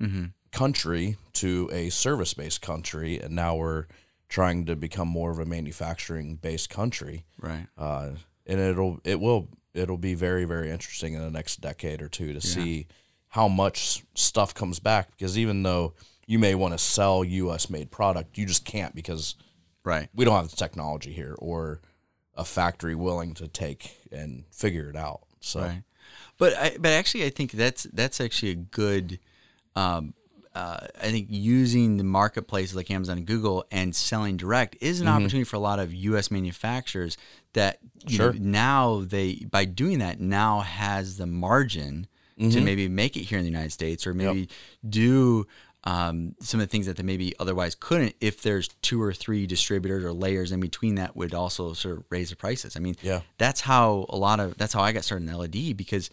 Mm-hmm. 0.00 0.24
country 0.50 1.16
to 1.34 1.68
a 1.72 1.88
service 1.90 2.34
based 2.34 2.60
country 2.60 3.20
and 3.20 3.36
now 3.36 3.54
we're 3.54 3.86
trying 4.28 4.64
to 4.66 4.74
become 4.74 5.06
more 5.06 5.30
of 5.30 5.38
a 5.38 5.44
manufacturing 5.44 6.34
based 6.36 6.70
country 6.70 7.24
Right. 7.38 7.66
uh, 7.78 8.12
and 8.46 8.60
it'll 8.60 9.00
it 9.04 9.20
will 9.20 9.48
it'll 9.74 9.98
be 9.98 10.14
very 10.14 10.44
very 10.44 10.70
interesting 10.70 11.14
in 11.14 11.20
the 11.20 11.30
next 11.30 11.60
decade 11.60 12.02
or 12.02 12.08
two 12.08 12.32
to 12.32 12.40
see 12.40 12.86
how 13.28 13.48
much 13.48 14.02
stuff 14.14 14.52
comes 14.54 14.78
back 14.78 15.10
because 15.12 15.38
even 15.38 15.62
though 15.62 15.94
you 16.26 16.38
may 16.38 16.54
want 16.54 16.72
to 16.72 16.78
sell 16.78 17.24
U.S. 17.24 17.68
made 17.70 17.90
product, 17.90 18.38
you 18.38 18.46
just 18.46 18.64
can't 18.64 18.94
because 18.94 19.34
Right. 19.84 20.08
we 20.14 20.24
don't 20.24 20.36
have 20.36 20.48
the 20.48 20.56
technology 20.56 21.12
here 21.12 21.34
or 21.38 21.80
a 22.36 22.44
factory 22.44 22.94
willing 22.94 23.34
to 23.34 23.48
take 23.48 23.98
and 24.12 24.44
figure 24.52 24.88
it 24.88 24.96
out. 24.96 25.22
So 25.40 25.60
Right. 25.60 25.82
But 26.38 26.56
I, 26.56 26.76
but 26.78 26.90
actually, 26.92 27.24
I 27.24 27.30
think 27.30 27.52
that's 27.52 27.84
that's 27.84 28.20
actually 28.20 28.50
a 28.52 28.56
good. 28.56 29.18
Um, 29.74 30.14
uh, 30.54 30.86
I 31.00 31.10
think 31.10 31.28
using 31.30 31.96
the 31.96 32.04
marketplaces 32.04 32.76
like 32.76 32.90
Amazon 32.90 33.18
and 33.18 33.26
Google 33.26 33.64
and 33.70 33.94
selling 33.96 34.36
direct 34.36 34.76
is 34.80 35.00
an 35.00 35.08
opportunity 35.08 35.44
for 35.44 35.56
a 35.56 35.60
lot 35.60 35.78
of 35.78 35.92
U.S. 35.94 36.30
manufacturers 36.30 37.16
that 37.54 37.78
you 38.06 38.16
Sure. 38.16 38.32
know, 38.32 38.38
now 38.40 39.00
they 39.06 39.46
by 39.50 39.64
doing 39.64 39.98
that 40.00 40.20
now 40.20 40.60
has 40.60 41.16
the 41.16 41.26
margin 41.26 42.06
to 42.38 42.60
maybe 42.60 42.88
make 42.88 43.16
it 43.16 43.20
here 43.22 43.38
in 43.38 43.44
the 43.44 43.50
United 43.50 43.70
States 43.72 44.04
or 44.06 44.12
maybe 44.14 44.48
do 44.88 45.46
um, 45.84 46.34
some 46.40 46.60
of 46.60 46.66
the 46.66 46.70
things 46.70 46.86
that 46.86 46.96
they 46.96 47.02
maybe 47.02 47.34
otherwise 47.38 47.74
couldn't 47.74 48.14
if 48.20 48.42
there's 48.42 48.68
two 48.82 49.00
or 49.02 49.12
three 49.12 49.46
distributors 49.46 50.04
or 50.04 50.12
layers 50.12 50.50
in 50.52 50.58
between 50.60 50.96
that 50.96 51.14
would 51.16 51.34
also 51.34 51.72
sort 51.72 51.98
of 51.98 52.04
raise 52.10 52.30
the 52.30 52.36
prices. 52.36 52.76
I 52.76 52.80
mean, 52.80 52.96
Yeah. 53.02 53.20
that's 53.38 53.60
how 53.62 54.06
a 54.08 54.16
lot 54.16 54.40
of 54.40 54.58
that's 54.58 54.72
how 54.72 54.80
I 54.82 54.92
got 54.92 55.04
started 55.04 55.28
in 55.28 55.34
LED 55.36 55.76
because 55.76 56.10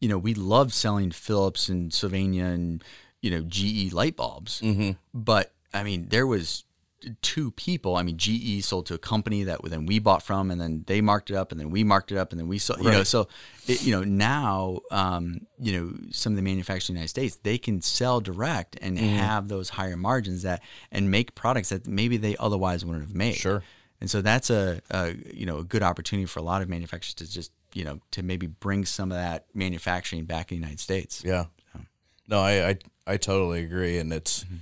you 0.00 0.08
know 0.08 0.18
we 0.18 0.34
love 0.34 0.72
selling 0.74 1.10
Philips 1.10 1.68
and 1.68 1.92
Sylvania 1.92 2.44
and 2.44 2.82
you 3.20 3.30
know 3.30 3.42
GE 3.42 3.92
light 3.92 4.16
bulbs, 4.16 4.60
Mm-hmm. 4.60 4.92
but 5.14 5.52
I 5.74 5.82
mean 5.82 6.08
there 6.08 6.26
was 6.26 6.64
two 7.22 7.52
people. 7.52 7.94
I 7.96 8.02
mean 8.02 8.16
GE 8.18 8.64
sold 8.64 8.86
to 8.86 8.94
a 8.94 8.98
company 8.98 9.44
that 9.44 9.60
then 9.64 9.86
we 9.86 9.98
bought 10.00 10.22
from, 10.22 10.50
and 10.50 10.60
then 10.60 10.82
they 10.86 11.00
marked 11.00 11.30
it 11.30 11.36
up, 11.36 11.52
and 11.52 11.60
then 11.60 11.70
we 11.70 11.84
marked 11.84 12.10
it 12.10 12.18
up, 12.18 12.32
and 12.32 12.40
then 12.40 12.48
we 12.48 12.58
sold. 12.58 12.82
You 12.82 12.90
know, 12.90 13.04
so 13.04 13.28
it, 13.68 13.82
you 13.84 13.92
know 13.92 14.02
now 14.02 14.80
um, 14.90 15.46
you 15.60 15.72
know 15.80 15.92
some 16.10 16.32
of 16.32 16.36
the 16.36 16.42
manufacturers 16.42 16.88
in 16.90 16.94
the 16.94 16.98
United 17.00 17.10
States 17.10 17.36
they 17.42 17.56
can 17.58 17.80
sell 17.82 18.20
direct 18.20 18.76
and 18.82 18.98
Mm-hmm. 18.98 19.16
have 19.16 19.46
those 19.48 19.68
higher 19.70 19.96
margins 19.96 20.42
that 20.42 20.60
and 20.90 21.10
make 21.10 21.34
products 21.36 21.68
that 21.68 21.86
maybe 21.86 22.16
they 22.16 22.36
otherwise 22.36 22.84
wouldn't 22.84 23.04
have 23.04 23.14
made. 23.14 23.36
Sure. 23.36 23.62
and 24.00 24.10
so 24.10 24.20
that's 24.20 24.50
a, 24.50 24.80
a 24.90 25.14
you 25.32 25.46
know 25.46 25.58
a 25.58 25.64
good 25.64 25.82
opportunity 25.84 26.26
for 26.26 26.40
a 26.40 26.42
lot 26.42 26.62
of 26.62 26.68
manufacturers 26.68 27.14
to 27.14 27.30
just 27.30 27.52
you 27.74 27.84
know 27.84 28.00
to 28.10 28.22
maybe 28.24 28.48
bring 28.48 28.84
some 28.84 29.12
of 29.12 29.18
that 29.18 29.46
manufacturing 29.54 30.24
back 30.24 30.50
in 30.50 30.56
the 30.56 30.60
United 30.60 30.80
States. 30.80 31.22
Yeah. 31.24 31.44
No, 32.28 32.40
I, 32.40 32.68
I 32.68 32.78
I 33.06 33.16
totally 33.16 33.64
agree, 33.64 33.98
and 33.98 34.12
it's 34.12 34.44
mm-hmm. 34.44 34.56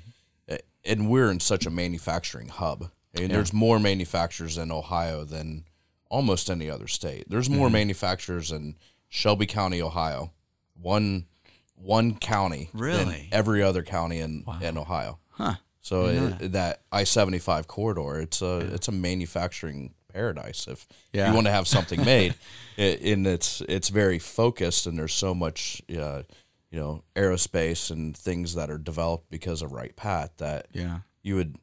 eh, 0.49 0.59
and 0.85 1.11
we're 1.11 1.31
in 1.31 1.41
such 1.41 1.67
a 1.67 1.71
manufacturing 1.71 2.49
hub. 2.49 2.91
I 3.17 3.21
mean, 3.21 3.31
there's 3.31 3.53
more 3.53 3.79
manufacturers 3.79 4.59
in 4.59 4.71
Ohio 4.71 5.25
than 5.25 5.65
almost 6.11 6.51
any 6.51 6.71
other 6.71 6.87
state. 6.87 7.25
There's 7.29 7.51
more 7.51 7.67
mm-hmm. 7.67 7.75
manufacturers 7.75 8.53
in 8.53 8.77
Shelby 9.09 9.47
County, 9.47 9.83
Ohio, 9.83 10.33
one 10.81 11.27
one 11.75 12.15
county 12.15 12.71
than 12.73 12.81
Really? 12.81 13.29
every 13.33 13.63
other 13.63 13.83
county 13.83 14.21
in 14.21 14.45
in 14.63 14.79
Ohio. 14.79 15.19
Huh. 15.31 15.57
So 15.81 16.07
it, 16.07 16.43
eh, 16.43 16.49
that 16.49 16.83
I 16.91 17.05
seventy 17.05 17.39
five 17.39 17.67
corridor, 17.67 18.21
it's 18.21 18.43
a 18.43 18.59
it's 18.59 18.89
a 18.89 18.93
manufacturing 18.93 19.95
paradise. 20.13 20.67
If 20.67 20.87
Yeah. 21.13 21.29
you 21.29 21.35
want 21.35 21.47
to 21.47 21.53
have 21.53 21.69
something 21.69 22.05
made, 22.05 22.35
it, 22.77 23.01
and 23.03 23.27
it's 23.27 23.61
it's 23.69 23.89
very 23.89 24.19
focused, 24.19 24.87
and 24.87 24.99
there's 24.99 25.15
so 25.15 25.35
much, 25.35 25.83
uh, 25.97 26.23
you 26.71 26.79
know, 26.79 27.05
aerospace 27.15 27.91
and 27.91 28.17
things 28.17 28.55
that 28.55 28.71
are 28.71 28.79
developed 28.79 29.31
because 29.31 29.63
of 29.63 29.73
Wright-Patt 29.73 30.39
that 30.39 30.67
Yeah. 30.73 31.01
you 31.23 31.37
would 31.37 31.57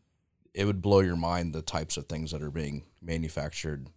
it 0.53 0.65
would 0.65 0.83
blow 0.83 0.99
your 0.99 1.15
mind 1.15 1.51
the 1.53 1.63
types 1.63 1.97
of 1.97 2.05
things 2.07 2.29
that 2.31 2.41
are 2.43 2.51
being 2.51 2.83
manufactured 3.01 3.87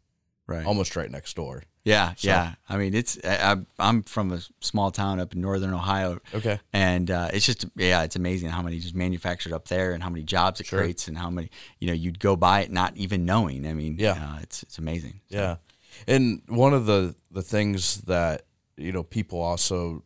Right. 0.49 0.65
almost 0.65 0.95
right 0.97 1.11
next 1.11 1.35
door. 1.35 1.65
Yeah, 1.85 2.15
yeah. 2.21 2.55
I 2.69 2.77
mean, 2.79 2.95
it's 2.95 3.19
I, 3.25 3.57
I'm 3.81 4.05
from 4.05 4.33
a 4.33 4.41
small 4.61 4.91
town 4.93 5.19
up 5.21 5.35
in 5.35 5.41
northern 5.41 5.75
Ohio. 5.75 6.21
Okay. 6.33 6.61
And 6.73 7.11
uh, 7.11 7.31
it's 7.33 7.45
just 7.45 7.65
yeah, 7.77 8.03
it's 8.05 8.15
amazing 8.17 8.49
how 8.51 8.63
many 8.63 8.79
just 8.79 8.95
manufactured 8.95 9.53
up 9.53 9.67
there, 9.69 9.93
and 9.93 10.03
how 10.05 10.09
many 10.09 10.23
jobs 10.25 10.61
it 10.61 10.67
Sure. 10.67 10.79
creates, 10.81 11.09
and 11.09 11.19
how 11.19 11.31
many 11.31 11.51
you 11.81 11.89
know 11.89 11.93
you'd 11.93 12.21
go 12.21 12.37
by 12.37 12.61
it 12.61 12.71
not 12.73 12.97
even 12.97 13.25
knowing. 13.25 13.67
I 13.67 13.73
mean, 13.75 13.97
Yeah. 13.99 14.13
uh, 14.13 14.39
it's 14.41 14.63
it's 14.63 14.79
amazing. 14.79 15.21
Yeah, 15.29 15.57
and 16.07 16.43
one 16.49 16.75
of 16.75 16.87
the 16.87 17.17
the 17.31 17.43
things 17.43 18.03
that 18.03 18.47
you 18.77 18.93
know 18.93 19.03
people 19.03 19.41
also 19.41 20.05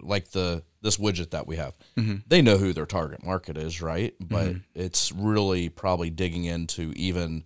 like 0.00 0.30
the 0.30 0.62
this 0.80 0.96
widget 0.96 1.30
that 1.30 1.46
we 1.46 1.56
have, 1.56 1.76
mm-hmm. 1.96 2.16
they 2.26 2.42
know 2.42 2.56
who 2.56 2.72
their 2.72 2.86
target 2.86 3.24
market 3.24 3.56
is, 3.56 3.82
right? 3.82 4.14
Mm-hmm. 4.18 4.34
But 4.34 4.56
it's 4.74 5.12
really 5.12 5.68
probably 5.68 6.10
digging 6.10 6.44
into 6.44 6.92
even 6.96 7.44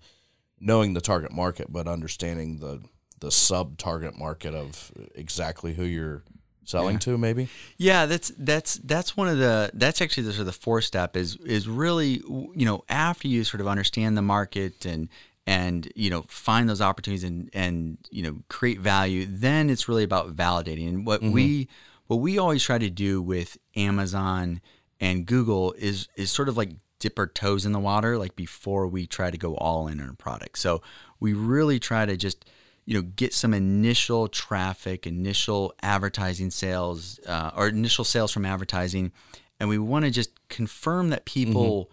knowing 0.61 0.95
the 0.95 1.01
target 1.01 1.33
market, 1.33 1.73
but 1.73 1.89
understanding 1.89 2.59
the 2.59 2.83
the 3.21 3.31
sub 3.31 3.79
target 3.79 4.19
market 4.19 4.55
of 4.55 4.93
exactly 5.15 5.75
who 5.75 5.85
you're 5.85 6.25
selling 6.65 6.99
to, 7.01 7.17
maybe. 7.19 7.49
Yeah, 7.77 8.07
that's 8.07 8.33
that's 8.39 8.75
that's 8.77 9.17
one 9.17 9.29
of 9.29 9.39
the 9.39 9.71
that's 9.75 10.01
actually 10.01 10.25
the 10.25 10.33
sort 10.33 10.41
of 10.41 10.47
the 10.47 10.53
fourth 10.53 10.85
step 10.85 11.17
is 11.17 11.37
is 11.37 11.69
really 11.69 12.23
you 12.27 12.65
know 12.65 12.85
after 12.89 13.29
you 13.29 13.45
sort 13.45 13.61
of 13.61 13.67
understand 13.67 14.17
the 14.17 14.23
market 14.23 14.85
and 14.85 15.09
and 15.47 15.91
you 15.95 16.11
know 16.11 16.25
find 16.29 16.69
those 16.69 16.81
opportunities 16.81 17.25
and 17.25 17.51
and 17.53 17.99
you 18.11 18.23
know 18.23 18.39
create 18.49 18.81
value, 18.81 19.27
then 19.29 19.71
it's 19.71 19.89
really 19.89 20.05
about 20.05 20.35
validating. 20.35 20.89
And 20.89 21.07
what 21.07 21.21
mm-hmm. 21.21 21.33
we 21.33 21.69
what 22.07 22.17
we 22.17 22.39
always 22.39 22.63
try 22.63 22.79
to 22.79 22.91
do 22.91 23.23
with 23.23 23.59
Amazon 23.77 24.61
and 25.01 25.27
Google 25.27 25.73
is 25.73 26.09
is 26.17 26.31
sort 26.31 26.49
of 26.49 26.57
like 26.57 26.71
dip 26.99 27.19
our 27.19 27.27
toes 27.27 27.67
in 27.67 27.73
the 27.73 27.81
water 27.81 28.17
like 28.17 28.37
before 28.37 28.87
we 28.87 29.07
try 29.07 29.31
to 29.31 29.37
go 29.37 29.57
all 29.57 29.89
in 29.89 30.01
on 30.01 30.09
a 30.09 30.15
product. 30.15 30.59
So 30.59 30.83
we 31.19 31.33
really 31.33 31.81
try 31.81 32.07
to 32.07 32.17
just 32.17 32.45
you 32.85 32.95
know 32.95 33.03
get 33.03 33.33
some 33.35 33.55
initial 33.55 34.29
traffic, 34.29 35.07
initial 35.07 35.75
advertising 35.83 36.51
sales, 36.51 37.21
uh, 37.27 37.51
or 37.57 37.69
initial 37.69 38.05
sales 38.05 38.33
from 38.33 38.45
advertising, 38.45 39.13
and 39.59 39.69
we 39.69 39.79
want 39.79 40.05
to 40.05 40.11
just 40.11 40.31
confirm 40.49 41.11
that 41.11 41.25
people 41.25 41.91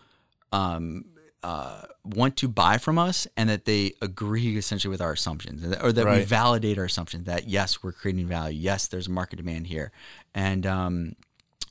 um, 0.51 1.05
uh, 1.43 1.83
want 2.03 2.35
to 2.37 2.47
buy 2.47 2.77
from 2.77 2.97
us 2.99 3.27
and 3.37 3.49
that 3.49 3.65
they 3.65 3.93
agree 4.01 4.57
essentially 4.57 4.89
with 4.91 5.01
our 5.01 5.13
assumptions, 5.13 5.63
or 5.81 5.91
that 5.91 6.05
we 6.05 6.23
validate 6.25 6.77
our 6.77 6.85
assumptions 6.85 7.25
that 7.25 7.47
yes, 7.47 7.81
we're 7.81 7.91
creating 7.93 8.27
value, 8.27 8.59
yes, 8.59 8.87
there's 8.87 9.07
market 9.07 9.37
demand 9.37 9.67
here, 9.67 9.91
and 10.35 10.65
um, 10.65 11.15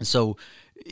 so 0.01 0.37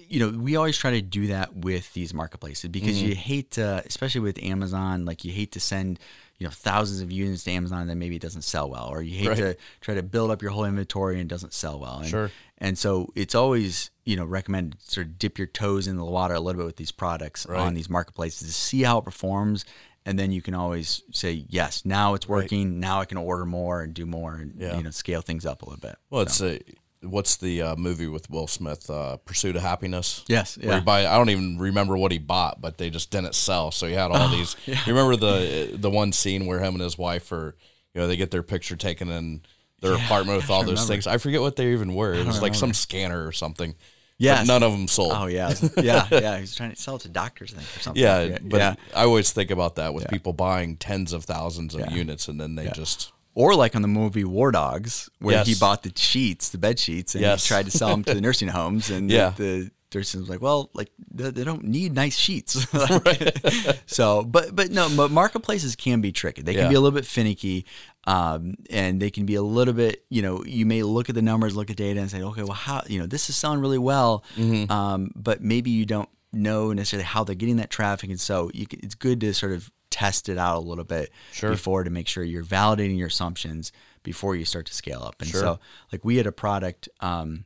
you 0.08 0.18
know 0.20 0.36
we 0.38 0.56
always 0.56 0.76
try 0.76 0.90
to 0.90 1.00
do 1.00 1.28
that 1.28 1.54
with 1.56 1.92
these 1.94 2.12
marketplaces 2.12 2.68
because 2.68 2.96
Mm-hmm. 2.98 3.08
you 3.08 3.14
hate 3.14 3.52
to 3.52 3.82
especially 3.86 4.20
with 4.20 4.42
amazon 4.42 5.04
like 5.04 5.24
you 5.24 5.30
hate 5.32 5.52
to 5.52 5.60
send 5.60 6.00
you 6.38 6.44
know 6.44 6.50
thousands 6.50 7.00
of 7.02 7.12
units 7.12 7.44
to 7.44 7.52
amazon 7.52 7.82
and 7.82 7.88
then 7.90 7.98
maybe 7.98 8.16
it 8.16 8.20
doesn't 8.22 8.42
sell 8.42 8.68
well 8.68 8.88
or 8.88 9.00
you 9.00 9.16
hate 9.16 9.28
Right. 9.28 9.36
to 9.36 9.56
try 9.80 9.94
to 9.94 10.02
build 10.02 10.32
up 10.32 10.42
your 10.42 10.50
whole 10.50 10.64
inventory 10.64 11.14
and 11.20 11.22
it 11.22 11.28
doesn't 11.32 11.54
sell 11.54 11.78
well 11.78 11.98
and, 12.00 12.08
Sure. 12.08 12.30
And 12.58 12.78
so 12.78 13.12
it's 13.14 13.34
always 13.34 13.90
you 14.04 14.16
know 14.16 14.24
recommended 14.24 14.78
to 14.80 14.90
sort 14.90 15.06
of 15.06 15.18
dip 15.18 15.36
your 15.38 15.46
toes 15.46 15.86
in 15.86 15.96
the 15.96 16.04
water 16.04 16.34
a 16.34 16.40
little 16.40 16.60
bit 16.60 16.66
with 16.66 16.76
these 16.76 16.92
products 16.92 17.46
Right. 17.48 17.60
on 17.60 17.74
these 17.74 17.90
marketplaces 17.90 18.46
to 18.48 18.52
see 18.54 18.82
how 18.82 18.98
it 18.98 19.04
performs 19.04 19.64
and 20.06 20.16
then 20.18 20.30
you 20.30 20.40
can 20.40 20.54
always 20.54 21.02
say 21.12 21.44
yes 21.48 21.84
now 21.84 22.14
it's 22.14 22.28
working 22.28 22.78
now 22.78 23.00
i 23.00 23.04
can 23.04 23.18
order 23.18 23.44
more 23.44 23.82
and 23.82 23.92
do 23.94 24.06
more 24.06 24.36
and 24.36 24.54
Yeah. 24.60 24.76
you 24.76 24.84
know 24.84 24.90
scale 24.90 25.22
things 25.22 25.44
up 25.44 25.62
a 25.62 25.64
little 25.64 25.80
bit 25.80 25.96
Well, 26.08 26.22
it's 26.22 26.40
a 26.40 26.60
what's 27.02 27.36
the 27.36 27.62
uh, 27.62 27.76
movie 27.76 28.06
with 28.08 28.30
Will 28.30 28.46
Smith, 28.46 28.88
uh, 28.90 29.16
Pursuit 29.18 29.54
of 29.54 29.62
Happyness? 29.62 30.24
Yes, 30.28 30.56
yeah. 30.60 30.80
buy, 30.80 31.06
I 31.06 31.16
don't 31.18 31.30
even 31.30 31.56
remember 31.58 31.96
what 31.96 32.10
he 32.10 32.18
bought, 32.18 32.60
but 32.60 32.78
they 32.78 32.90
just 32.90 33.10
didn't 33.12 33.34
sell. 33.36 33.70
So 33.70 33.86
he 33.86 33.92
had 33.92 34.10
all 34.10 34.28
these. 34.28 34.56
You 34.66 34.74
remember 34.88 35.14
the 35.14 35.76
the 35.76 35.90
one 35.90 36.10
scene 36.12 36.46
where 36.46 36.58
him 36.60 36.74
and 36.74 36.82
his 36.82 36.96
wife 36.98 37.30
are, 37.32 37.54
you 37.94 38.00
know, 38.00 38.06
they 38.08 38.16
get 38.16 38.30
their 38.32 38.42
picture 38.42 38.74
taken 38.76 39.08
in 39.08 39.42
their 39.80 39.94
apartment 39.94 40.38
with 40.38 40.50
all 40.50 40.60
those 40.62 40.70
remember. 40.80 40.92
things. 40.92 41.06
I 41.06 41.18
forget 41.18 41.40
what 41.40 41.56
they 41.56 41.72
even 41.72 41.94
were. 41.94 42.14
It 42.14 42.26
was 42.26 42.40
like 42.42 42.54
some 42.54 42.72
scanner 42.72 43.26
or 43.26 43.32
something. 43.32 43.74
Yeah, 44.18 44.42
none 44.44 44.62
of 44.62 44.72
them 44.72 44.88
sold. 44.88 45.12
Oh 45.14 45.26
yeah, 45.26 45.52
yeah, 45.76 46.06
yeah. 46.12 46.38
He's 46.38 46.54
trying 46.54 46.70
to 46.70 46.76
sell 46.76 46.96
it 46.96 47.02
to 47.02 47.08
doctors, 47.10 47.52
I 47.52 47.58
think, 47.58 47.76
or 47.76 47.80
something. 47.80 48.02
Yeah, 48.02 48.22
yeah, 48.22 48.38
but 48.42 48.56
yeah. 48.58 48.74
I 48.94 49.02
always 49.04 49.30
think 49.32 49.50
about 49.50 49.76
that 49.76 49.92
with 49.92 50.08
people 50.08 50.32
buying 50.32 50.76
tens 50.78 51.12
of 51.12 51.24
thousands 51.24 51.74
of 51.74 51.80
Yeah. 51.82 51.90
units 51.90 52.26
and 52.28 52.40
then 52.40 52.54
they 52.54 52.68
just 52.70 53.12
Or 53.34 53.54
like 53.54 53.76
on 53.76 53.82
the 53.82 53.88
movie 53.88 54.24
War 54.24 54.50
Dogs, 54.50 55.10
where 55.18 55.44
he 55.44 55.54
bought 55.54 55.82
the 55.82 55.92
sheets, 55.94 56.48
the 56.48 56.56
bed 56.56 56.78
sheets, 56.78 57.14
and 57.14 57.20
Yes. 57.20 57.44
he 57.44 57.48
tried 57.48 57.66
to 57.66 57.70
sell 57.70 57.90
them 57.90 58.02
to 58.04 58.14
the 58.14 58.20
nursing 58.26 58.48
homes, 58.48 58.88
and 58.88 59.10
Yeah. 59.10 59.34
the, 59.36 59.70
the 59.96 60.00
nursing 60.18 60.24
like, 60.26 60.40
"Well, 60.42 60.70
like 60.74 60.90
they, 61.10 61.30
they 61.30 61.44
don't 61.44 61.64
need 61.64 61.94
nice 61.94 62.16
sheets." 62.16 62.66
so, 63.86 64.22
but 64.24 64.54
but 64.54 64.70
no, 64.70 64.88
but 64.96 65.10
marketplaces 65.10 65.76
can 65.76 66.00
be 66.00 66.12
tricky. 66.12 66.42
They 66.42 66.54
can 66.54 66.64
Yeah. 66.64 66.68
be 66.68 66.74
a 66.74 66.80
little 66.80 66.94
bit 66.96 67.06
finicky, 67.06 67.66
um, 68.04 68.54
and 68.70 69.00
they 69.00 69.10
can 69.10 69.26
be 69.26 69.34
a 69.34 69.42
little 69.42 69.74
bit. 69.74 70.04
You 70.10 70.22
know, 70.22 70.44
you 70.44 70.66
may 70.66 70.82
look 70.82 71.08
at 71.08 71.14
the 71.14 71.22
numbers, 71.22 71.56
look 71.56 71.70
at 71.70 71.76
data, 71.76 72.00
and 72.00 72.10
say, 72.10 72.22
"Okay, 72.22 72.42
well, 72.42 72.52
how 72.52 72.82
you 72.86 72.98
know 72.98 73.06
this 73.06 73.28
is 73.30 73.36
selling 73.36 73.60
really 73.60 73.78
well," 73.78 74.24
Mm-hmm. 74.36 74.70
um, 74.70 75.10
but 75.14 75.42
maybe 75.42 75.70
you 75.70 75.86
don't 75.86 76.08
know 76.32 76.72
necessarily 76.72 77.04
how 77.04 77.24
they're 77.24 77.34
getting 77.34 77.56
that 77.56 77.70
traffic, 77.70 78.10
and 78.10 78.20
so 78.20 78.50
you, 78.52 78.66
it's 78.70 78.94
good 78.94 79.20
to 79.20 79.32
sort 79.34 79.52
of 79.52 79.70
test 79.88 80.28
it 80.28 80.36
out 80.36 80.58
a 80.58 80.60
little 80.60 80.84
bit 80.84 81.10
Sure. 81.32 81.50
before 81.50 81.82
to 81.84 81.88
make 81.90 82.06
sure 82.06 82.22
you're 82.22 82.44
validating 82.44 82.98
your 82.98 83.06
assumptions 83.06 83.72
before 84.02 84.36
you 84.36 84.44
start 84.44 84.66
to 84.66 84.74
scale 84.74 85.00
up. 85.02 85.14
And 85.20 85.30
Sure. 85.30 85.40
so, 85.40 85.60
like 85.90 86.04
we 86.04 86.16
had 86.16 86.26
a 86.26 86.32
product 86.32 86.88
um, 87.00 87.45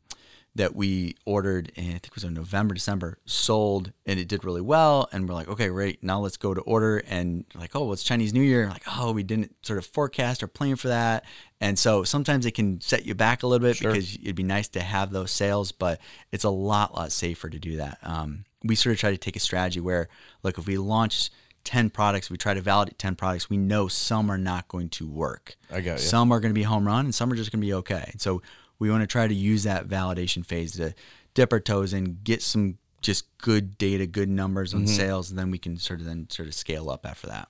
that 0.56 0.74
we 0.74 1.14
ordered, 1.24 1.70
and 1.76 1.86
I 1.86 1.90
think 1.92 2.06
it 2.08 2.14
was 2.16 2.24
in 2.24 2.34
November, 2.34 2.74
December, 2.74 3.18
sold, 3.24 3.92
and 4.04 4.18
it 4.18 4.26
did 4.26 4.44
really 4.44 4.60
well. 4.60 5.08
And 5.12 5.28
we're 5.28 5.34
like, 5.34 5.48
okay, 5.48 5.68
great, 5.68 6.02
now 6.02 6.18
let's 6.20 6.36
go 6.36 6.52
to 6.54 6.60
order. 6.62 6.98
And 7.06 7.44
like, 7.54 7.76
oh, 7.76 7.84
well, 7.84 7.92
it's 7.92 8.02
Chinese 8.02 8.34
New 8.34 8.42
Year. 8.42 8.68
Like, 8.68 8.82
oh, 8.98 9.12
we 9.12 9.22
didn't 9.22 9.54
sort 9.64 9.78
of 9.78 9.86
forecast 9.86 10.42
or 10.42 10.48
plan 10.48 10.74
for 10.74 10.88
that. 10.88 11.24
And 11.60 11.78
so 11.78 12.02
sometimes 12.02 12.46
it 12.46 12.52
can 12.52 12.80
set 12.80 13.06
you 13.06 13.14
back 13.14 13.42
a 13.42 13.46
little 13.46 13.64
bit 13.66 13.76
Sure. 13.76 13.92
because 13.92 14.16
it'd 14.16 14.34
be 14.34 14.42
nice 14.42 14.66
to 14.70 14.80
have 14.80 15.12
those 15.12 15.30
sales, 15.30 15.70
but 15.70 16.00
it's 16.32 16.44
a 16.44 16.50
lot, 16.50 16.94
lot 16.96 17.12
safer 17.12 17.48
to 17.48 17.58
do 17.58 17.76
that. 17.76 17.98
Um, 18.02 18.44
we 18.64 18.74
sort 18.74 18.92
of 18.94 18.98
try 19.00 19.12
to 19.12 19.18
take 19.18 19.36
a 19.36 19.40
strategy 19.40 19.80
where, 19.80 20.08
look, 20.42 20.58
if 20.58 20.66
we 20.66 20.78
launch 20.78 21.30
10 21.62 21.90
products, 21.90 22.28
we 22.28 22.36
try 22.36 22.54
to 22.54 22.60
validate 22.60 22.98
10 22.98 23.14
products, 23.14 23.48
we 23.48 23.56
know 23.56 23.86
some 23.86 24.30
are 24.30 24.38
not 24.38 24.66
going 24.66 24.88
to 24.88 25.06
work. 25.06 25.54
I 25.70 25.80
got 25.80 25.92
you. 25.92 25.98
Some 25.98 26.32
are 26.32 26.40
going 26.40 26.50
to 26.52 26.58
be 26.58 26.64
home 26.64 26.86
run 26.86 27.04
and 27.04 27.14
some 27.14 27.32
are 27.32 27.36
just 27.36 27.52
going 27.52 27.60
to 27.60 27.66
be 27.66 27.74
okay. 27.74 28.08
And 28.10 28.20
so 28.20 28.42
we 28.80 28.90
want 28.90 29.02
to 29.02 29.06
try 29.06 29.28
to 29.28 29.34
use 29.34 29.62
that 29.62 29.86
validation 29.86 30.44
phase 30.44 30.72
to 30.72 30.94
dip 31.34 31.52
our 31.52 31.60
toes 31.60 31.92
in, 31.92 32.18
get 32.24 32.42
some 32.42 32.78
just 33.00 33.24
good 33.38 33.78
data, 33.78 34.06
good 34.06 34.28
numbers 34.28 34.70
Mm-hmm. 34.72 34.80
on 34.82 34.86
sales, 34.88 35.30
and 35.30 35.38
then 35.38 35.50
we 35.52 35.58
can 35.58 35.76
sort 35.78 36.00
of 36.00 36.06
then 36.06 36.28
sort 36.28 36.48
of 36.48 36.54
scale 36.54 36.90
up 36.90 37.06
after 37.06 37.28
that. 37.28 37.48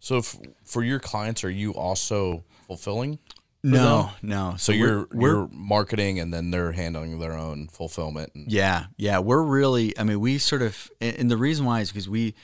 So 0.00 0.16
if, 0.16 0.34
for 0.64 0.82
your 0.82 0.98
clients, 0.98 1.44
are 1.44 1.50
you 1.50 1.72
also 1.74 2.42
fulfilling? 2.66 3.18
No, 3.62 4.04
them? 4.04 4.10
no. 4.22 4.54
So 4.56 4.72
we're- 4.72 4.80
you're 4.80 5.08
we're 5.12 5.28
you're 5.40 5.48
marketing 5.52 6.18
and 6.18 6.32
then 6.32 6.50
they're 6.50 6.72
handling 6.72 7.18
their 7.18 7.34
own 7.34 7.68
fulfillment. 7.68 8.32
And, 8.34 8.50
Yeah, 8.50 8.86
yeah, 8.96 9.18
we're 9.18 9.42
really. 9.42 9.96
I 9.98 10.02
mean, 10.04 10.18
we 10.18 10.38
sort 10.38 10.62
of, 10.62 10.90
and 11.00 11.14
and 11.18 11.30
the 11.30 11.36
reason 11.36 11.66
why 11.66 11.80
is 11.80 11.90
because 11.92 12.08
we 12.08 12.34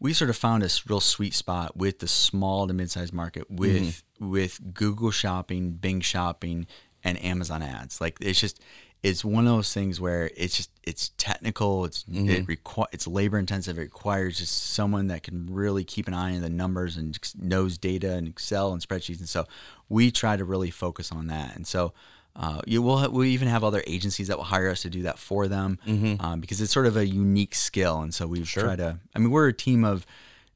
we 0.00 0.12
sort 0.12 0.30
of 0.30 0.36
found 0.36 0.64
a 0.64 0.68
real 0.88 0.98
sweet 1.00 1.32
spot 1.34 1.76
with 1.76 2.00
the 2.00 2.08
small 2.08 2.66
to 2.66 2.74
mid-sized 2.74 3.12
market 3.14 3.48
with 3.48 4.02
with 4.18 4.74
Google 4.74 5.12
Shopping, 5.12 5.70
Bing 5.74 6.00
Shopping, 6.00 6.66
and 7.04 7.22
Amazon 7.22 7.62
ads. 7.62 8.00
Like 8.00 8.16
it's 8.20 8.40
just 8.40 8.60
it's 9.02 9.22
one 9.22 9.46
of 9.46 9.52
those 9.54 9.72
things 9.74 10.00
where 10.00 10.30
it's 10.34 10.56
just 10.56 10.70
it's 10.82 11.10
technical. 11.18 11.84
It's 11.84 12.04
it 12.08 12.46
requi- 12.46 12.86
it's 12.92 13.06
labor 13.06 13.38
intensive. 13.38 13.76
It 13.78 13.82
requires 13.82 14.38
just 14.38 14.72
someone 14.72 15.08
that 15.08 15.22
can 15.22 15.46
really 15.52 15.84
keep 15.84 16.08
an 16.08 16.14
eye 16.14 16.34
on 16.34 16.40
the 16.40 16.48
numbers 16.48 16.96
and 16.96 17.18
knows 17.38 17.76
data 17.76 18.12
and 18.14 18.26
Excel 18.26 18.72
and 18.72 18.80
spreadsheets. 18.80 19.18
And 19.18 19.28
so 19.28 19.44
we 19.90 20.10
try 20.10 20.36
to 20.36 20.44
really 20.44 20.70
focus 20.70 21.12
on 21.12 21.26
that. 21.28 21.54
And 21.54 21.66
so. 21.66 21.92
Uh, 22.36 22.60
you 22.66 22.82
we 22.82 22.88
will 22.88 23.10
we 23.12 23.30
even 23.30 23.46
have 23.46 23.62
other 23.62 23.80
agencies 23.86 24.26
that 24.26 24.36
will 24.36 24.42
hire 24.44 24.68
us 24.68 24.82
to 24.82 24.90
do 24.90 25.02
that 25.02 25.20
for 25.20 25.46
them 25.46 25.78
um, 26.18 26.40
because 26.40 26.60
it's 26.60 26.72
sort 26.72 26.84
of 26.84 26.96
a 26.96 27.06
unique 27.06 27.54
skill, 27.54 28.00
and 28.00 28.12
so 28.12 28.26
we've 28.26 28.48
tried 28.66 28.78
to. 28.78 28.98
I 29.14 29.20
mean, 29.20 29.30
we're 29.30 29.46
a 29.46 29.52
team 29.52 29.84
of 29.84 30.04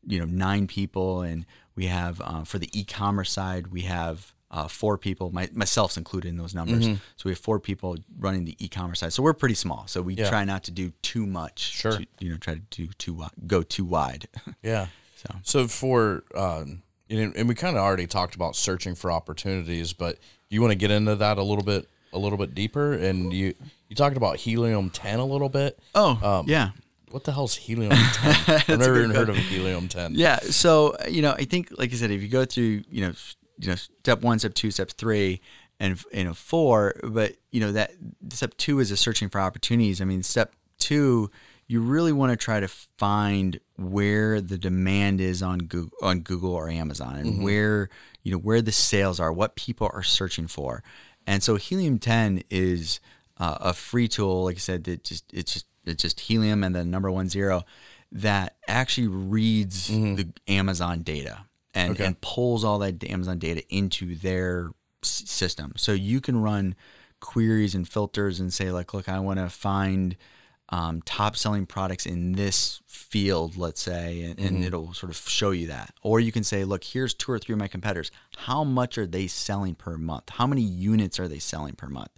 you 0.04 0.18
know 0.18 0.24
nine 0.24 0.66
people, 0.66 1.22
and 1.22 1.46
We 1.76 1.86
have 1.86 2.20
uh, 2.20 2.42
for 2.42 2.58
the 2.58 2.68
e-commerce 2.76 3.30
side, 3.30 3.68
we 3.68 3.82
have 3.82 4.34
uh, 4.50 4.66
four 4.68 4.96
people, 4.96 5.30
my, 5.30 5.48
myself's 5.52 5.96
included 5.96 6.28
in 6.28 6.36
those 6.36 6.54
numbers. 6.54 6.84
Mm-hmm. 6.86 6.94
So 7.16 7.22
we 7.26 7.32
have 7.32 7.38
four 7.38 7.60
people 7.60 7.96
running 8.18 8.44
the 8.46 8.56
e-commerce 8.64 9.00
side. 9.00 9.12
So 9.12 9.22
we're 9.22 9.34
pretty 9.34 9.54
small. 9.54 9.86
So 9.86 10.00
we 10.00 10.14
Yeah. 10.14 10.28
try 10.30 10.44
not 10.44 10.64
to 10.64 10.70
do 10.70 10.92
too 11.02 11.26
much. 11.26 11.58
Sure. 11.60 11.92
to, 11.98 12.06
you 12.18 12.30
know, 12.30 12.36
try 12.38 12.54
to 12.54 12.60
do 12.70 12.88
too 12.98 13.22
go 13.46 13.62
too 13.62 13.84
wide. 13.84 14.28
Yeah. 14.62 14.86
So. 15.16 15.34
so 15.42 15.68
for 15.68 16.22
um, 16.34 16.82
you 17.08 17.26
know, 17.26 17.32
and 17.36 17.48
we 17.48 17.54
kind 17.54 17.76
of 17.76 17.82
already 17.82 18.06
talked 18.06 18.34
about 18.34 18.54
searching 18.54 18.94
for 18.94 19.10
opportunities, 19.10 19.92
but 19.92 20.18
you 20.48 20.60
want 20.60 20.70
to 20.72 20.76
get 20.76 20.90
into 20.90 21.16
that 21.16 21.38
a 21.38 21.42
little 21.42 21.64
bit, 21.64 21.88
a 22.12 22.18
little 22.18 22.38
bit 22.38 22.54
deeper, 22.54 22.92
and 22.94 23.32
you 23.32 23.54
you 23.88 23.96
talked 23.96 24.16
about 24.16 24.36
helium 24.36 24.90
ten 24.90 25.18
a 25.18 25.24
little 25.24 25.48
bit. 25.48 25.78
oh, 25.94 26.18
Um, 26.22 26.46
yeah. 26.48 26.70
What 27.10 27.24
the 27.24 27.32
hell's 27.32 27.54
helium 27.56 27.90
ten? 28.12 28.36
I've 28.68 28.78
never 28.78 28.98
even 28.98 29.10
heard 29.10 29.28
of 29.30 29.36
helium 29.36 29.88
ten. 29.88 30.14
Yeah. 30.14 30.38
So 30.38 30.96
you 31.08 31.20
know, 31.22 31.32
I 31.32 31.44
think, 31.44 31.70
like 31.76 31.92
I 31.92 31.96
said, 31.96 32.10
if 32.10 32.22
you 32.22 32.28
go 32.28 32.44
through, 32.44 32.84
you 32.90 33.00
know, 33.06 33.12
you 33.58 33.68
know, 33.68 33.74
step 33.74 34.22
one, 34.22 34.38
step 34.38 34.54
two, 34.54 34.70
step 34.70 34.90
three, 34.90 35.40
and 35.80 36.02
you 36.12 36.24
know, 36.24 36.34
four, 36.34 36.94
but 37.04 37.36
you 37.50 37.60
know 37.60 37.72
that 37.72 37.92
step 38.30 38.56
two 38.56 38.80
is 38.80 38.90
a 38.90 38.96
searching 38.96 39.28
for 39.28 39.40
opportunities. 39.40 40.00
I 40.00 40.04
mean, 40.04 40.22
step 40.22 40.54
two, 40.78 41.30
you 41.66 41.80
really 41.80 42.12
want 42.12 42.30
to 42.30 42.36
try 42.36 42.60
to 42.60 42.68
find 42.68 43.60
where 43.76 44.40
the 44.40 44.58
demand 44.58 45.20
is 45.20 45.42
on 45.42 45.58
Google, 45.58 45.96
on 46.02 46.20
Google 46.20 46.54
or 46.54 46.68
Amazon, 46.68 47.16
and 47.16 47.42
where 47.42 47.90
you 48.22 48.32
know 48.32 48.38
where 48.38 48.62
the 48.62 48.72
sales 48.72 49.20
are, 49.20 49.32
what 49.32 49.56
people 49.56 49.90
are 49.92 50.02
searching 50.02 50.46
for, 50.46 50.82
and 51.26 51.42
so 51.42 51.56
Helium 51.56 51.98
10 51.98 52.42
is 52.50 53.00
uh, 53.36 53.58
a 53.60 53.74
free 53.74 54.08
tool. 54.08 54.44
Like 54.44 54.56
I 54.56 54.60
said, 54.60 54.84
that 54.84 55.04
just 55.04 55.24
it's 55.32 55.52
just 55.52 55.66
it's 55.84 56.02
just 56.02 56.20
Helium 56.20 56.64
and 56.64 56.74
the 56.74 56.84
number 56.84 57.10
one 57.10 57.28
zero 57.28 57.64
that 58.10 58.56
actually 58.66 59.08
reads 59.08 59.88
the 60.16 60.28
Amazon 60.48 61.02
data 61.02 61.44
and, 61.74 61.92
Okay. 61.92 62.04
and 62.04 62.20
pulls 62.20 62.64
all 62.64 62.78
that 62.80 63.02
Amazon 63.04 63.38
data 63.38 63.62
into 63.68 64.14
their 64.14 64.70
s- 65.02 65.22
system. 65.26 65.72
So 65.76 65.92
you 65.92 66.20
can 66.20 66.40
run 66.40 66.74
queries 67.20 67.74
and 67.74 67.88
filters 67.88 68.40
and 68.40 68.52
say 68.52 68.70
like, 68.70 68.94
look, 68.94 69.08
I 69.08 69.18
want 69.20 69.38
to 69.38 69.48
find 69.48 70.16
um, 70.70 71.00
top 71.02 71.34
selling 71.36 71.64
products 71.66 72.04
in 72.04 72.32
this 72.32 72.82
field, 72.86 73.56
let's 73.56 73.80
say, 73.80 74.22
and, 74.22 74.38
and 74.38 74.62
it'll 74.62 74.92
sort 74.92 75.10
of 75.10 75.16
show 75.16 75.50
you 75.50 75.66
that. 75.68 75.94
Or 76.02 76.20
you 76.20 76.30
can 76.30 76.44
say, 76.44 76.64
look, 76.64 76.84
here's 76.84 77.14
two 77.14 77.32
or 77.32 77.38
three 77.38 77.54
of 77.54 77.58
my 77.58 77.68
competitors. 77.68 78.10
How 78.36 78.64
much 78.64 78.98
are 78.98 79.06
they 79.06 79.26
selling 79.28 79.74
per 79.74 79.96
month? 79.96 80.28
How 80.30 80.46
many 80.46 80.60
units 80.62 81.18
are 81.18 81.26
they 81.26 81.38
selling 81.38 81.74
per 81.74 81.88
month? 81.88 82.10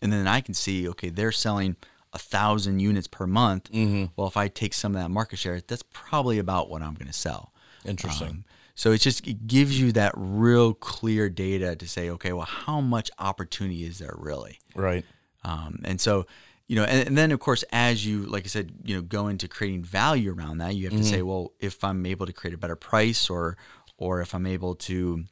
And 0.00 0.10
then 0.12 0.26
I 0.26 0.40
can 0.40 0.54
see, 0.54 0.88
okay, 0.88 1.10
they're 1.10 1.32
selling 1.32 1.76
a 2.14 2.18
thousand 2.18 2.80
units 2.80 3.06
per 3.06 3.26
month. 3.26 3.68
Well, 4.16 4.26
if 4.26 4.36
I 4.38 4.48
take 4.48 4.74
some 4.74 4.96
of 4.96 5.02
that 5.02 5.10
market 5.10 5.38
share, 5.38 5.60
that's 5.60 5.84
probably 5.92 6.38
about 6.38 6.70
what 6.70 6.82
I'm 6.82 6.94
going 6.94 7.06
to 7.08 7.12
sell. 7.12 7.52
Interesting. 7.84 8.28
Um, 8.28 8.44
so 8.74 8.92
it's 8.92 9.04
just 9.04 9.26
it 9.26 9.46
gives 9.46 9.78
you 9.78 9.92
that 9.92 10.12
real 10.16 10.74
clear 10.74 11.28
data 11.28 11.76
to 11.76 11.88
say, 11.88 12.10
okay, 12.10 12.32
well, 12.32 12.46
how 12.46 12.80
much 12.80 13.10
opportunity 13.18 13.84
is 13.84 13.98
there 13.98 14.14
really? 14.16 14.58
right. 14.74 15.04
Um, 15.44 15.80
and 15.84 16.00
so, 16.00 16.26
you 16.68 16.76
know, 16.76 16.84
and, 16.84 17.08
and 17.08 17.18
then 17.18 17.32
of 17.32 17.40
course, 17.40 17.64
as 17.72 18.06
you, 18.06 18.26
like 18.26 18.44
I 18.44 18.46
said, 18.46 18.72
you 18.84 18.94
know, 18.94 19.02
go 19.02 19.26
into 19.26 19.48
creating 19.48 19.82
value 19.82 20.32
around 20.32 20.58
that, 20.58 20.76
you 20.76 20.88
have 20.88 20.96
to 20.96 21.04
say, 21.04 21.20
well, 21.20 21.52
if 21.58 21.82
I'm 21.82 22.06
able 22.06 22.26
to 22.26 22.32
create 22.32 22.54
a 22.54 22.58
better 22.58 22.76
price, 22.76 23.28
or 23.28 23.56
or 23.96 24.20
if 24.20 24.34
I'm 24.34 24.46
able 24.46 24.74
to 24.76 25.24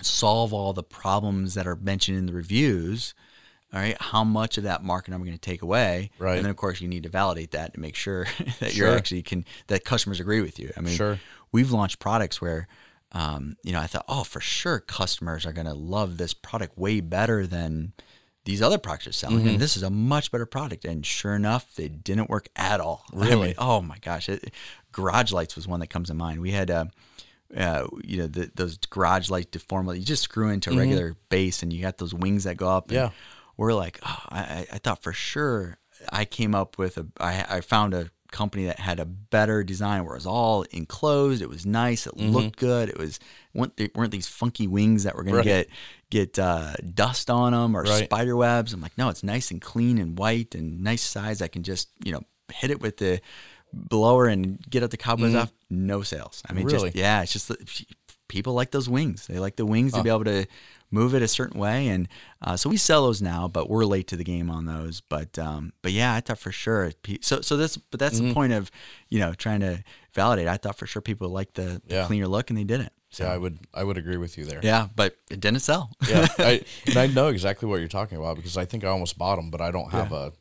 solve 0.00 0.52
all 0.52 0.72
the 0.72 0.82
problems 0.82 1.54
that 1.54 1.66
are 1.66 1.76
mentioned 1.76 2.18
in 2.18 2.26
the 2.26 2.32
reviews, 2.32 3.14
all 3.72 3.80
right, 3.80 3.96
how 4.00 4.24
much 4.24 4.58
of 4.58 4.64
that 4.64 4.82
market 4.82 5.14
am 5.14 5.22
I 5.22 5.24
going 5.24 5.36
to 5.36 5.40
take 5.40 5.62
away? 5.62 6.10
Right. 6.18 6.36
And 6.36 6.44
then 6.44 6.50
of 6.50 6.56
course, 6.56 6.80
you 6.80 6.88
need 6.88 7.04
to 7.04 7.08
validate 7.08 7.52
that 7.52 7.74
to 7.74 7.80
make 7.80 7.94
sure 7.94 8.26
that 8.60 8.74
you're 8.74 8.94
actually 8.94 9.22
can 9.22 9.44
that 9.68 9.84
customers 9.84 10.20
agree 10.20 10.40
with 10.40 10.58
you. 10.58 10.72
I 10.76 10.80
mean, 10.80 10.94
Sure. 10.94 11.18
We've 11.52 11.70
launched 11.70 11.98
products 11.98 12.40
where 12.40 12.66
um, 13.12 13.56
you 13.62 13.72
know 13.72 13.80
i 13.80 13.86
thought 13.86 14.04
oh 14.08 14.24
for 14.24 14.40
sure 14.40 14.80
customers 14.80 15.44
are 15.46 15.52
going 15.52 15.66
to 15.66 15.74
love 15.74 16.16
this 16.16 16.34
product 16.34 16.76
way 16.78 17.00
better 17.00 17.46
than 17.46 17.92
these 18.44 18.60
other 18.62 18.78
products 18.78 19.06
are 19.06 19.12
selling 19.12 19.38
Mm-hmm. 19.40 19.48
and 19.48 19.58
this 19.60 19.76
is 19.76 19.82
a 19.82 19.90
much 19.90 20.32
better 20.32 20.46
product 20.46 20.84
and 20.84 21.04
sure 21.06 21.34
enough 21.36 21.74
they 21.76 21.88
didn't 21.88 22.30
work 22.30 22.48
at 22.56 22.80
all 22.80 23.04
Really? 23.12 23.54
oh 23.58 23.82
my 23.82 23.98
gosh 23.98 24.28
it, 24.28 24.52
garage 24.92 25.30
lights 25.32 25.54
was 25.56 25.68
one 25.68 25.80
that 25.80 25.88
comes 25.90 26.08
to 26.08 26.14
mind 26.14 26.40
we 26.40 26.50
had 26.52 26.70
uh, 26.70 26.86
uh, 27.56 27.86
you 28.02 28.16
know 28.16 28.26
the, 28.26 28.50
those 28.54 28.78
garage 28.78 29.28
light 29.28 29.50
deformable 29.52 29.96
you 29.96 30.04
just 30.04 30.22
screw 30.22 30.48
into 30.48 30.70
a 30.70 30.76
regular 30.76 31.14
base 31.28 31.62
and 31.62 31.72
you 31.72 31.82
got 31.82 31.98
those 31.98 32.14
wings 32.14 32.44
that 32.44 32.56
go 32.56 32.68
up 32.68 32.88
and 32.90 32.96
Mm-hmm. 32.98 33.06
Yeah. 33.06 33.10
we're 33.58 33.74
like 33.74 34.00
oh, 34.04 34.22
I, 34.30 34.38
I- 34.40 34.66
I 34.72 34.78
thought 34.78 35.02
for 35.02 35.12
sure 35.12 35.76
i 36.10 36.24
came 36.24 36.54
up 36.54 36.78
with 36.78 36.96
a 36.98 37.06
i, 37.20 37.44
I 37.58 37.60
found 37.60 37.92
a 37.94 38.10
company 38.32 38.64
that 38.64 38.78
had 38.80 38.98
a 38.98 39.04
better 39.04 39.62
design 39.62 40.04
where 40.04 40.14
it 40.14 40.18
was 40.18 40.26
all 40.26 40.62
enclosed 40.72 41.40
it 41.42 41.48
was 41.48 41.64
nice 41.64 42.06
it 42.06 42.16
looked 42.16 42.56
good 42.56 42.88
it 42.88 42.98
was 42.98 43.20
weren't, 43.54 43.76
there 43.76 43.88
weren't 43.94 44.10
these 44.10 44.26
funky 44.26 44.66
wings 44.66 45.04
that 45.04 45.14
were 45.14 45.22
going 45.22 45.36
Mm-hmm. 45.36 45.48
Right. 45.48 45.68
to 46.10 46.10
get 46.10 46.36
get 46.36 46.38
uh, 46.38 46.72
dust 46.94 47.30
on 47.30 47.52
them 47.52 47.76
or 47.76 47.82
Right. 47.84 48.04
spider 48.04 48.34
webs 48.36 48.72
i'm 48.72 48.80
like 48.80 48.96
no 48.98 49.08
it's 49.10 49.22
nice 49.22 49.50
and 49.50 49.60
clean 49.60 49.98
and 49.98 50.18
white 50.18 50.54
and 50.54 50.82
nice 50.82 51.02
size 51.02 51.40
i 51.42 51.48
can 51.48 51.62
just 51.62 51.88
you 52.04 52.12
know 52.12 52.22
hit 52.52 52.70
it 52.70 52.80
with 52.80 52.96
the 52.96 53.20
blower 53.72 54.26
and 54.26 54.58
get 54.68 54.82
out 54.82 54.90
the 54.90 54.96
cobwebs 54.96 55.34
off 55.34 55.52
no 55.70 56.02
sales 56.02 56.42
i 56.48 56.52
mean 56.52 56.66
Mm-hmm. 56.66 56.74
Really? 56.76 56.88
just 56.90 56.96
yeah 56.96 57.22
it's 57.22 57.32
just 57.32 57.50
people 58.28 58.54
like 58.54 58.70
those 58.70 58.88
wings 58.88 59.26
they 59.26 59.38
like 59.38 59.56
the 59.56 59.66
wings 59.66 59.92
to 59.92 60.02
be 60.02 60.08
able 60.10 60.24
to 60.24 60.46
move 60.92 61.14
it 61.14 61.22
a 61.22 61.26
certain 61.28 61.58
way 61.58 61.88
and 61.88 62.06
uh, 62.42 62.56
so 62.56 62.68
we 62.70 62.76
sell 62.76 63.04
those 63.06 63.20
now 63.22 63.48
but 63.48 63.68
we're 63.68 63.84
late 63.84 64.06
to 64.06 64.14
the 64.16 64.22
game 64.24 64.48
on 64.50 64.66
those 64.66 65.00
but 65.00 65.36
um, 65.38 65.72
but 65.82 65.90
yeah 65.90 66.14
i 66.14 66.20
thought 66.20 66.38
for 66.38 66.52
sure 66.52 66.92
so 67.20 67.40
so 67.40 67.56
this 67.56 67.76
but 67.76 67.98
that's 67.98 68.18
Mm-hmm. 68.18 68.28
the 68.28 68.34
point 68.34 68.52
of 68.52 68.70
you 69.08 69.18
know 69.18 69.32
trying 69.34 69.60
to 69.60 69.82
validate 70.14 70.46
i 70.46 70.56
thought 70.56 70.76
for 70.76 70.86
sure 70.86 71.00
people 71.02 71.28
would 71.28 71.34
like 71.34 71.54
the, 71.54 71.80
the 71.86 71.94
Yeah. 71.96 72.06
cleaner 72.06 72.28
look 72.28 72.50
and 72.50 72.58
they 72.58 72.64
didn't 72.64 72.92
so 73.10 73.24
Yeah, 73.24 73.32
I 73.32 73.38
would 73.38 73.58
I 73.74 73.82
would 73.84 73.96
agree 73.96 74.18
with 74.18 74.36
you 74.38 74.44
there. 74.44 74.60
yeah 74.62 74.88
but 74.94 75.16
it 75.30 75.40
didn't 75.40 75.60
sell 75.60 75.90
yeah. 76.08 76.26
I, 76.38 76.62
and 76.86 76.96
I 76.98 77.06
know 77.06 77.28
exactly 77.28 77.68
what 77.68 77.80
you're 77.80 77.88
talking 77.88 78.18
about 78.18 78.36
because 78.36 78.56
I 78.56 78.64
think 78.66 78.84
I 78.84 78.88
almost 78.88 79.16
bought 79.18 79.36
them, 79.36 79.50
but 79.50 79.60
I 79.60 79.70
don't 79.70 79.90
have 79.92 80.12
a, 80.12 80.32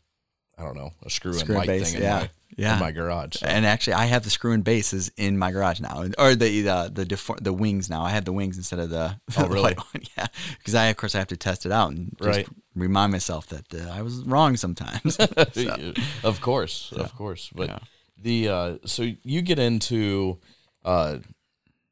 I 0.57 0.63
don't 0.63 0.75
know, 0.75 0.91
a 1.03 1.09
screw 1.09 1.37
in 1.39 1.47
light 1.47 1.67
base, 1.67 1.87
thing 1.87 1.95
in 1.97 2.01
yeah. 2.03 2.27
Yeah. 2.57 2.73
in 2.73 2.79
my 2.79 2.91
garage. 2.91 3.35
so. 3.37 3.45
and 3.47 3.65
actually 3.65 3.93
i 3.93 4.05
have 4.05 4.23
the 4.23 4.29
screw 4.29 4.51
and 4.53 4.63
bases 4.63 5.11
in 5.17 5.37
my 5.37 5.51
garage 5.51 5.79
now 5.79 6.05
or 6.17 6.35
the 6.35 6.61
the 6.61 6.91
the, 6.93 7.05
defor- 7.05 7.41
the 7.41 7.53
wings 7.53 7.89
now 7.89 8.03
i 8.03 8.09
have 8.09 8.25
the 8.25 8.33
wings 8.33 8.57
instead 8.57 8.79
of 8.79 8.89
the, 8.89 9.19
Oh, 9.37 9.43
the 9.43 9.49
really? 9.49 9.61
white 9.63 9.77
one 9.77 10.03
yeah 10.17 10.27
because 10.57 10.75
i 10.75 10.85
of 10.87 10.97
course 10.97 11.15
i 11.15 11.19
have 11.19 11.27
to 11.29 11.37
test 11.37 11.65
it 11.65 11.71
out 11.71 11.91
and 11.91 12.15
just 12.21 12.27
Right. 12.37 12.47
remind 12.75 13.11
myself 13.11 13.47
that 13.47 13.73
uh, 13.73 13.89
i 13.91 14.01
was 14.01 14.19
wrong 14.25 14.57
sometimes 14.57 15.17
of 16.23 16.41
course, 16.41 16.91
of 16.95 17.15
course. 17.15 17.49
But 17.55 17.69
Yeah. 17.69 17.79
the 18.21 18.49
uh, 18.49 18.77
so 18.85 19.07
you 19.23 19.41
get 19.41 19.59
into 19.59 20.39
uh, 20.85 21.17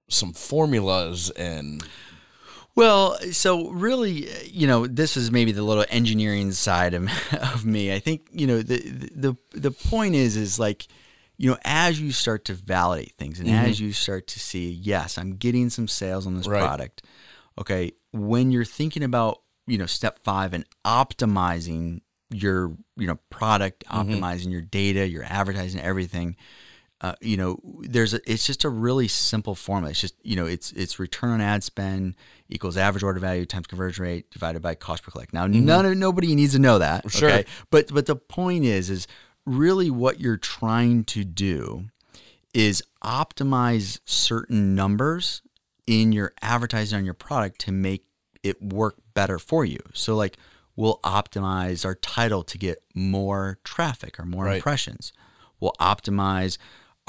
some 0.09 0.33
formulas 0.33 1.29
and 1.31 1.83
Well, 2.75 3.17
so 3.31 3.69
really, 3.71 4.29
uh, 4.29 4.33
you 4.45 4.67
know, 4.67 4.87
this 4.87 5.17
is 5.17 5.31
maybe 5.31 5.51
the 5.51 5.63
little 5.63 5.85
engineering 5.89 6.51
side 6.51 6.93
of, 6.93 7.09
of 7.33 7.65
me. 7.65 7.93
I 7.93 7.99
think, 7.99 8.29
you 8.31 8.47
know, 8.47 8.61
the, 8.61 8.77
the 9.15 9.35
the 9.51 9.71
point 9.71 10.15
is 10.15 10.37
is 10.37 10.59
like, 10.59 10.87
you 11.37 11.49
know, 11.49 11.57
as 11.65 11.99
you 11.99 12.11
start 12.11 12.45
to 12.45 12.53
validate 12.53 13.13
things 13.17 13.39
and 13.39 13.49
as 13.49 13.79
you 13.79 13.91
start 13.91 14.27
to 14.27 14.39
see, 14.39 14.69
yes, 14.69 15.17
I'm 15.17 15.35
getting 15.35 15.69
some 15.69 15.87
sales 15.87 16.25
on 16.27 16.35
this 16.37 16.47
Right. 16.47 16.59
product. 16.59 17.03
Okay, 17.57 17.91
when 18.13 18.51
you're 18.51 18.65
thinking 18.65 19.03
about, 19.03 19.41
you 19.67 19.77
know, 19.77 19.85
step 19.85 20.19
5 20.23 20.53
and 20.53 20.65
optimizing 20.85 22.01
your, 22.31 22.77
you 22.95 23.07
know, 23.07 23.17
product, 23.29 23.83
optimizing 23.87 24.51
your 24.51 24.61
data, 24.61 25.07
your 25.07 25.23
advertising, 25.23 25.81
everything, 25.81 26.35
uh, 27.01 27.15
you 27.21 27.37
know, 27.37 27.59
there's 27.81 28.13
a, 28.13 28.19
it's 28.29 28.45
just 28.45 28.65
a 28.65 28.69
really 28.69 29.07
simple 29.07 29.55
formula. 29.55 29.91
It's 29.91 30.01
just 30.01 30.15
you 30.23 30.35
know, 30.35 30.45
it's 30.45 30.71
it's 30.73 30.99
return 30.99 31.31
on 31.31 31.41
ad 31.41 31.63
spend 31.63 32.15
equals 32.49 32.75
average 32.77 33.03
order 33.03 33.19
value 33.19 33.45
times 33.45 33.67
conversion 33.67 34.03
rate 34.03 34.29
divided 34.31 34.61
by 34.61 34.75
cost 34.75 35.03
per 35.03 35.11
click. 35.11 35.31
Now, 35.33 35.47
none 35.47 35.85
of 35.85 35.97
nobody 35.97 36.35
needs 36.35 36.53
to 36.53 36.59
know 36.59 36.79
that. 36.79 37.09
Sure. 37.11 37.29
Okay, 37.29 37.45
but 37.69 37.93
but 37.93 38.05
the 38.05 38.15
point 38.15 38.65
is, 38.65 38.89
is 38.89 39.07
really 39.45 39.89
what 39.89 40.19
you're 40.19 40.37
trying 40.37 41.03
to 41.05 41.23
do 41.23 41.85
is 42.53 42.83
optimize 43.03 43.99
certain 44.05 44.75
numbers 44.75 45.41
in 45.87 46.11
your 46.11 46.33
advertising 46.41 46.97
on 46.97 47.05
your 47.05 47.13
product 47.13 47.59
to 47.61 47.71
make 47.71 48.05
it 48.43 48.61
work 48.61 48.97
better 49.13 49.39
for 49.39 49.65
you. 49.65 49.79
So 49.93 50.15
like 50.15 50.37
we'll 50.75 50.99
optimize 51.03 51.85
our 51.85 51.95
title 51.95 52.43
to 52.43 52.57
get 52.57 52.83
more 52.93 53.59
traffic 53.63 54.19
or 54.19 54.25
more 54.25 54.45
Right. 54.45 54.55
impressions. 54.57 55.11
We'll 55.59 55.75
optimize 55.79 56.57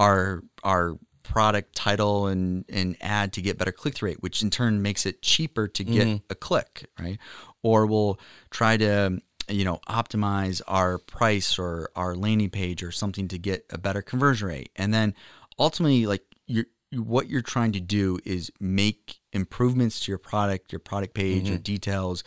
our 0.00 0.42
our 0.64 0.96
product 1.22 1.76
title 1.76 2.26
and, 2.26 2.64
and 2.68 2.96
ad 3.00 3.32
to 3.34 3.40
get 3.40 3.56
better 3.56 3.70
click 3.70 3.94
through 3.94 4.08
rate, 4.08 4.22
which 4.22 4.42
in 4.42 4.50
turn 4.50 4.82
makes 4.82 5.06
it 5.06 5.22
cheaper 5.22 5.68
to 5.68 5.84
get 5.84 6.22
a 6.28 6.34
click, 6.34 6.90
right? 6.98 7.18
Or 7.62 7.86
we'll 7.86 8.18
try 8.50 8.76
to 8.78 9.20
you 9.48 9.64
know 9.64 9.78
optimize 9.88 10.60
our 10.66 10.98
price 10.98 11.58
or 11.58 11.90
our 11.94 12.14
landing 12.16 12.50
page 12.50 12.82
or 12.82 12.90
something 12.90 13.28
to 13.28 13.38
get 13.38 13.64
a 13.70 13.78
better 13.78 14.02
conversion 14.02 14.48
rate. 14.48 14.70
And 14.74 14.92
then 14.92 15.14
ultimately 15.58 16.06
like 16.06 16.24
you're 16.46 16.66
what 16.92 17.28
you're 17.28 17.42
trying 17.42 17.72
to 17.72 17.80
do 17.80 18.18
is 18.24 18.50
make 18.58 19.20
improvements 19.32 20.00
to 20.00 20.10
your 20.10 20.18
product, 20.18 20.72
your 20.72 20.80
product 20.80 21.14
page, 21.14 21.48
your 21.48 21.58
details, 21.58 22.24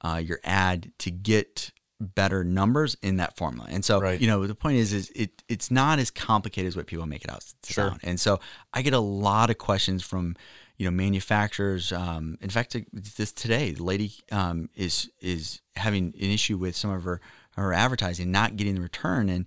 uh, 0.00 0.22
your 0.24 0.40
ad 0.44 0.92
to 1.00 1.10
get 1.10 1.72
better 2.00 2.44
numbers 2.44 2.96
in 3.02 3.16
that 3.16 3.36
formula. 3.36 3.66
And 3.70 3.84
so, 3.84 4.00
Right. 4.00 4.20
you 4.20 4.26
know, 4.26 4.46
the 4.46 4.54
point 4.54 4.76
is, 4.76 4.92
is 4.92 5.10
it 5.14 5.42
it's 5.48 5.70
not 5.70 5.98
as 5.98 6.10
complicated 6.10 6.68
as 6.68 6.76
what 6.76 6.86
people 6.86 7.06
make 7.06 7.24
it 7.24 7.30
out 7.30 7.44
to 7.62 7.72
Sure. 7.72 7.88
sound. 7.88 8.00
And 8.02 8.20
so, 8.20 8.38
I 8.72 8.82
get 8.82 8.92
a 8.92 8.98
lot 9.00 9.48
of 9.50 9.58
questions 9.58 10.02
from, 10.02 10.36
you 10.78 10.84
know 10.84 10.90
manufacturers. 10.90 11.90
Um, 11.90 12.36
in 12.42 12.50
fact, 12.50 12.76
this 12.92 13.32
today, 13.32 13.72
the 13.72 13.82
lady 13.82 14.12
um, 14.30 14.68
is 14.74 15.10
is 15.20 15.62
having 15.74 16.08
an 16.08 16.30
issue 16.30 16.58
with 16.58 16.76
some 16.76 16.90
of 16.90 17.04
her 17.04 17.20
her 17.56 17.72
advertising 17.72 18.30
not 18.30 18.56
getting 18.56 18.74
the 18.74 18.82
return 18.82 19.30
and 19.30 19.46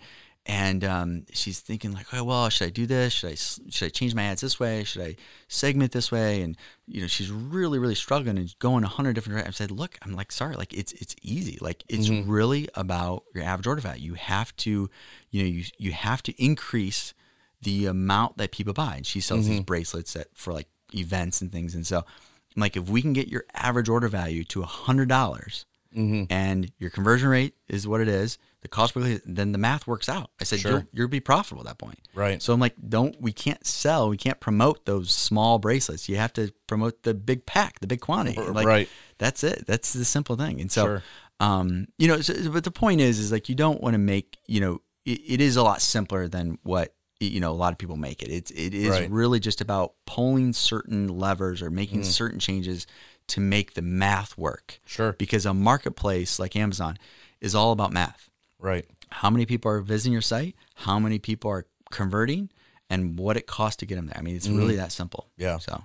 and 0.50 0.84
um, 0.84 1.26
she's 1.32 1.60
thinking 1.60 1.94
like, 1.94 2.08
oh, 2.12 2.24
well, 2.24 2.50
should 2.50 2.66
I 2.66 2.72
do 2.72 2.88
this? 2.88 3.14
Should 3.14 3.30
I 3.30 3.36
should 3.36 3.86
I 3.86 3.90
change 3.90 4.16
my 4.16 4.24
ads 4.24 4.42
this 4.42 4.60
way? 4.60 4.84
Should 4.84 5.04
I 5.04 5.16
segment 5.48 5.92
this 5.92 6.12
way? 6.12 6.42
And 6.42 6.58
you 6.88 7.02
know, 7.02 7.08
she's 7.08 7.30
really 7.30 7.78
really 7.78 7.94
struggling 7.94 8.40
and 8.40 8.58
going 8.58 8.84
a 8.84 8.88
hundred 8.88 9.14
different. 9.14 9.36
Directions. 9.36 9.62
I 9.62 9.66
said, 9.66 9.72
look, 9.72 10.00
I'm 10.02 10.16
like, 10.16 10.32
sorry, 10.32 10.56
like 10.56 10.74
it's 10.74 10.92
it's 10.94 11.16
easy. 11.22 11.60
Like 11.62 11.84
it's 11.88 12.10
mm-hmm. 12.10 12.28
really 12.28 12.68
about 12.74 13.26
your 13.36 13.44
average 13.44 13.68
order 13.68 13.82
value. 13.82 14.06
You 14.06 14.14
have 14.16 14.56
to, 14.58 14.90
you 15.30 15.44
know, 15.44 15.48
you 15.48 15.66
you 15.78 15.92
have 15.92 16.24
to 16.24 16.44
increase 16.44 17.14
the 17.62 17.86
amount 17.86 18.38
that 18.38 18.52
people 18.52 18.74
buy. 18.74 18.96
And 18.96 19.06
she 19.06 19.22
sells 19.22 19.42
mm-hmm. 19.42 19.52
these 19.52 19.62
bracelets 19.62 20.14
that 20.14 20.30
for 20.34 20.52
like 20.52 20.68
events 20.96 21.42
and 21.42 21.52
things. 21.52 21.76
And 21.76 21.86
so, 21.86 22.00
I'm 22.00 22.60
like, 22.60 22.76
if 22.76 22.90
we 22.90 23.04
can 23.04 23.14
get 23.14 23.28
your 23.28 23.44
average 23.54 23.88
order 23.88 24.08
value 24.08 24.44
to 24.46 24.64
a 24.64 24.66
hundred 24.66 25.10
dollars, 25.10 25.68
mm-hmm. 25.96 26.24
and 26.32 26.72
your 26.80 26.90
conversion 26.90 27.30
rate 27.30 27.54
is 27.68 27.88
what 27.88 28.02
it 28.02 28.08
is 28.08 28.40
the 28.62 28.68
cost 28.68 28.94
per 28.94 29.00
click, 29.00 29.22
then 29.26 29.54
the 29.54 29.58
math 29.58 29.88
works 29.88 30.10
out. 30.10 30.32
I 30.42 30.44
said, 30.44 30.60
sure. 30.60 30.72
you'll, 30.72 30.84
you'll 30.92 31.08
be 31.08 31.22
profitable 31.22 31.62
at 31.62 31.68
that 31.68 31.78
point. 31.78 32.00
Right. 32.14 32.42
So 32.42 32.54
I'm 32.54 32.60
like, 32.60 32.76
don't, 32.90 33.16
we 33.22 33.32
can't 33.32 33.66
sell, 33.66 34.10
we 34.10 34.18
can't 34.18 34.40
promote 34.40 34.86
those 34.86 35.12
small 35.12 35.60
bracelets. 35.60 36.10
You 36.10 36.18
have 36.18 36.34
to 36.34 36.52
promote 36.68 37.04
the 37.04 37.14
big 37.14 37.46
pack, 37.46 37.80
the 37.80 37.88
big 37.88 38.02
quantity. 38.02 38.40
Like, 38.42 38.68
right. 38.68 38.90
That's 39.18 39.44
it. 39.44 39.66
That's 39.66 39.94
the 39.94 40.04
simple 40.04 40.36
thing. 40.36 40.60
And 40.60 40.70
so, 40.72 40.84
sure. 40.84 41.04
um, 41.40 41.88
you 41.98 42.10
know, 42.10 42.20
so, 42.20 42.52
but 42.52 42.66
the 42.66 42.72
point 42.72 43.00
is, 43.00 43.18
is 43.20 43.32
like, 43.32 43.48
you 43.48 43.56
don't 43.56 43.82
want 43.82 43.94
to 43.94 44.00
make, 44.00 44.38
you 44.46 44.60
know, 44.60 44.82
it, 45.06 45.22
it 45.26 45.42
is 45.42 45.56
a 45.56 45.64
lot 45.64 45.82
simpler 45.82 46.28
than 46.28 46.58
what, 46.64 46.94
you 47.22 47.40
know, 47.40 47.52
a 47.52 47.54
lot 47.54 47.72
of 47.72 47.78
people 47.78 47.96
make 47.96 48.22
it. 48.22 48.30
It's, 48.30 48.52
it 48.52 48.74
is 48.74 48.90
right. 48.90 49.10
really 49.10 49.40
just 49.40 49.62
about 49.62 49.94
pulling 50.06 50.52
certain 50.52 51.08
levers 51.08 51.62
or 51.62 51.70
making 51.70 52.02
mm. 52.02 52.06
certain 52.06 52.40
changes 52.40 52.88
to 53.28 53.40
make 53.40 53.74
the 53.76 53.82
math 53.82 54.38
work. 54.38 54.80
Sure. 54.86 55.14
Because 55.14 55.46
a 55.46 55.54
marketplace 55.54 56.40
like 56.40 56.58
Amazon 56.58 56.98
is 57.40 57.56
all 57.56 57.72
about 57.72 57.94
math 57.94 58.30
Right. 58.60 58.86
How 59.10 59.30
many 59.30 59.46
people 59.46 59.72
are 59.72 59.82
visiting 59.82 60.14
your 60.14 60.22
site? 60.22 60.56
How 60.76 61.00
many 61.00 61.20
people 61.20 61.50
are 61.52 61.66
converting? 61.92 62.50
And 62.92 63.20
what 63.20 63.38
it 63.38 63.46
costs 63.46 63.78
to 63.78 63.86
get 63.86 63.96
them 63.96 64.08
there. 64.08 64.18
I 64.18 64.22
mean, 64.22 64.36
it's 64.36 64.48
really 64.48 64.74
mm-hmm. 64.74 64.82
that 64.82 64.92
simple. 64.92 65.30
Yeah. 65.38 65.60
So. 65.60 65.84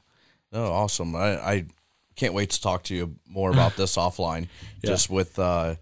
No, 0.52 0.72
awesome. 0.72 1.14
I, 1.14 1.36
I 1.38 1.66
can't 2.16 2.32
wait 2.32 2.50
to 2.50 2.62
talk 2.62 2.84
to 2.84 2.94
you 2.94 3.16
more 3.26 3.50
about 3.50 3.76
this 3.76 3.96
offline. 3.96 4.48
Yeah. 4.82 4.90
Just 4.90 5.10
with 5.10 5.38
uh, 5.38 5.74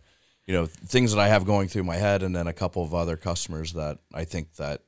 you 0.46 0.54
know 0.54 0.66
things 0.66 1.12
that 1.14 1.20
I 1.20 1.28
have 1.28 1.44
going 1.44 1.68
through 1.68 1.84
my 1.84 1.96
head, 1.96 2.22
and 2.22 2.34
then 2.34 2.46
a 2.46 2.52
couple 2.52 2.82
of 2.82 2.94
other 2.94 3.16
customers 3.16 3.74
that 3.74 3.98
I 4.12 4.24
think 4.24 4.54
that 4.54 4.82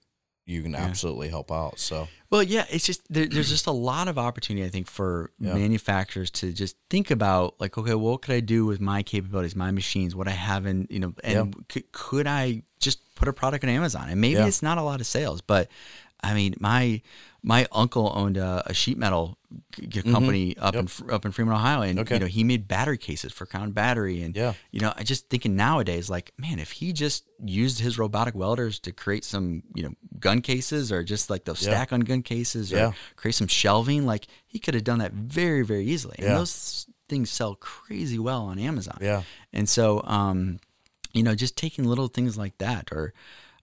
you 0.47 0.62
can 0.62 0.72
yeah. 0.72 0.84
absolutely 0.84 1.28
help 1.28 1.51
out. 1.51 1.78
So, 1.78 2.09
well, 2.30 2.42
yeah, 2.42 2.66
it's 2.70 2.84
just 2.84 3.01
there, 3.12 3.26
there's 3.26 3.49
just 3.49 3.66
a 3.66 3.72
lot 3.72 4.09
of 4.09 4.18
opportunity, 4.18 4.66
I 4.66 4.68
think, 4.68 4.88
for 4.88 5.30
yeah. 5.38 5.55
manufacturers 5.55 6.30
to 6.32 6.53
just 6.53 6.76
think 6.90 7.11
about 7.11 7.61
like, 7.61 7.78
okay, 7.78 7.95
well, 7.95 8.12
what 8.12 8.22
could 8.22 8.34
I 8.34 8.40
do 8.40 8.66
with 8.66 8.80
my 8.80 9.03
capabilities, 9.03 9.57
my 9.57 9.70
machines, 9.70 10.14
what 10.14 10.28
I 10.28 10.32
have 10.32 10.66
in, 10.66 10.86
you 10.90 11.01
know, 11.01 11.14
and 11.22 11.55
yeah. 11.55 11.62
c- 11.72 11.84
could 11.92 12.26
I 12.26 12.62
just 12.78 13.14
put 13.14 13.28
a 13.28 13.32
product 13.32 13.64
on 13.64 13.70
Amazon? 13.70 14.09
And 14.09 14.20
maybe 14.20 14.40
it's 14.40 14.62
not 14.62 14.78
a 14.78 14.82
lot 14.82 15.01
of 15.01 15.07
sales, 15.07 15.40
but 15.40 15.68
I 16.22 16.34
mean, 16.34 16.55
my 16.61 17.03
my 17.47 17.66
uncle 17.72 18.11
owned 18.16 18.38
a, 18.38 18.62
a 18.64 18.72
sheet 18.72 18.97
metal 18.97 19.36
mm-hmm. 19.76 20.11
company 20.11 20.55
mm-hmm. 20.55 20.64
up 20.64 20.74
yep. 20.74 20.84
in 20.84 21.11
up 21.11 21.26
in 21.26 21.30
Fremont, 21.30 21.59
Ohio, 21.59 21.82
and 21.82 22.01
okay. 22.01 22.14
you 22.14 22.20
know 22.20 22.26
he 22.26 22.42
made 22.42 22.66
battery 22.66 22.97
cases 22.97 23.32
for 23.32 23.45
Crown 23.45 23.70
Battery, 23.70 24.22
and 24.22 24.34
yeah. 24.34 24.55
you 24.70 24.80
know 24.80 24.95
I 24.97 25.03
just 25.03 25.28
thinking 25.28 25.55
nowadays, 25.55 26.09
like 26.09 26.32
man, 26.38 26.59
if 26.59 26.72
he 26.72 26.95
just 26.95 27.24
used 27.45 27.80
his 27.80 27.99
robotic 27.99 28.34
welders 28.34 28.78
to 28.80 28.92
create 28.92 29.24
some 29.24 29.62
you 29.74 29.82
know 29.82 29.92
gun 30.18 30.40
cases 30.40 30.90
or 30.90 31.05
just 31.05 31.28
like 31.28 31.45
those 31.45 31.62
yeah. 31.62 31.74
stack 31.74 31.92
on 31.92 32.01
gun 32.01 32.22
cases 32.22 32.72
or 32.72 32.76
yeah. 32.76 32.92
create 33.14 33.34
some 33.34 33.49
shelving, 33.49 34.07
like 34.07 34.26
he 34.47 34.59
could 34.59 34.72
have 34.72 34.84
done 34.84 35.01
that 35.01 35.12
very 35.12 35.62
very 35.62 35.84
easily, 35.84 36.16
and 36.18 36.28
those 36.28 36.86
things 37.11 37.30
sell 37.30 37.57
crazy 37.57 38.18
well 38.18 38.47
on 38.47 38.59
Amazon. 38.59 38.97
Yeah, 39.03 39.22
and 39.53 39.68
so 39.68 40.01
um, 40.05 40.61
you 41.12 41.22
know 41.22 41.34
just 41.34 41.59
taking 41.59 41.84
little 41.84 42.09
things 42.09 42.38
like 42.38 42.57
that 42.57 42.90
or 42.90 43.12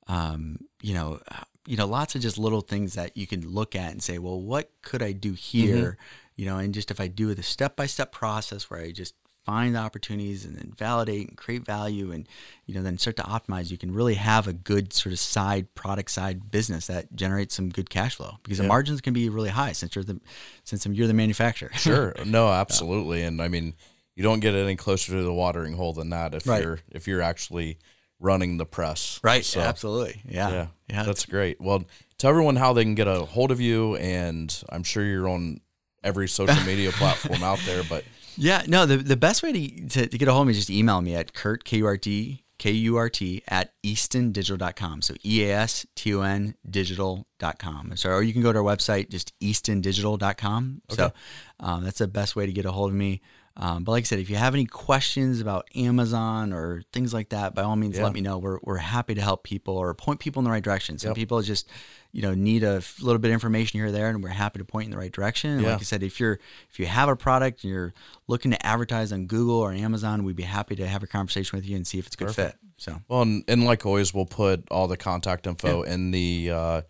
um, 0.07 0.59
you 0.83 0.93
know 0.93 1.19
you 1.67 1.77
know, 1.77 1.85
lots 1.85 2.15
of 2.15 2.21
just 2.21 2.37
little 2.37 2.61
things 2.61 2.93
that 2.93 3.15
you 3.15 3.27
can 3.27 3.47
look 3.47 3.75
at 3.75 3.91
and 3.91 4.01
say, 4.01 4.17
well, 4.17 4.39
what 4.39 4.71
could 4.81 5.03
I 5.03 5.11
do 5.11 5.33
here? 5.33 5.91
Mm-hmm. 5.91 6.41
You 6.41 6.45
know, 6.45 6.57
and 6.57 6.73
just 6.73 6.91
if 6.91 6.99
I 6.99 7.07
do 7.07 7.33
the 7.33 7.43
step 7.43 7.75
by 7.75 7.85
step 7.85 8.11
process 8.11 8.69
where 8.69 8.81
I 8.81 8.91
just 8.91 9.13
find 9.45 9.75
the 9.75 9.79
opportunities 9.79 10.45
and 10.45 10.55
then 10.55 10.73
validate 10.77 11.27
and 11.27 11.37
create 11.37 11.65
value 11.65 12.11
and 12.11 12.27
you 12.65 12.75
know 12.75 12.83
then 12.83 12.97
start 12.97 13.15
to 13.15 13.23
optimize 13.23 13.71
you 13.71 13.77
can 13.77 13.93
really 13.93 14.13
have 14.13 14.47
a 14.47 14.53
good 14.53 14.93
sort 14.93 15.11
of 15.11 15.19
side 15.19 15.73
product 15.73 16.11
side 16.11 16.51
business 16.51 16.87
that 16.87 17.13
generates 17.15 17.55
some 17.55 17.69
good 17.69 17.89
cash 17.89 18.15
flow 18.15 18.37
because 18.43 18.59
yeah. 18.59 18.63
the 18.63 18.67
margins 18.67 19.01
can 19.01 19.13
be 19.13 19.29
really 19.29 19.49
high 19.49 19.71
since 19.71 19.95
you're 19.95 20.03
the 20.03 20.19
since 20.63 20.85
you're 20.85 21.07
the 21.07 21.13
manufacturer 21.13 21.71
sure 21.75 22.13
no 22.25 22.49
absolutely 22.49 23.23
and 23.23 23.41
i 23.41 23.47
mean 23.47 23.73
you 24.15 24.21
don't 24.21 24.41
get 24.41 24.53
any 24.53 24.75
closer 24.75 25.13
to 25.13 25.23
the 25.23 25.33
watering 25.33 25.73
hole 25.73 25.93
than 25.93 26.11
that 26.11 26.35
if 26.35 26.45
right. 26.45 26.61
you're 26.61 26.79
if 26.91 27.07
you're 27.07 27.21
actually 27.21 27.79
running 28.21 28.57
the 28.57 28.65
press. 28.65 29.19
Right. 29.23 29.43
So, 29.43 29.59
absolutely. 29.59 30.21
Yeah. 30.25 30.49
yeah. 30.49 30.67
Yeah. 30.89 31.03
That's 31.03 31.25
great. 31.25 31.59
Well, 31.59 31.83
tell 32.17 32.29
everyone 32.29 32.55
how 32.55 32.73
they 32.73 32.83
can 32.83 32.95
get 32.95 33.07
a 33.07 33.25
hold 33.25 33.51
of 33.51 33.59
you. 33.59 33.97
And 33.97 34.63
I'm 34.69 34.83
sure 34.83 35.03
you're 35.03 35.27
on 35.27 35.59
every 36.03 36.27
social 36.27 36.63
media 36.63 36.91
platform 36.93 37.43
out 37.43 37.59
there, 37.65 37.83
but. 37.83 38.05
Yeah. 38.37 38.63
No, 38.67 38.85
the, 38.85 38.97
the 38.97 39.17
best 39.17 39.43
way 39.43 39.51
to, 39.51 39.87
to, 39.89 40.07
to, 40.07 40.17
get 40.17 40.27
a 40.27 40.31
hold 40.31 40.43
of 40.43 40.47
me 40.47 40.51
is 40.51 40.57
just 40.57 40.69
email 40.69 41.01
me 41.01 41.15
at 41.15 41.33
Kurt, 41.33 41.65
K-U-R-T, 41.65 42.43
K-U-R-T 42.57 43.43
at 43.47 43.73
eastondigital.com. 43.83 45.01
So 45.01 45.15
E-A-S-T-O-N 45.25 46.55
digital.com. 46.69 47.97
So, 47.97 48.09
or 48.11 48.21
you 48.21 48.33
can 48.33 48.43
go 48.43 48.53
to 48.53 48.59
our 48.59 48.63
website, 48.63 49.09
just 49.09 49.37
eastondigital.com. 49.39 50.81
Okay. 50.91 50.95
So 50.95 51.11
um, 51.59 51.83
that's 51.83 51.97
the 51.97 52.07
best 52.07 52.35
way 52.35 52.45
to 52.45 52.51
get 52.51 52.65
a 52.65 52.71
hold 52.71 52.91
of 52.91 52.95
me. 52.95 53.21
Um, 53.57 53.83
but 53.83 53.91
like 53.91 54.03
I 54.03 54.05
said, 54.05 54.19
if 54.19 54.29
you 54.29 54.37
have 54.37 54.53
any 54.53 54.65
questions 54.65 55.41
about 55.41 55.67
Amazon 55.75 56.53
or 56.53 56.83
things 56.93 57.13
like 57.13 57.29
that, 57.29 57.53
by 57.53 57.63
all 57.63 57.75
means, 57.75 57.97
yeah. 57.97 58.03
let 58.03 58.13
me 58.13 58.21
know. 58.21 58.37
We're, 58.37 58.59
we're 58.63 58.77
happy 58.77 59.13
to 59.15 59.21
help 59.21 59.43
people 59.43 59.77
or 59.77 59.93
point 59.93 60.19
people 60.19 60.39
in 60.39 60.45
the 60.45 60.51
right 60.51 60.63
direction. 60.63 60.97
Some 60.97 61.09
yep. 61.09 61.15
people 61.15 61.41
just, 61.41 61.69
you 62.13 62.21
know, 62.21 62.33
need 62.33 62.63
a 62.63 62.81
little 63.01 63.19
bit 63.19 63.27
of 63.29 63.33
information 63.33 63.79
here 63.79 63.87
or 63.87 63.91
there, 63.91 64.09
and 64.09 64.23
we're 64.23 64.29
happy 64.29 64.59
to 64.59 64.65
point 64.65 64.85
in 64.85 64.91
the 64.91 64.97
right 64.97 65.11
direction. 65.11 65.51
And 65.51 65.61
yeah. 65.61 65.73
like 65.73 65.81
I 65.81 65.83
said, 65.83 66.01
if 66.01 66.19
you're 66.19 66.39
if 66.69 66.79
you 66.79 66.85
have 66.85 67.09
a 67.09 67.15
product 67.15 67.63
and 67.63 67.71
you're 67.71 67.93
looking 68.27 68.51
to 68.51 68.65
advertise 68.65 69.11
on 69.11 69.27
Google 69.27 69.59
or 69.59 69.73
Amazon, 69.73 70.23
we'd 70.23 70.35
be 70.35 70.43
happy 70.43 70.75
to 70.77 70.87
have 70.87 71.03
a 71.03 71.07
conversation 71.07 71.57
with 71.57 71.65
you 71.65 71.75
and 71.75 71.85
see 71.85 71.99
if 71.99 72.07
it's 72.07 72.15
a 72.15 72.17
good 72.17 72.27
Perfect. 72.27 72.51
fit. 72.51 72.59
So 72.77 73.01
well, 73.09 73.21
and, 73.21 73.43
and, 73.47 73.65
like 73.65 73.85
always, 73.85 74.13
we'll 74.13 74.25
put 74.25 74.63
all 74.71 74.87
the 74.87 74.97
contact 74.97 75.45
info 75.45 75.83
yeah. 75.83 75.93
in 75.93 76.11
the 76.11 76.51
uh, 76.51 76.81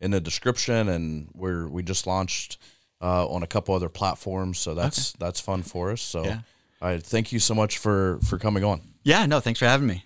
in 0.00 0.10
the 0.10 0.20
description, 0.20 0.88
and 0.88 1.28
we're 1.34 1.66
we 1.66 1.82
just 1.82 2.06
launched 2.06 2.58
uh, 3.00 3.26
on 3.28 3.42
a 3.42 3.46
couple 3.46 3.74
other 3.74 3.88
platforms. 3.88 4.58
So 4.58 4.74
that's 4.74 5.12
okay. 5.12 5.24
that's 5.24 5.40
fun 5.40 5.62
for 5.62 5.92
us. 5.92 6.02
So 6.02 6.24
yeah. 6.24 6.40
I 6.80 6.98
thank 6.98 7.32
you 7.32 7.38
so 7.38 7.54
much 7.54 7.78
for 7.78 8.18
for 8.22 8.38
coming 8.38 8.64
on. 8.64 8.80
Yeah, 9.02 9.26
no, 9.26 9.40
thanks 9.40 9.58
for 9.58 9.66
having 9.66 9.86
me. 9.86 10.04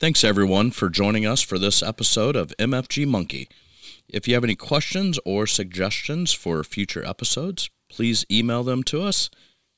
Thanks 0.00 0.22
everyone 0.22 0.70
for 0.70 0.88
joining 0.88 1.26
us 1.26 1.42
for 1.42 1.58
this 1.58 1.82
episode 1.82 2.36
of 2.36 2.52
MFG 2.58 3.06
Monkey. 3.06 3.48
If 4.08 4.28
you 4.28 4.34
have 4.34 4.44
any 4.44 4.54
questions 4.54 5.18
or 5.24 5.46
suggestions 5.46 6.32
for 6.32 6.62
future 6.62 7.04
episodes, 7.04 7.68
please 7.90 8.24
email 8.30 8.62
them 8.62 8.84
to 8.84 9.02
us 9.02 9.28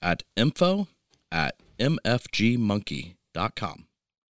at 0.03 0.23
info 0.37 0.89
at 1.33 1.57
mfgmonkey.com. 1.79 3.87